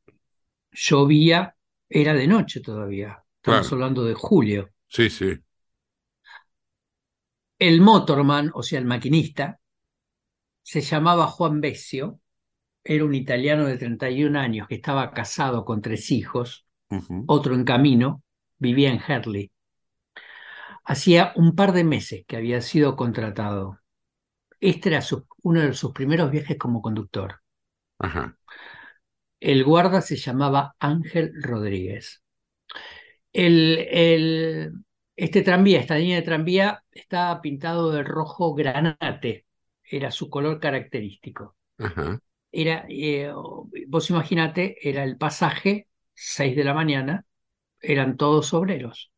Llovía, 0.72 1.56
era 1.88 2.16
de 2.16 2.26
noche 2.26 2.60
todavía, 2.60 3.24
estamos 3.38 3.72
Claro. 3.72 3.72
hablando 3.72 4.04
de 4.04 4.16
julio. 4.16 4.72
Sí, 4.88 5.10
sí. 5.10 5.40
El 7.58 7.80
motorman, 7.80 8.52
o 8.54 8.64
sea, 8.64 8.80
el 8.80 8.86
maquinista, 8.86 9.62
se 10.62 10.82
llamaba 10.82 11.28
Juan 11.28 11.62
Besio, 11.62 12.20
era 12.84 13.06
un 13.06 13.16
italiano 13.16 13.66
de 13.68 13.78
31 13.78 14.38
años 14.38 14.68
que 14.68 14.76
estaba 14.76 15.12
casado 15.12 15.66
con 15.66 15.82
tres 15.82 16.12
hijos, 16.12 16.68
otro 17.26 17.56
en 17.56 17.66
camino, 17.66 18.24
vivía 18.60 18.92
en 18.92 19.02
Herley. 19.08 19.52
Hacía 20.90 21.32
un 21.38 21.56
par 21.56 21.72
de 21.72 21.86
meses 21.86 22.26
que 22.28 22.36
había 22.36 22.60
sido 22.62 22.98
contratado. 22.98 23.80
Este 24.62 24.90
era 24.90 25.02
su- 25.02 25.28
uno 25.44 25.62
de 25.62 25.74
sus 25.74 25.94
primeros 25.94 26.32
viajes 26.32 26.58
como 26.58 26.82
conductor. 26.82 27.42
Ajá. 28.00 28.38
El 29.42 29.66
guarda 29.66 30.02
se 30.02 30.16
llamaba 30.16 30.78
Ángel 30.80 31.34
Rodríguez. 31.44 32.24
El, 33.34 33.88
el- 33.92 34.74
este 35.16 35.42
tranvía, 35.42 35.80
esta 35.80 35.98
línea 35.98 36.18
de 36.18 36.22
tranvía, 36.24 36.84
estaba 36.92 37.42
pintado 37.42 37.92
de 37.92 38.04
rojo 38.04 38.54
granate. 38.56 39.46
Era 39.84 40.12
su 40.12 40.30
color 40.30 40.60
característico. 40.60 41.56
Ajá. 41.78 42.20
Era, 42.52 42.86
eh, 42.90 43.32
vos 43.88 44.10
imaginate, 44.10 44.78
era 44.88 45.04
el 45.04 45.18
pasaje, 45.18 45.88
6 46.14 46.56
de 46.56 46.64
la 46.64 46.74
mañana, 46.74 47.26
eran 47.82 48.18
todos 48.18 48.54
obreros 48.54 49.12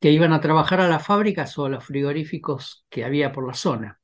que 0.00 0.10
iban 0.12 0.32
a 0.32 0.40
trabajar 0.40 0.80
a 0.80 0.88
las 0.88 1.06
fábricas 1.06 1.56
o 1.58 1.66
a 1.66 1.68
los 1.70 1.84
frigoríficos 1.84 2.86
que 2.90 3.04
había 3.04 3.32
por 3.32 3.46
la 3.46 3.54
zona. 3.54 4.00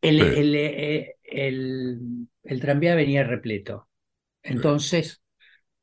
El, 0.00 0.20
Sí. 0.20 0.24
el, 0.24 0.54
eh, 0.56 1.16
el- 1.24 2.28
el 2.42 2.60
tranvía 2.60 2.94
venía 2.94 3.24
repleto. 3.24 3.88
Entonces, 4.42 5.22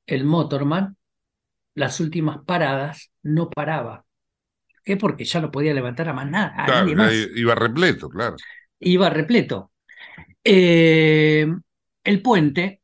el 0.08 0.26
motorman, 0.26 0.98
las 1.76 2.00
últimas 2.02 2.40
paradas, 2.46 3.12
no 3.24 3.50
paraba. 3.50 4.06
¿Qué? 4.84 4.98
Porque 4.98 5.26
ya 5.26 5.42
no 5.42 5.52
podía 5.52 5.74
levantar 5.76 6.10
a 6.10 6.14
más 6.14 6.30
nada, 6.30 6.54
a 6.58 6.70
Claro, 6.70 6.72
nadie 6.72 6.96
más. 6.96 7.30
iba 7.36 7.54
repleto, 7.56 8.10
claro. 8.10 8.42
Iba 8.80 9.10
repleto. 9.10 9.72
Eh, 10.44 11.48
el 12.04 12.22
puente 12.22 12.82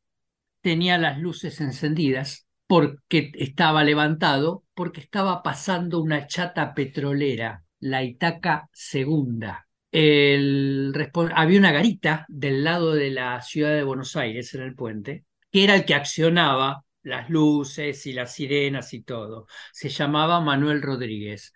tenía 0.61 0.99
las 0.99 1.19
luces 1.19 1.61
encendidas 1.61 2.47
porque 2.67 3.31
estaba 3.35 3.83
levantado, 3.85 4.65
porque 4.77 5.01
estaba 5.01 5.43
pasando 5.43 6.01
una 6.01 6.27
chata 6.27 6.73
petrolera, 6.73 7.63
la 7.79 8.03
Itaca 8.03 8.69
Segunda. 8.73 9.67
El 9.91 10.93
había 11.35 11.59
una 11.59 11.71
garita 11.71 12.25
del 12.29 12.63
lado 12.63 12.93
de 12.93 13.09
la 13.11 13.41
ciudad 13.41 13.71
de 13.71 13.83
Buenos 13.83 14.15
Aires 14.15 14.53
en 14.53 14.61
el 14.61 14.75
puente, 14.75 15.25
que 15.51 15.63
era 15.63 15.75
el 15.75 15.85
que 15.85 15.95
accionaba 15.95 16.83
las 17.03 17.29
luces 17.29 18.05
y 18.05 18.13
las 18.13 18.33
sirenas 18.35 18.93
y 18.93 19.01
todo. 19.03 19.47
Se 19.73 19.89
llamaba 19.89 20.41
Manuel 20.41 20.81
Rodríguez. 20.81 21.53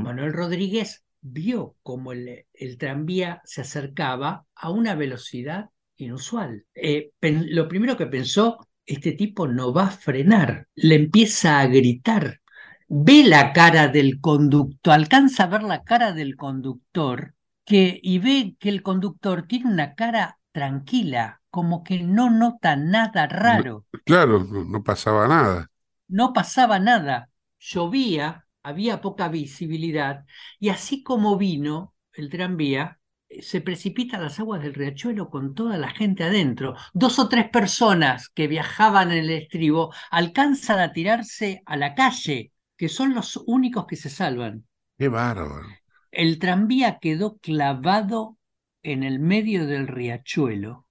Manuel 0.00 0.32
Rodríguez 0.32 1.04
vio 1.20 1.76
cómo 1.82 2.12
el, 2.12 2.46
el 2.52 2.78
tranvía 2.78 3.40
se 3.44 3.62
acercaba 3.62 4.46
a 4.54 4.70
una 4.70 4.94
velocidad 4.94 5.70
inusual. 5.96 6.64
Eh, 6.74 7.10
pen- 7.18 7.54
lo 7.54 7.68
primero 7.68 7.96
que 7.96 8.06
pensó, 8.06 8.58
este 8.84 9.12
tipo 9.12 9.48
no 9.48 9.72
va 9.72 9.86
a 9.88 9.90
frenar, 9.90 10.68
le 10.74 10.94
empieza 10.96 11.60
a 11.60 11.66
gritar. 11.66 12.40
Ve 12.88 13.24
la 13.24 13.52
cara 13.52 13.88
del 13.88 14.20
conductor, 14.20 14.94
alcanza 14.94 15.44
a 15.44 15.46
ver 15.48 15.62
la 15.64 15.82
cara 15.82 16.12
del 16.12 16.36
conductor 16.36 17.34
que, 17.64 17.98
y 18.02 18.18
ve 18.18 18.56
que 18.60 18.68
el 18.68 18.82
conductor 18.82 19.46
tiene 19.48 19.70
una 19.70 19.94
cara 19.94 20.38
tranquila, 20.52 21.40
como 21.50 21.82
que 21.82 22.02
no 22.02 22.30
nota 22.30 22.76
nada 22.76 23.26
raro. 23.26 23.84
Claro, 24.04 24.44
no, 24.44 24.84
pasaba 24.84 25.26
nada. 25.26 25.68
No 26.06 26.32
pasaba 26.32 26.78
nada, 26.78 27.28
llovía, 27.58 28.46
había 28.62 29.00
poca 29.00 29.28
visibilidad, 29.28 30.24
y 30.60 30.68
así 30.68 31.02
como 31.02 31.36
vino 31.36 31.94
el 32.12 32.30
tranvía, 32.30 33.00
eh, 33.28 33.42
se 33.42 33.60
precipita 33.60 34.16
a 34.16 34.20
las 34.20 34.38
aguas 34.38 34.62
del 34.62 34.74
riachuelo 34.74 35.28
con 35.28 35.54
toda 35.54 35.76
la 35.76 35.90
gente 35.90 36.22
adentro. 36.22 36.76
Dos 36.94 37.18
o 37.18 37.28
tres 37.28 37.48
personas 37.50 38.28
que 38.28 38.46
viajaban 38.46 39.10
en 39.10 39.18
el 39.18 39.30
estribo 39.30 39.92
alcanzan 40.10 40.78
a 40.78 40.92
tirarse 40.92 41.62
a 41.66 41.76
la 41.76 41.94
calle, 41.94 42.52
que 42.76 42.88
son 42.88 43.14
los 43.14 43.42
únicos 43.46 43.86
que 43.86 43.96
se 43.96 44.10
salvan. 44.10 44.66
Qué 44.98 45.08
bárbaro. 45.08 45.66
El 46.10 46.38
tranvía 46.38 46.98
quedó 46.98 47.38
clavado 47.38 48.38
en 48.82 49.02
el 49.02 49.18
medio 49.18 49.66
del 49.66 49.88
riachuelo. 49.88 50.86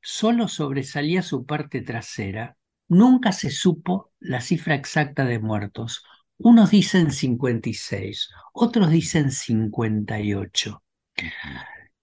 Solo 0.00 0.48
sobresalía 0.48 1.22
su 1.22 1.44
parte 1.46 1.82
trasera. 1.82 2.56
Nunca 2.88 3.32
se 3.32 3.50
supo 3.50 4.12
la 4.20 4.40
cifra 4.40 4.74
exacta 4.74 5.24
de 5.24 5.38
muertos. 5.38 6.04
Unos 6.36 6.70
dicen 6.70 7.10
56, 7.10 8.30
otros 8.52 8.90
dicen 8.90 9.30
58. 9.30 10.82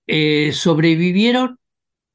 Eh, 0.08 0.52
sobrevivieron 0.54 1.60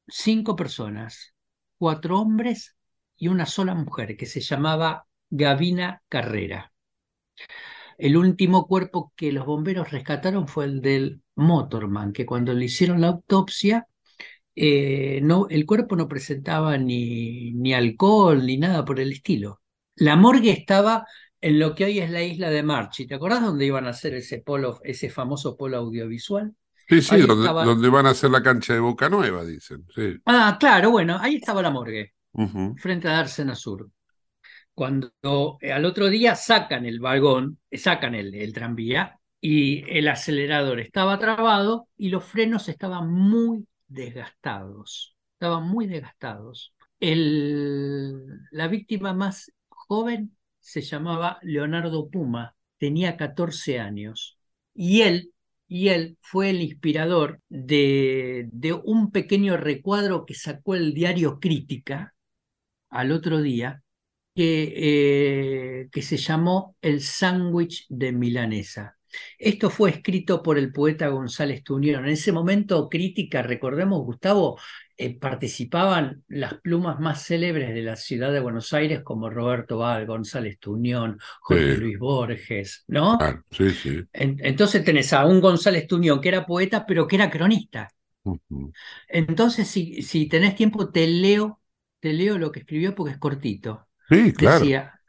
cinco 0.07 0.55
personas, 0.55 1.33
cuatro 1.77 2.19
hombres 2.19 2.75
y 3.15 3.27
una 3.27 3.45
sola 3.45 3.75
mujer 3.75 4.17
que 4.17 4.25
se 4.25 4.41
llamaba 4.41 5.07
Gavina 5.29 6.01
Carrera. 6.09 6.71
El 7.97 8.17
último 8.17 8.67
cuerpo 8.67 9.13
que 9.15 9.31
los 9.31 9.45
bomberos 9.45 9.91
rescataron 9.91 10.47
fue 10.47 10.65
el 10.65 10.81
del 10.81 11.21
motorman, 11.35 12.13
que 12.13 12.25
cuando 12.25 12.53
le 12.53 12.65
hicieron 12.65 13.01
la 13.01 13.07
autopsia, 13.07 13.87
eh, 14.55 15.19
no, 15.23 15.47
el 15.49 15.65
cuerpo 15.65 15.95
no 15.95 16.07
presentaba 16.07 16.77
ni, 16.77 17.53
ni 17.53 17.73
alcohol 17.73 18.45
ni 18.45 18.57
nada 18.57 18.85
por 18.85 18.99
el 18.99 19.11
estilo. 19.13 19.61
La 19.95 20.15
morgue 20.15 20.51
estaba 20.51 21.05
en 21.41 21.59
lo 21.59 21.75
que 21.75 21.85
hoy 21.85 21.99
es 21.99 22.09
la 22.11 22.23
isla 22.23 22.49
de 22.49 22.63
Marchi. 22.63 23.07
¿Te 23.07 23.15
acordás 23.15 23.43
dónde 23.43 23.65
iban 23.65 23.87
a 23.87 23.91
hacer 23.91 24.15
ese 24.15 24.39
polo, 24.41 24.79
ese 24.83 25.09
famoso 25.09 25.57
polo 25.57 25.77
audiovisual? 25.77 26.55
Sí, 26.89 27.01
sí, 27.01 27.17
donde, 27.21 27.33
estaba- 27.35 27.65
donde 27.65 27.89
van 27.89 28.05
a 28.05 28.11
hacer 28.11 28.29
la 28.29 28.41
cancha 28.43 28.73
de 28.73 28.79
Boca 28.79 29.09
Nueva, 29.09 29.43
dicen. 29.45 29.85
Sí. 29.93 30.17
Ah, 30.25 30.57
claro, 30.59 30.91
bueno, 30.91 31.17
ahí 31.19 31.35
estaba 31.37 31.61
la 31.61 31.69
morgue, 31.71 32.13
frente 32.75 33.07
a 33.07 33.13
Dársena 33.13 33.55
Sur. 33.55 33.89
Cuando 34.77 35.57
eh, 35.59 35.71
al 35.71 35.85
otro 35.85 36.07
día 36.07 36.35
sacan 36.35 36.85
el 36.85 36.99
vagón, 36.99 37.57
eh, 37.71 37.79
sacan 37.79 38.13
el, 38.13 38.53
tranvía 38.53 39.19
y 39.41 39.83
el 39.89 40.07
acelerador 40.07 40.79
estaba 40.79 41.17
trabado 41.17 41.87
y 41.97 42.09
los 42.09 42.23
frenos 42.23 42.69
estaban 42.69 43.11
muy 43.11 43.65
desgastados. 43.87 45.15
Estaban 45.33 45.67
muy 45.67 45.87
desgastados. 45.87 46.75
La 46.99 48.67
víctima 48.67 49.15
más 49.15 49.51
joven 49.67 50.37
se 50.59 50.81
llamaba 50.81 51.39
Leonardo 51.41 52.07
Puma, 52.07 52.55
tenía 52.77 53.17
14 53.17 53.79
años. 53.79 54.37
Y 54.75 55.01
él, 55.01 55.33
y 55.67 55.87
él 55.87 56.19
fue 56.21 56.51
el 56.51 56.61
inspirador 56.61 57.41
de, 57.49 58.47
de 58.51 58.73
un 58.73 59.09
pequeño 59.09 59.57
recuadro 59.57 60.23
que 60.23 60.35
sacó 60.35 60.75
el 60.75 60.93
diario 60.93 61.39
Crítica 61.39 62.13
al 62.89 63.11
otro 63.11 63.41
día, 63.41 63.81
que, 64.37 65.81
eh, 65.83 65.89
que 65.91 66.01
se 66.03 66.17
llamó 66.17 66.75
El 66.81 67.01
sándwich 67.01 67.87
de 67.89 68.11
milanesa. 68.13 68.97
Esto 69.39 69.69
fue 69.71 69.89
escrito 69.91 70.43
por 70.43 70.57
el 70.59 70.71
poeta 70.71 71.07
González 71.09 71.63
Tuñón. 71.63 72.05
En 72.05 72.11
ese 72.11 72.31
momento, 72.31 72.89
Crítica, 72.89 73.41
recordemos, 73.41 74.03
Gustavo, 74.03 74.59
eh, 74.97 75.17
participaban 75.19 76.23
las 76.27 76.55
plumas 76.55 76.99
más 76.99 77.23
célebres 77.25 77.73
de 77.73 77.81
la 77.83 77.95
ciudad 77.95 78.31
de 78.33 78.39
Buenos 78.41 78.73
Aires, 78.73 79.01
como 79.03 79.29
Roberto 79.29 79.79
Val, 79.79 80.05
González 80.05 80.59
Tuñón, 80.59 81.19
Jorge 81.41 81.75
Sí. 81.75 81.77
Luis 81.77 81.97
Borges, 81.99 82.83
¿no? 82.87 83.33
Sí, 83.51 83.73
sí. 83.73 84.07
En- 84.13 84.37
entonces 84.43 84.83
tenés 84.85 85.13
a 85.13 85.25
un 85.25 85.41
González 85.41 85.87
Tuñón 85.87 86.21
que 86.21 86.29
era 86.29 86.45
poeta, 86.45 86.85
pero 86.85 87.07
que 87.07 87.15
era 87.17 87.29
cronista. 87.31 87.89
Entonces, 89.07 89.67
si, 89.67 90.01
si 90.01 90.27
tenés 90.27 90.55
tiempo, 90.55 90.89
te 90.91 91.07
leo, 91.07 91.61
te 91.99 92.13
leo 92.13 92.37
lo 92.37 92.51
que 92.51 92.59
escribió 92.61 92.95
porque 92.95 93.13
es 93.13 93.17
cortito. 93.19 93.86
Sí, 94.09 94.33
claro. 94.33 94.65
Decía, 94.65 95.01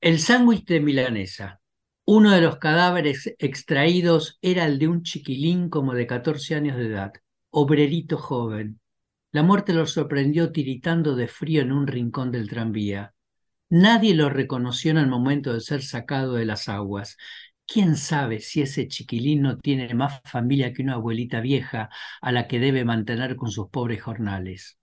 el 0.00 0.20
sándwich 0.20 0.66
de 0.66 0.80
milanesa. 0.80 1.60
Uno 2.06 2.32
de 2.32 2.40
los 2.42 2.58
cadáveres 2.58 3.34
extraídos 3.38 4.38
era 4.42 4.66
el 4.66 4.78
de 4.78 4.88
un 4.88 5.02
chiquilín 5.02 5.70
como 5.70 5.94
de 5.94 6.06
14 6.06 6.54
años 6.54 6.76
de 6.76 6.86
edad, 6.88 7.12
obrerito 7.50 8.18
joven. 8.18 8.80
La 9.32 9.42
muerte 9.42 9.72
lo 9.74 9.86
sorprendió 9.86 10.52
tiritando 10.52 11.16
de 11.16 11.28
frío 11.28 11.62
en 11.62 11.72
un 11.72 11.86
rincón 11.86 12.32
del 12.32 12.48
tranvía. 12.48 13.14
Nadie 13.70 14.14
lo 14.14 14.30
reconoció 14.30 14.92
en 14.92 14.98
el 14.98 15.08
momento 15.08 15.52
de 15.54 15.60
ser 15.60 15.82
sacado 15.82 16.34
de 16.34 16.46
las 16.46 16.68
aguas. 16.68 17.16
¿Quién 17.66 17.96
sabe 17.96 18.40
si 18.40 18.62
ese 18.62 18.88
chiquilín 18.88 19.42
no 19.42 19.58
tiene 19.58 19.92
más 19.94 20.20
familia 20.24 20.72
que 20.72 20.82
una 20.82 20.94
abuelita 20.94 21.40
vieja 21.40 21.90
a 22.22 22.32
la 22.32 22.48
que 22.48 22.60
debe 22.60 22.84
mantener 22.84 23.36
con 23.36 23.50
sus 23.50 23.68
pobres 23.70 24.02
jornales? 24.02 24.78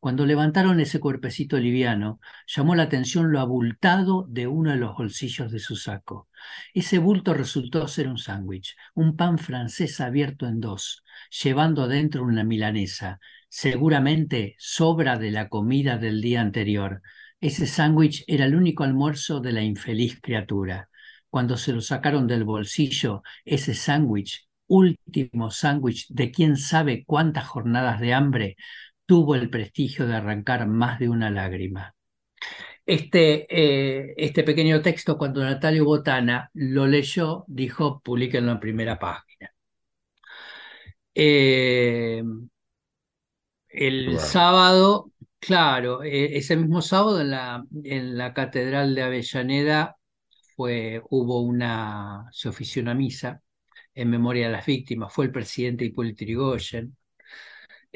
Cuando 0.00 0.26
levantaron 0.26 0.78
ese 0.78 1.00
cuerpecito 1.00 1.58
liviano, 1.58 2.20
llamó 2.46 2.76
la 2.76 2.84
atención 2.84 3.32
lo 3.32 3.40
abultado 3.40 4.26
de 4.28 4.46
uno 4.46 4.70
de 4.70 4.76
los 4.76 4.96
bolsillos 4.96 5.50
de 5.50 5.58
su 5.58 5.74
saco. 5.74 6.28
Ese 6.72 6.98
bulto 6.98 7.34
resultó 7.34 7.88
ser 7.88 8.06
un 8.08 8.16
sándwich, 8.18 8.76
un 8.94 9.16
pan 9.16 9.38
francés 9.38 10.00
abierto 10.00 10.46
en 10.46 10.60
dos, 10.60 11.04
llevando 11.42 11.82
adentro 11.82 12.22
una 12.22 12.44
milanesa, 12.44 13.18
seguramente 13.48 14.54
sobra 14.58 15.18
de 15.18 15.32
la 15.32 15.48
comida 15.48 15.98
del 15.98 16.20
día 16.20 16.42
anterior. 16.42 17.02
Ese 17.40 17.66
sándwich 17.66 18.22
era 18.28 18.44
el 18.44 18.54
único 18.54 18.84
almuerzo 18.84 19.40
de 19.40 19.52
la 19.52 19.62
infeliz 19.62 20.20
criatura. 20.20 20.88
Cuando 21.28 21.56
se 21.56 21.72
lo 21.72 21.80
sacaron 21.80 22.28
del 22.28 22.44
bolsillo, 22.44 23.22
ese 23.44 23.74
sándwich, 23.74 24.48
último 24.68 25.50
sándwich 25.50 26.06
de 26.08 26.30
quién 26.30 26.56
sabe 26.56 27.04
cuántas 27.04 27.46
jornadas 27.46 28.00
de 28.00 28.14
hambre, 28.14 28.56
tuvo 29.08 29.34
el 29.36 29.50
prestigio 29.50 30.06
de 30.06 30.16
arrancar 30.16 30.68
más 30.68 31.00
de 31.00 31.10
una 31.10 31.30
lágrima. 31.32 31.96
Este, 32.86 33.46
eh, 33.50 34.14
este 34.16 34.42
pequeño 34.44 34.82
texto, 34.82 35.18
cuando 35.18 35.44
Natalio 35.44 35.84
Botana 35.84 36.50
lo 36.54 36.86
leyó, 36.86 37.44
dijo, 37.48 38.00
publíquenlo 38.02 38.52
en 38.52 38.60
primera 38.60 38.98
página. 38.98 39.52
Eh, 41.14 42.22
el 43.68 44.18
Claro. 44.18 44.20
sábado, 44.20 45.12
claro, 45.38 46.02
eh, 46.02 46.36
ese 46.38 46.56
mismo 46.56 46.82
sábado 46.82 47.20
en 47.20 47.30
la, 47.30 47.64
en 47.84 48.16
la 48.18 48.32
Catedral 48.34 48.94
de 48.94 49.02
Avellaneda 49.02 49.96
fue, 50.56 51.02
hubo 51.10 51.42
una, 51.42 52.26
se 52.32 52.50
ofició 52.50 52.82
una 52.82 52.94
misa 52.94 53.42
en 53.94 54.10
memoria 54.10 54.48
de 54.48 54.54
las 54.54 54.66
víctimas. 54.66 55.14
Fue 55.14 55.26
el 55.26 55.32
presidente 55.32 55.86
Hipólito 55.86 56.24
Yrigoyen, 56.26 56.96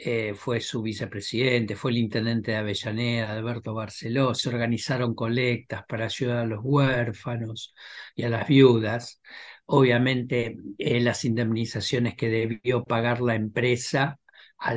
eh, 0.04 0.34
fue 0.34 0.60
su 0.60 0.82
vicepresidente, 0.82 1.76
fue 1.76 1.92
el 1.92 1.98
intendente 1.98 2.52
de 2.52 2.56
Avellaneda, 2.58 3.32
Alberto 3.32 3.74
Barceló. 3.74 4.34
Se 4.34 4.48
organizaron 4.48 5.14
colectas 5.14 5.84
para 5.88 6.06
ayudar 6.06 6.38
a 6.38 6.46
los 6.46 6.60
huérfanos 6.62 7.74
y 8.16 8.24
a 8.24 8.28
las 8.30 8.48
viudas. 8.48 9.20
Obviamente, 9.66 10.56
eh, 10.78 11.00
las 11.00 11.24
indemnizaciones 11.24 12.14
que 12.16 12.28
debió 12.28 12.84
pagar 12.84 13.20
la 13.20 13.34
empresa 13.36 14.18
a, 14.58 14.74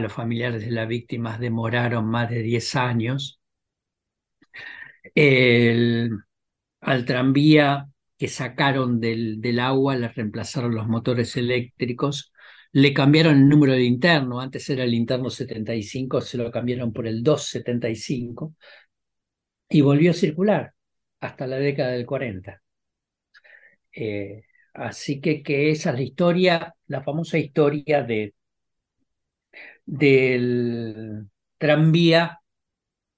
los 0.00 0.12
familiares 0.12 0.64
de 0.64 0.70
las 0.70 0.88
víctimas 0.88 1.38
demoraron 1.40 2.06
más 2.06 2.30
de 2.30 2.42
10 2.42 2.74
años. 2.76 3.40
El- 5.14 6.10
al 6.80 7.04
tranvía 7.06 7.88
que 8.18 8.28
sacaron 8.28 9.00
del, 9.00 9.40
del 9.40 9.60
agua 9.60 9.96
le 9.96 10.08
reemplazaron 10.08 10.74
los 10.74 10.88
motores 10.88 11.36
eléctricos, 11.36 12.31
le 12.72 12.94
cambiaron 12.94 13.36
el 13.36 13.48
número 13.48 13.72
de 13.74 13.84
interno, 13.84 14.40
antes 14.40 14.68
era 14.70 14.84
el 14.84 14.94
interno 14.94 15.30
75, 15.30 16.20
se 16.20 16.38
lo 16.38 16.50
cambiaron 16.50 16.92
por 16.92 17.06
el 17.06 17.22
275 17.22 18.54
y 19.68 19.80
volvió 19.80 20.12
a 20.12 20.14
circular 20.14 20.74
hasta 21.20 21.46
la 21.46 21.56
década 21.56 21.92
del 21.92 22.06
40. 22.06 22.62
Eh, 23.94 24.44
así 24.74 25.20
que, 25.20 25.42
que 25.42 25.70
esa 25.70 25.90
es 25.90 25.96
la 25.96 26.02
historia, 26.02 26.74
la 26.86 27.02
famosa 27.02 27.38
historia 27.38 28.02
de, 28.02 28.34
del 29.84 31.28
tranvía 31.58 32.40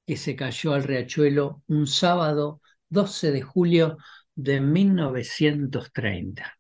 que 0.06 0.16
se 0.16 0.36
cayó 0.36 0.74
al 0.74 0.84
riachuelo 0.84 1.62
un 1.68 1.86
sábado 1.86 2.60
12 2.88 3.32
de 3.32 3.42
julio 3.42 3.98
de 4.34 4.60
1930. 4.60 6.58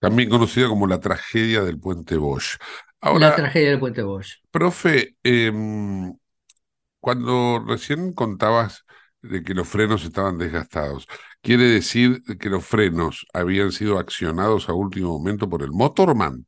También 0.00 0.30
conocida 0.30 0.68
como 0.68 0.86
la 0.88 1.00
tragedia 1.00 1.62
del 1.62 1.78
puente 1.80 2.16
Bosch. 2.18 2.58
la 3.12 3.34
tragedia 3.34 3.70
del 3.70 3.78
puente 3.80 4.02
Bosch. 4.02 4.40
profe, 4.50 5.16
em, 5.22 6.14
cuando 7.00 7.60
recién 7.66 8.12
contabas 8.14 8.84
de 9.22 9.42
que 9.42 9.54
los 9.54 9.68
frenos 9.68 10.04
estaban 10.04 10.38
desgastados, 10.38 11.08
¿quiere 11.42 11.64
decir 11.64 12.22
que 12.40 12.50
los 12.50 12.66
frenos 12.66 13.26
habían 13.34 13.72
sido 13.72 13.98
accionados 13.98 14.68
a 14.68 14.74
último 14.74 15.18
momento 15.18 15.48
por 15.50 15.62
el 15.62 15.72
motorman? 15.72 16.46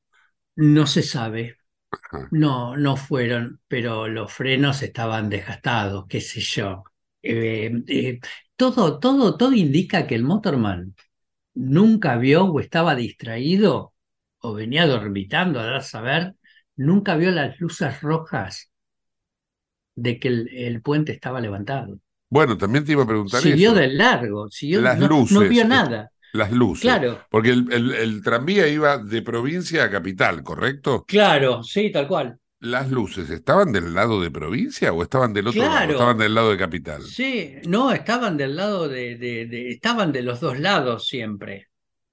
No 0.56 0.86
se 0.86 1.02
sabe, 1.02 1.58
Ajá. 1.90 2.30
no, 2.30 2.76
no 2.76 2.96
fueron, 2.96 3.60
pero 3.68 4.08
los 4.08 4.32
frenos 4.32 4.82
estaban 4.82 5.28
desgastados, 5.30 6.06
qué 6.08 6.20
sé 6.20 6.40
yo. 6.42 6.84
Eh, 7.22 7.72
eh, 7.88 8.20
todo, 8.56 8.98
todo, 9.00 9.36
todo 9.38 9.52
indica 9.54 10.06
que 10.06 10.14
el 10.16 10.24
motorman 10.24 10.96
nunca 11.54 12.16
vio 12.16 12.44
o 12.46 12.60
estaba 12.60 12.94
distraído 12.94 13.94
o 14.40 14.54
venía 14.54 14.86
dormitando, 14.86 15.60
a 15.60 15.64
dar 15.66 15.76
a 15.76 15.82
saber, 15.82 16.34
nunca 16.76 17.16
vio 17.16 17.30
las 17.30 17.60
luces 17.60 18.00
rojas 18.02 18.70
de 19.94 20.18
que 20.20 20.28
el, 20.28 20.48
el 20.54 20.82
puente 20.82 21.12
estaba 21.12 21.40
levantado. 21.40 21.98
Bueno, 22.28 22.56
también 22.56 22.84
te 22.84 22.92
iba 22.92 23.02
a 23.02 23.06
preguntar 23.06 23.42
Siguió 23.42 23.72
eso. 23.72 23.74
de 23.74 23.88
largo, 23.88 24.48
siguió, 24.50 24.82
Las 24.82 24.98
no, 24.98 25.18
no 25.28 25.40
luces, 25.40 25.48
vio 25.48 25.64
eh, 25.70 25.80
nada. 25.80 26.12
Las 26.32 26.52
luces. 26.52 26.80
Claro. 26.82 27.20
Porque 27.30 27.50
el, 27.50 27.72
el- 27.72 27.92
el 27.94 28.22
tranvía 28.22 28.68
iba 28.68 28.98
de 28.98 29.22
provincia 29.22 29.84
a 29.84 29.90
capital, 29.90 30.42
¿correcto? 30.42 31.06
Claro, 31.06 31.62
sí, 31.62 31.92
tal 31.92 32.08
cual. 32.08 32.38
¿Las 32.62 32.90
luces 32.90 33.28
estaban 33.30 33.72
del 33.72 33.92
lado 33.92 34.20
de 34.20 34.30
provincia 34.30 34.92
o 34.92 35.02
estaban 35.02 35.32
del 35.32 35.48
otro 35.48 35.62
lado? 35.62 35.72
Claro. 35.72 35.92
Estaban 35.92 36.18
del 36.18 36.34
lado 36.34 36.50
de 36.52 36.58
capital. 36.58 37.02
Sí, 37.02 37.56
no, 37.66 37.90
estaban 37.92 38.36
del 38.36 38.54
lado 38.56 38.88
de, 38.88 39.16
de- 39.16 39.46
de- 39.46 39.70
estaban 39.70 40.12
de 40.12 40.22
los 40.22 40.38
dos 40.40 40.58
lados 40.60 41.08
siempre, 41.08 41.68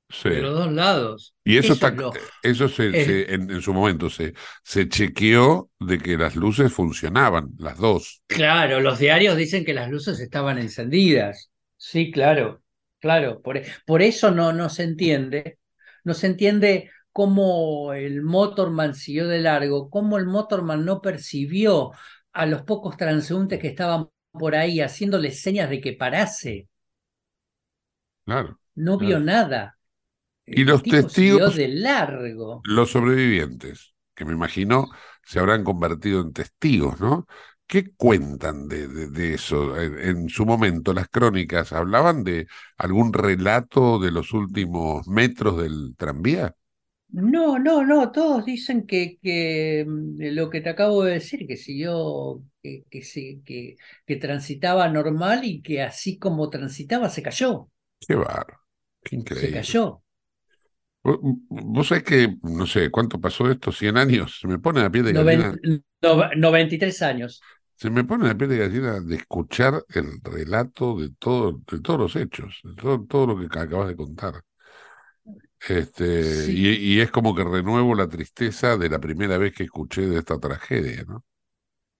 Sí. 0.09 0.29
de 0.29 0.41
los 0.41 0.55
dos 0.55 0.71
lados. 0.71 1.35
Y 1.43 1.57
eso, 1.57 1.73
Eso 1.73 1.73
está, 1.73 1.89
es 1.89 1.95
lo- 1.97 2.11
eso 2.41 2.67
se, 2.67 3.31
en, 3.33 3.51
en 3.51 3.61
su 3.61 3.73
momento 3.73 4.09
se, 4.09 4.33
se 4.63 4.89
chequeó 4.89 5.69
de 5.79 5.99
que 5.99 6.17
las 6.17 6.35
luces 6.35 6.73
funcionaban, 6.73 7.49
las 7.59 7.77
dos. 7.77 8.23
Claro, 8.25 8.79
los 8.79 8.97
diarios 8.97 9.37
dicen 9.37 9.63
que 9.63 9.75
las 9.75 9.89
luces 9.91 10.19
estaban 10.19 10.57
encendidas. 10.57 11.51
Sí, 11.77 12.09
claro, 12.11 12.63
claro. 12.99 13.39
Por, 13.43 13.61
por 13.85 14.01
eso 14.01 14.31
no, 14.31 14.51
no 14.51 14.69
se 14.69 14.81
entiende, 14.83 15.59
no 16.03 16.15
se 16.15 16.25
entiende 16.25 16.89
cómo 17.11 17.93
el 17.93 18.21
motorman 18.23 18.95
siguió 18.95 19.27
de 19.27 19.39
largo, 19.39 19.89
cómo 19.89 20.17
el 20.17 20.25
motorman 20.25 20.85
no 20.85 21.01
percibió 21.01 21.91
a 22.33 22.45
los 22.45 22.61
pocos 22.63 22.97
transeúntes 22.97 23.59
que 23.59 23.67
estaban 23.69 24.09
por 24.31 24.55
ahí 24.55 24.79
haciéndole 24.81 25.31
señas 25.31 25.69
de 25.69 25.81
que 25.81 25.93
parase. 25.93 26.67
Claro. 28.25 28.59
No 28.85 28.97
vio 28.97 29.19
nada. 29.19 29.77
Y 30.45 30.63
El 30.63 30.65
los 30.65 30.87
testigos, 30.87 31.55
de 31.55 31.67
largo. 31.69 32.63
los 32.63 32.91
sobrevivientes, 32.91 33.93
que 34.15 34.25
me 34.25 34.33
imagino 34.33 34.89
se 35.23 35.39
habrán 35.39 35.63
convertido 35.63 36.21
en 36.21 36.33
testigos, 36.33 36.99
¿no? 36.99 37.27
¿Qué 37.67 37.93
cuentan 37.95 38.67
de, 38.67 38.87
de- 38.87 39.09
de 39.09 39.33
eso? 39.35 39.79
En, 39.79 39.99
en 39.99 40.29
su 40.29 40.45
momento, 40.45 40.93
las 40.93 41.07
crónicas, 41.09 41.71
¿hablaban 41.73 42.23
de 42.23 42.47
algún 42.77 43.13
relato 43.13 43.99
de 43.99 44.11
los 44.11 44.33
últimos 44.33 45.07
metros 45.07 45.57
del 45.61 45.95
tranvía? 45.97 46.55
No, 47.11 47.57
no, 47.57 47.83
no, 47.85 48.11
todos 48.11 48.45
dicen 48.45 48.85
que, 48.85 49.17
que 49.21 49.83
mm, 49.87 50.17
lo 50.35 50.49
que 50.49 50.61
te 50.61 50.69
acabo 50.69 51.03
de 51.03 51.13
decir, 51.13 51.47
que 51.47 51.57
siguió, 51.57 52.43
que, 52.61 52.83
que, 52.89 53.01
que, 53.45 53.77
que 54.05 54.15
transitaba 54.17 54.87
normal 54.89 55.43
y 55.43 55.61
que 55.61 55.81
así 55.81 56.19
como 56.19 56.49
transitaba 56.51 57.09
se 57.09 57.23
cayó, 57.23 57.69
Qué 58.01 58.15
bárbaro, 58.15 58.59
qué 59.03 59.15
se 59.31 59.49
increíble. 59.49 59.49
cayó. 59.49 60.03
Vos, 61.03 61.17
vos 61.49 61.87
sabés 61.87 62.03
que, 62.03 62.37
no 62.43 62.65
sé, 62.67 62.89
¿cuánto 62.91 63.19
pasó 63.21 63.49
esto? 63.49 63.71
¿100 63.71 63.97
años? 63.97 64.39
Se 64.41 64.47
me 64.47 64.59
pone 64.59 64.81
la 64.81 64.89
piel 64.91 65.05
de 65.05 65.13
gallina. 65.13 65.59
No- 66.01 66.29
93 66.35 67.01
años. 67.01 67.45
Se 67.77 67.89
me 67.89 68.03
pone 68.03 68.27
la 68.27 68.37
piel 68.37 68.49
de 68.51 68.57
gallina 68.59 68.99
de 68.99 69.15
escuchar 69.15 69.83
el 69.89 70.21
relato 70.23 70.97
de 70.99 71.09
todo, 71.17 71.53
de 71.71 71.79
todos 71.81 71.99
los 71.99 72.15
hechos, 72.15 72.59
de 72.63 72.75
todo, 72.75 73.05
todo 73.05 73.25
lo 73.27 73.39
que 73.39 73.47
ca- 73.49 73.61
acabas 73.61 73.87
de 73.87 73.95
contar. 73.95 74.43
Este, 75.67 76.03
Sí. 76.21 76.53
y, 76.53 76.95
y 76.97 77.01
es 77.01 77.11
como 77.11 77.35
que 77.35 77.43
renuevo 77.43 77.93
la 77.95 78.07
tristeza 78.09 78.77
de 78.77 78.89
la 78.89 78.99
primera 78.99 79.37
vez 79.37 79.53
que 79.53 79.63
escuché 79.63 80.01
de 80.07 80.19
esta 80.19 80.39
tragedia, 80.39 81.03
¿no? 81.05 81.25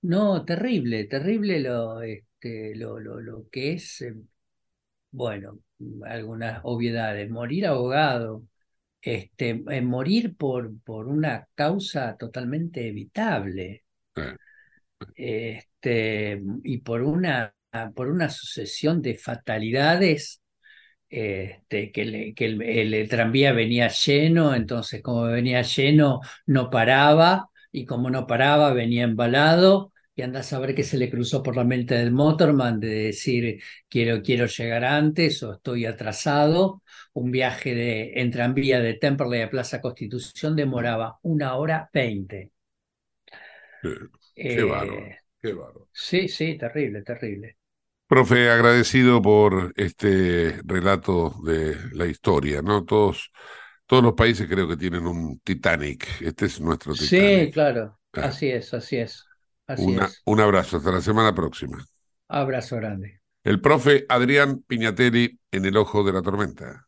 No, 0.01 0.45
terrible, 0.45 1.05
terrible 1.05 1.59
lo, 1.59 2.01
este, 2.01 2.73
lo, 2.75 2.99
lo, 2.99 3.19
lo 3.19 3.49
que 3.49 3.73
es, 3.73 4.01
eh, 4.01 4.15
bueno, 5.11 5.59
algunas 6.05 6.61
obviedades. 6.63 7.29
Morir 7.29 7.67
ahogado, 7.67 8.43
este, 9.01 9.63
eh, 9.69 9.81
morir 9.81 10.35
por, 10.37 10.79
por 10.83 11.07
una 11.07 11.47
causa 11.55 12.17
totalmente 12.17 12.87
evitable. 12.89 13.85
Este, 15.15 16.41
y 16.63 16.77
por 16.79 17.01
una, 17.01 17.53
por 17.95 18.07
una 18.09 18.29
sucesión 18.29 19.01
de 19.01 19.15
fatalidades, 19.17 20.41
este, 21.09 21.91
que, 21.91 22.05
le- 22.05 22.33
que 22.33 22.45
el, 22.45 22.61
el- 22.61 22.93
el 22.93 23.09
tranvía 23.09 23.51
venía 23.53 23.87
lleno, 23.89 24.55
entonces 24.55 25.01
como 25.01 25.23
venía 25.23 25.61
lleno 25.63 26.21
no 26.45 26.69
paraba, 26.69 27.49
y 27.71 27.85
como 27.85 28.09
no 28.09 28.25
paraba 28.27 28.73
venía 28.73 29.03
embalado, 29.03 29.93
y 30.15 30.21
anda 30.23 30.41
a 30.41 30.43
saber 30.43 30.75
qué 30.75 30.83
se 30.83 30.97
le 30.97 31.09
cruzó 31.09 31.41
por 31.43 31.55
la 31.55 31.63
mente 31.63 31.95
del 31.95 32.11
motorman 32.11 32.79
de 32.79 32.89
decir 32.89 33.61
quiero, 33.87 34.21
quiero 34.21 34.45
llegar 34.47 34.83
antes 34.83 35.41
o 35.43 35.53
estoy 35.53 35.85
atrasado. 35.85 36.83
Un 37.13 37.31
viaje 37.31 37.73
de, 37.75 38.13
en 38.15 38.31
tranvía 38.31 38.79
de 38.81 38.95
Temperley 38.95 39.41
a 39.43 39.49
Plaza 39.49 39.81
Constitución 39.81 40.55
demoraba 40.55 41.19
una 41.23 41.55
hora 41.55 41.89
veinte. 41.93 42.51
Qué, 43.81 43.97
Eh, 44.35 45.17
qué 45.41 45.53
bárbaro. 45.53 45.87
Sí, 45.93 46.29
sí, 46.29 46.57
terrible, 46.57 47.03
terrible. 47.03 47.58
Profe, 48.09 48.49
agradecido 48.49 49.21
por 49.21 49.71
este 49.75 50.59
relato 50.65 51.35
de 51.45 51.77
la 51.93 52.07
historia, 52.07 52.63
¿no? 52.63 52.83
Todos, 52.83 53.31
todos 53.85 54.01
los 54.03 54.13
países 54.15 54.47
creo 54.49 54.67
que 54.67 54.77
tienen 54.77 55.05
un 55.05 55.39
Titanic. 55.41 56.07
Este 56.21 56.47
es 56.47 56.59
nuestro 56.59 56.95
Sí, 56.95 57.05
Titanic. 57.19 57.53
claro, 57.53 57.99
Ah. 58.13 58.21
así 58.25 58.49
es, 58.49 58.73
así 58.73 58.97
es, 58.97 59.25
así 59.67 59.85
Una- 59.85 60.05
es. 60.05 60.23
un 60.25 60.39
abrazo, 60.39 60.77
hasta 60.77 60.91
la 60.91 61.01
semana 61.01 61.35
próxima. 61.35 61.85
Abrazo 62.27 62.77
grande. 62.77 63.21
El 63.43 63.61
profe 63.61 64.05
Adrián 64.09 64.63
Piñatelli 64.65 65.39
en 65.51 65.65
el 65.65 65.77
ojo 65.77 66.03
de 66.03 66.13
la 66.13 66.23
tormenta. 66.23 66.87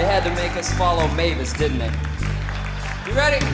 They 0.00 0.06
had 0.06 0.24
to 0.24 0.30
make 0.30 0.56
us 0.56 0.72
follow 0.78 1.06
Mavis, 1.08 1.52
didn't 1.52 1.78
they? 1.78 1.92
You 3.06 3.12
ready? 3.12 3.44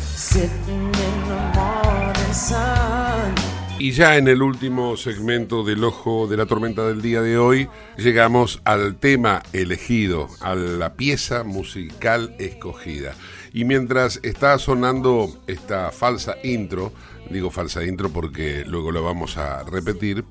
Sitting 0.00 0.86
in 0.86 1.28
the 1.28 1.52
morning 1.54 2.32
sun. 2.32 3.32
Y 3.78 3.92
ya 3.92 4.16
en 4.16 4.26
el 4.26 4.42
último 4.42 4.96
segmento 4.96 5.62
del 5.62 5.84
Ojo 5.84 6.26
de 6.26 6.36
la 6.36 6.46
Tormenta 6.46 6.84
del 6.88 7.00
día 7.00 7.22
de 7.22 7.38
hoy, 7.38 7.68
llegamos 7.96 8.60
al 8.64 8.96
tema 8.96 9.44
elegido, 9.52 10.28
a 10.40 10.56
la 10.56 10.94
pieza 10.94 11.44
musical 11.44 12.34
escogida. 12.40 13.14
Y 13.52 13.64
mientras 13.64 14.18
está 14.24 14.58
sonando 14.58 15.40
esta 15.46 15.92
falsa 15.92 16.34
intro, 16.42 16.92
digo 17.30 17.50
falsa 17.50 17.84
intro 17.84 18.10
porque 18.10 18.64
luego 18.66 18.90
la 18.90 19.00
vamos 19.00 19.36
a 19.36 19.62
repetir, 19.62 20.24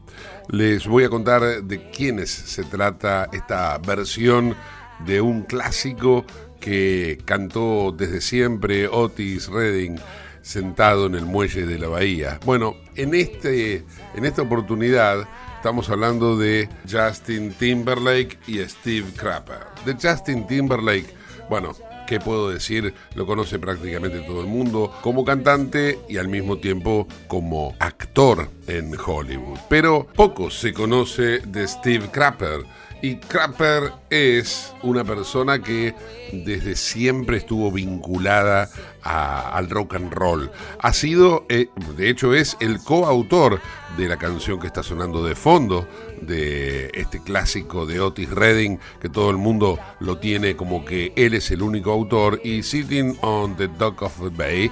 les 0.49 0.85
voy 0.85 1.05
a 1.05 1.09
contar 1.09 1.63
de 1.63 1.89
quiénes 1.91 2.29
se 2.29 2.65
trata 2.65 3.29
esta 3.31 3.77
versión 3.77 4.55
de 5.05 5.21
un 5.21 5.43
clásico 5.43 6.25
que 6.59 7.19
cantó 7.25 7.93
desde 7.95 8.21
siempre 8.21 8.87
Otis 8.87 9.47
Redding 9.47 9.99
sentado 10.41 11.05
en 11.05 11.15
el 11.15 11.25
muelle 11.25 11.65
de 11.65 11.79
la 11.79 11.87
bahía. 11.87 12.39
Bueno, 12.45 12.75
en, 12.95 13.13
este, 13.13 13.85
en 14.15 14.25
esta 14.25 14.41
oportunidad 14.41 15.27
estamos 15.55 15.89
hablando 15.89 16.37
de 16.37 16.69
Justin 16.89 17.53
Timberlake 17.53 18.39
y 18.47 18.59
Steve 18.59 19.07
Crapper. 19.15 19.59
De 19.85 19.93
Justin 19.93 20.47
Timberlake, 20.47 21.13
bueno, 21.49 21.75
¿qué 22.07 22.19
puedo 22.19 22.49
decir? 22.49 22.93
Lo 23.13 23.25
conoce 23.25 23.59
prácticamente 23.59 24.21
todo 24.21 24.41
el 24.41 24.47
mundo 24.47 24.91
como 25.01 25.23
cantante 25.23 25.99
y 26.09 26.17
al 26.17 26.27
mismo 26.27 26.57
tiempo 26.57 27.07
como 27.27 27.75
actor 27.79 28.49
en 28.67 28.91
Hollywood. 28.99 29.59
Pero 29.69 30.07
poco 30.15 30.49
se 30.49 30.73
conoce 30.73 31.39
de 31.39 31.67
Steve 31.67 32.09
Crapper. 32.11 32.61
Y 33.01 33.15
Crapper 33.15 33.93
es 34.09 34.73
una 34.83 35.05
persona 35.05 35.61
que 35.61 35.95
desde 36.33 36.75
siempre 36.75 37.37
estuvo 37.37 37.71
vinculada 37.71 38.69
al 39.03 39.69
rock 39.69 39.95
and 39.95 40.11
roll. 40.11 40.51
Ha 40.79 40.91
sido, 40.91 41.45
eh, 41.47 41.69
de 41.95 42.09
hecho, 42.09 42.33
es 42.33 42.57
el 42.59 42.79
coautor 42.83 43.61
de 43.97 44.09
la 44.09 44.17
canción 44.17 44.59
que 44.59 44.67
está 44.67 44.83
sonando 44.83 45.23
de 45.23 45.35
fondo, 45.35 45.87
de 46.21 46.91
este 46.93 47.23
clásico 47.23 47.85
de 47.85 48.01
Otis 48.01 48.29
Redding, 48.29 48.79
que 49.01 49.07
todo 49.07 49.29
el 49.29 49.37
mundo 49.37 49.79
lo 50.01 50.17
tiene 50.17 50.57
como 50.57 50.83
que 50.83 51.13
él 51.15 51.33
es 51.33 51.51
el 51.51 51.61
único 51.61 51.91
autor, 51.91 52.41
y 52.43 52.63
Sitting 52.63 53.17
on 53.21 53.55
the 53.55 53.69
Dock 53.69 54.01
of 54.01 54.19
the 54.21 54.29
Bay 54.29 54.69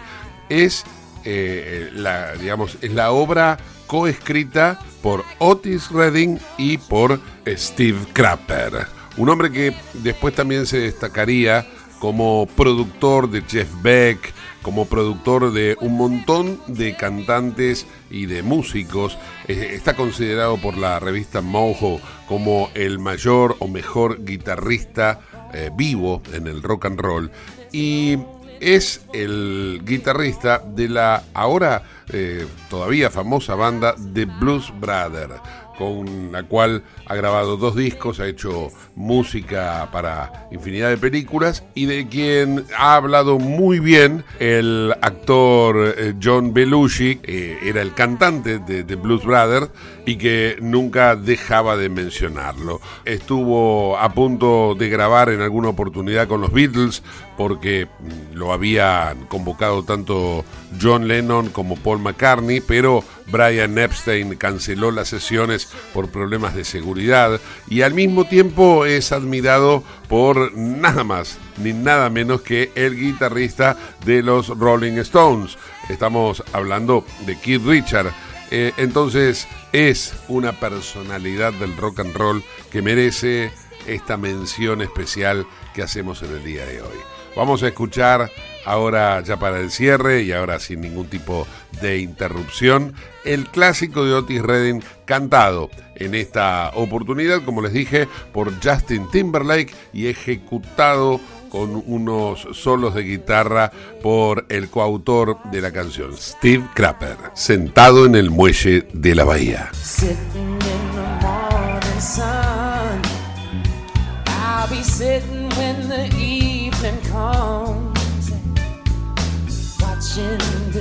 es 0.50 0.84
eh, 1.24 1.90
la, 1.94 2.34
digamos, 2.34 2.78
es 2.82 2.94
la 2.94 3.12
obra 3.12 3.58
coescrita 3.88 4.80
por 5.02 5.24
Otis 5.40 5.90
Redding 5.90 6.40
y 6.58 6.78
por 6.78 7.20
Steve 7.48 8.00
Crapper. 8.14 8.88
Un 9.18 9.30
hombre 9.30 9.52
que 9.52 9.74
después 9.94 10.36
también 10.36 10.68
se 10.68 10.80
destacaría 10.80 11.66
como 12.00 12.48
productor 12.56 13.30
de 13.30 13.42
Jeff 13.42 13.70
Beck, 13.82 14.34
como 14.62 14.86
productor 14.86 15.52
de 15.52 15.78
un 15.82 15.98
montón 15.98 16.60
de 16.68 16.96
cantantes 16.96 17.88
y 18.10 18.26
de 18.26 18.44
músicos. 18.44 19.18
Eh, 19.48 19.72
está 19.74 19.96
considerado 19.96 20.58
por 20.58 20.78
la 20.78 21.00
revista 21.00 21.42
Mojo 21.42 22.00
como 22.28 22.70
el 22.74 23.00
mayor 23.00 23.56
o 23.60 23.68
mejor 23.68 24.24
guitarrista 24.24 25.22
eh, 25.54 25.72
vivo 25.76 26.22
en 26.34 26.48
el 26.48 26.62
rock 26.62 26.86
and 26.86 27.00
roll. 27.00 27.32
Y 27.72 28.18
es 28.60 29.06
el 29.14 29.82
guitarrista 29.86 30.60
de 30.60 30.90
la 30.90 31.24
ahora 31.34 31.84
eh, 32.14 32.46
todavía 32.70 33.10
famosa 33.10 33.56
banda 33.56 33.94
The 34.14 34.26
Blues 34.26 34.72
Brothers, 34.80 35.42
con 35.78 36.32
la 36.32 36.44
cual 36.44 36.84
ha 37.06 37.16
grabado 37.16 37.58
dos 37.58 37.76
discos, 37.76 38.22
ha 38.22 38.28
hecho 38.28 38.70
música 38.96 39.90
para 39.92 40.48
infinidad 40.52 40.90
de 40.90 40.98
películas 40.98 41.64
y 41.76 41.86
de 41.86 42.08
quien 42.08 42.66
ha 42.78 42.96
hablado 42.96 43.40
muy 43.40 43.80
bien 43.80 44.24
el 44.40 44.94
actor 45.02 45.94
eh, 45.98 46.14
John 46.22 46.54
Belushi, 46.54 47.20
eh, 47.24 47.60
era 47.62 47.82
el 47.82 47.94
cantante 47.94 48.60
de 48.60 48.84
The 48.86 48.96
Blues 48.96 49.26
Brothers 49.26 49.70
y 50.06 50.16
que 50.16 50.56
nunca 50.62 51.18
dejaba 51.18 51.76
de 51.76 51.90
mencionarlo. 51.90 52.80
Estuvo 53.04 53.98
a 53.98 54.14
punto 54.14 54.76
de 54.76 54.88
grabar 54.88 55.30
en 55.30 55.42
alguna 55.42 55.70
oportunidad 55.70 56.30
con 56.30 56.40
los 56.40 56.54
Beatles, 56.54 57.04
porque 57.38 57.88
lo 58.34 58.52
habían 58.52 59.26
convocado 59.28 59.84
tanto 59.84 60.44
John 60.82 61.08
Lennon 61.08 61.50
como 61.50 61.76
Paul 61.76 62.00
McCartney, 62.00 62.62
pero 62.62 63.04
Brian 63.28 63.78
Epstein 63.78 64.36
canceló 64.36 64.92
las 64.92 65.10
sesiones 65.10 65.70
por 65.94 66.10
problemas 66.10 66.56
de 66.56 66.66
seguridad 66.66 67.40
y 67.70 67.84
al 67.84 67.94
mismo 67.94 68.26
tiempo 68.26 68.86
es 68.86 69.12
admirado 69.12 69.84
por 70.10 70.54
nada 70.58 71.04
más 71.04 71.38
ni 71.58 71.74
nada 71.74 72.10
menos 72.10 72.42
que 72.42 72.72
el 72.76 72.96
guitarrista 72.98 73.78
de 74.06 74.24
los 74.24 74.50
Rolling 74.50 74.98
Stones. 75.00 75.58
Estamos 75.90 76.44
hablando 76.54 77.06
de 77.26 77.38
Keith 77.40 77.66
Richard. 77.66 78.12
Eh, 78.50 78.72
entonces 78.78 79.48
es 79.74 80.14
una 80.28 80.54
personalidad 80.54 81.54
del 81.54 81.76
rock 81.76 82.00
and 82.00 82.16
roll 82.16 82.44
que 82.72 82.82
merece 82.82 83.52
esta 83.86 84.18
mención 84.18 84.82
especial 84.82 85.46
que 85.74 85.84
hacemos 85.84 86.22
en 86.24 86.32
el 86.32 86.44
día 86.44 86.66
de 86.66 86.82
hoy. 86.82 87.17
Vamos 87.38 87.62
a 87.62 87.68
escuchar 87.68 88.32
ahora 88.66 89.22
ya 89.22 89.38
para 89.38 89.60
el 89.60 89.70
cierre 89.70 90.24
y 90.24 90.32
ahora 90.32 90.60
sin 90.60 90.82
ningún 90.82 91.08
tipo 91.08 91.46
de 91.82 92.00
interrupción 92.00 92.96
el 93.24 93.46
clásico 93.46 94.06
de 94.06 94.14
Otis 94.14 94.42
Redding 94.42 94.82
cantado 95.06 95.70
en 95.96 96.16
esta 96.16 96.72
oportunidad, 96.74 97.44
como 97.44 97.62
les 97.62 97.74
dije, 97.74 98.08
por 98.34 98.52
Justin 98.64 99.08
Timberlake 99.12 99.74
y 99.94 100.08
ejecutado 100.08 101.20
con 101.50 101.84
unos 101.86 102.48
solos 102.54 102.96
de 102.96 103.04
guitarra 103.04 103.72
por 104.02 104.46
el 104.50 104.70
coautor 104.70 105.38
de 105.52 105.62
la 105.62 105.72
canción, 105.72 106.18
Steve 106.18 106.66
Crapper, 106.74 107.18
sentado 107.34 108.06
en 108.06 108.16
el 108.16 108.32
muelle 108.32 108.88
de 108.94 109.16
la 109.16 109.26
bahía. 109.26 109.70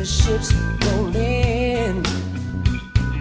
Ships 0.06 0.54
roll 0.54 1.16
in, 1.16 2.06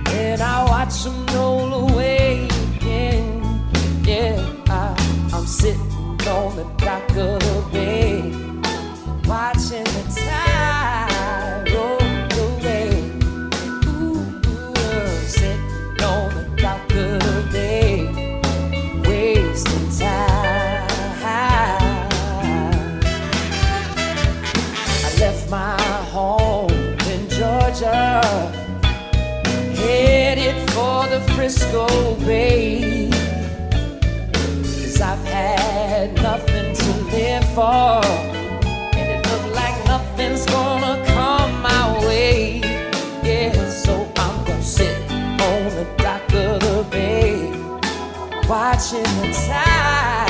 and 0.07 0.41
I 0.41 0.63
watch 0.65 1.03
them 1.03 1.25
roll 1.27 1.89
away 1.89 2.47
again. 2.75 3.41
Yeah, 4.03 4.39
I, 4.69 4.95
I'm 5.33 5.47
sitting 5.47 5.81
on 6.27 6.55
the 6.55 6.65
dock 6.77 7.09
of 7.09 7.39
the 7.39 7.69
bay, 7.71 8.34
Frisco 31.45 32.15
Bay. 32.25 33.07
Cause 34.63 34.99
I've 34.99 35.23
had 35.25 36.15
nothing 36.15 36.73
to 36.73 36.91
live 37.15 37.45
for, 37.53 38.01
and 38.97 39.07
it 39.13 39.23
looked 39.29 39.53
like 39.53 39.85
nothing's 39.85 40.43
gonna 40.47 41.05
come 41.05 41.61
my 41.61 41.99
way. 41.99 42.61
Yeah, 43.23 43.69
so 43.69 44.11
I'm 44.17 44.43
gonna 44.45 44.63
sit 44.63 44.99
on 45.11 45.65
the 45.69 45.87
dock 45.97 46.23
of 46.33 46.61
the 46.61 46.83
bay, 46.89 47.51
watching 48.49 49.03
the 49.21 49.31
tide 49.47 50.24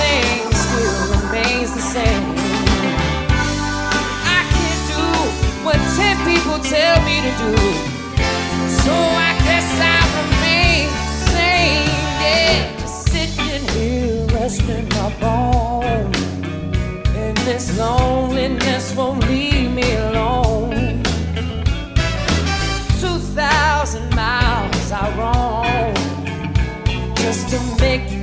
Everything 0.00 0.52
still 0.52 0.98
remains 1.14 1.74
the 1.74 1.80
same. 1.80 2.24
I 4.24 4.40
can't 4.54 4.82
do 4.94 5.04
what 5.64 5.78
ten 5.96 6.16
people 6.24 6.58
tell 6.58 6.96
me 7.04 7.20
to 7.20 7.32
do. 7.44 7.54
So 8.82 8.92
I 8.92 9.32
guess 9.44 9.68
I 9.80 9.98
remain 10.20 10.88
the 10.88 11.16
same. 11.36 11.88
Yeah, 12.24 12.76
just 12.78 12.98
sitting 13.10 13.64
here 13.74 14.26
resting 14.26 14.88
my 14.90 15.08
bones. 15.20 16.18
And 17.16 17.36
this 17.38 17.76
loneliness 17.78 18.94
won't 18.94 19.26
leave 19.28 19.70
me 19.70 19.94
alone. 19.96 21.02
Two 23.00 23.18
thousand 23.34 24.14
miles 24.14 24.92
I 24.92 25.04
roam 25.18 25.94
just 27.16 27.48
to 27.50 27.58
make 27.80 28.19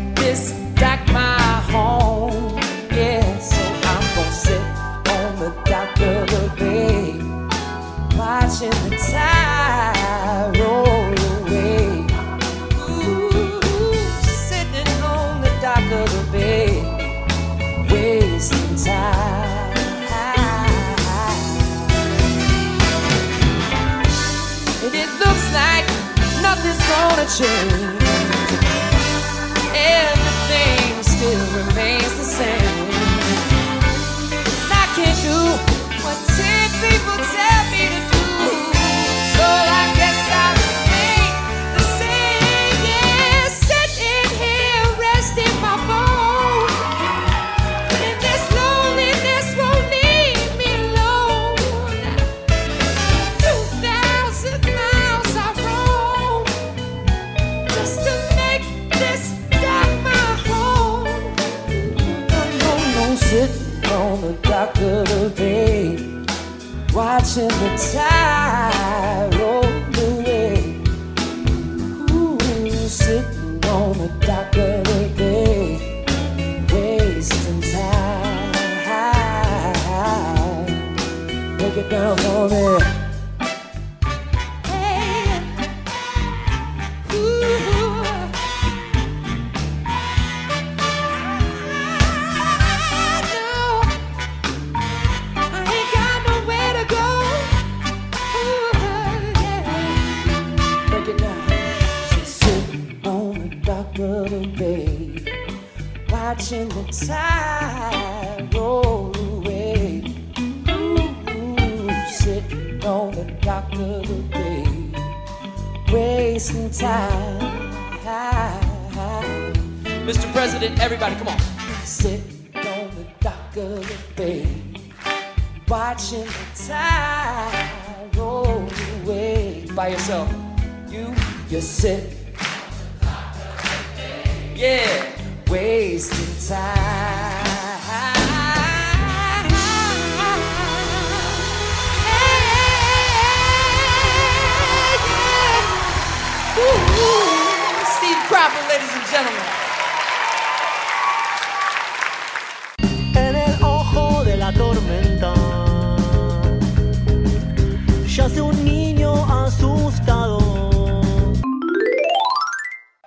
share. 27.38 27.77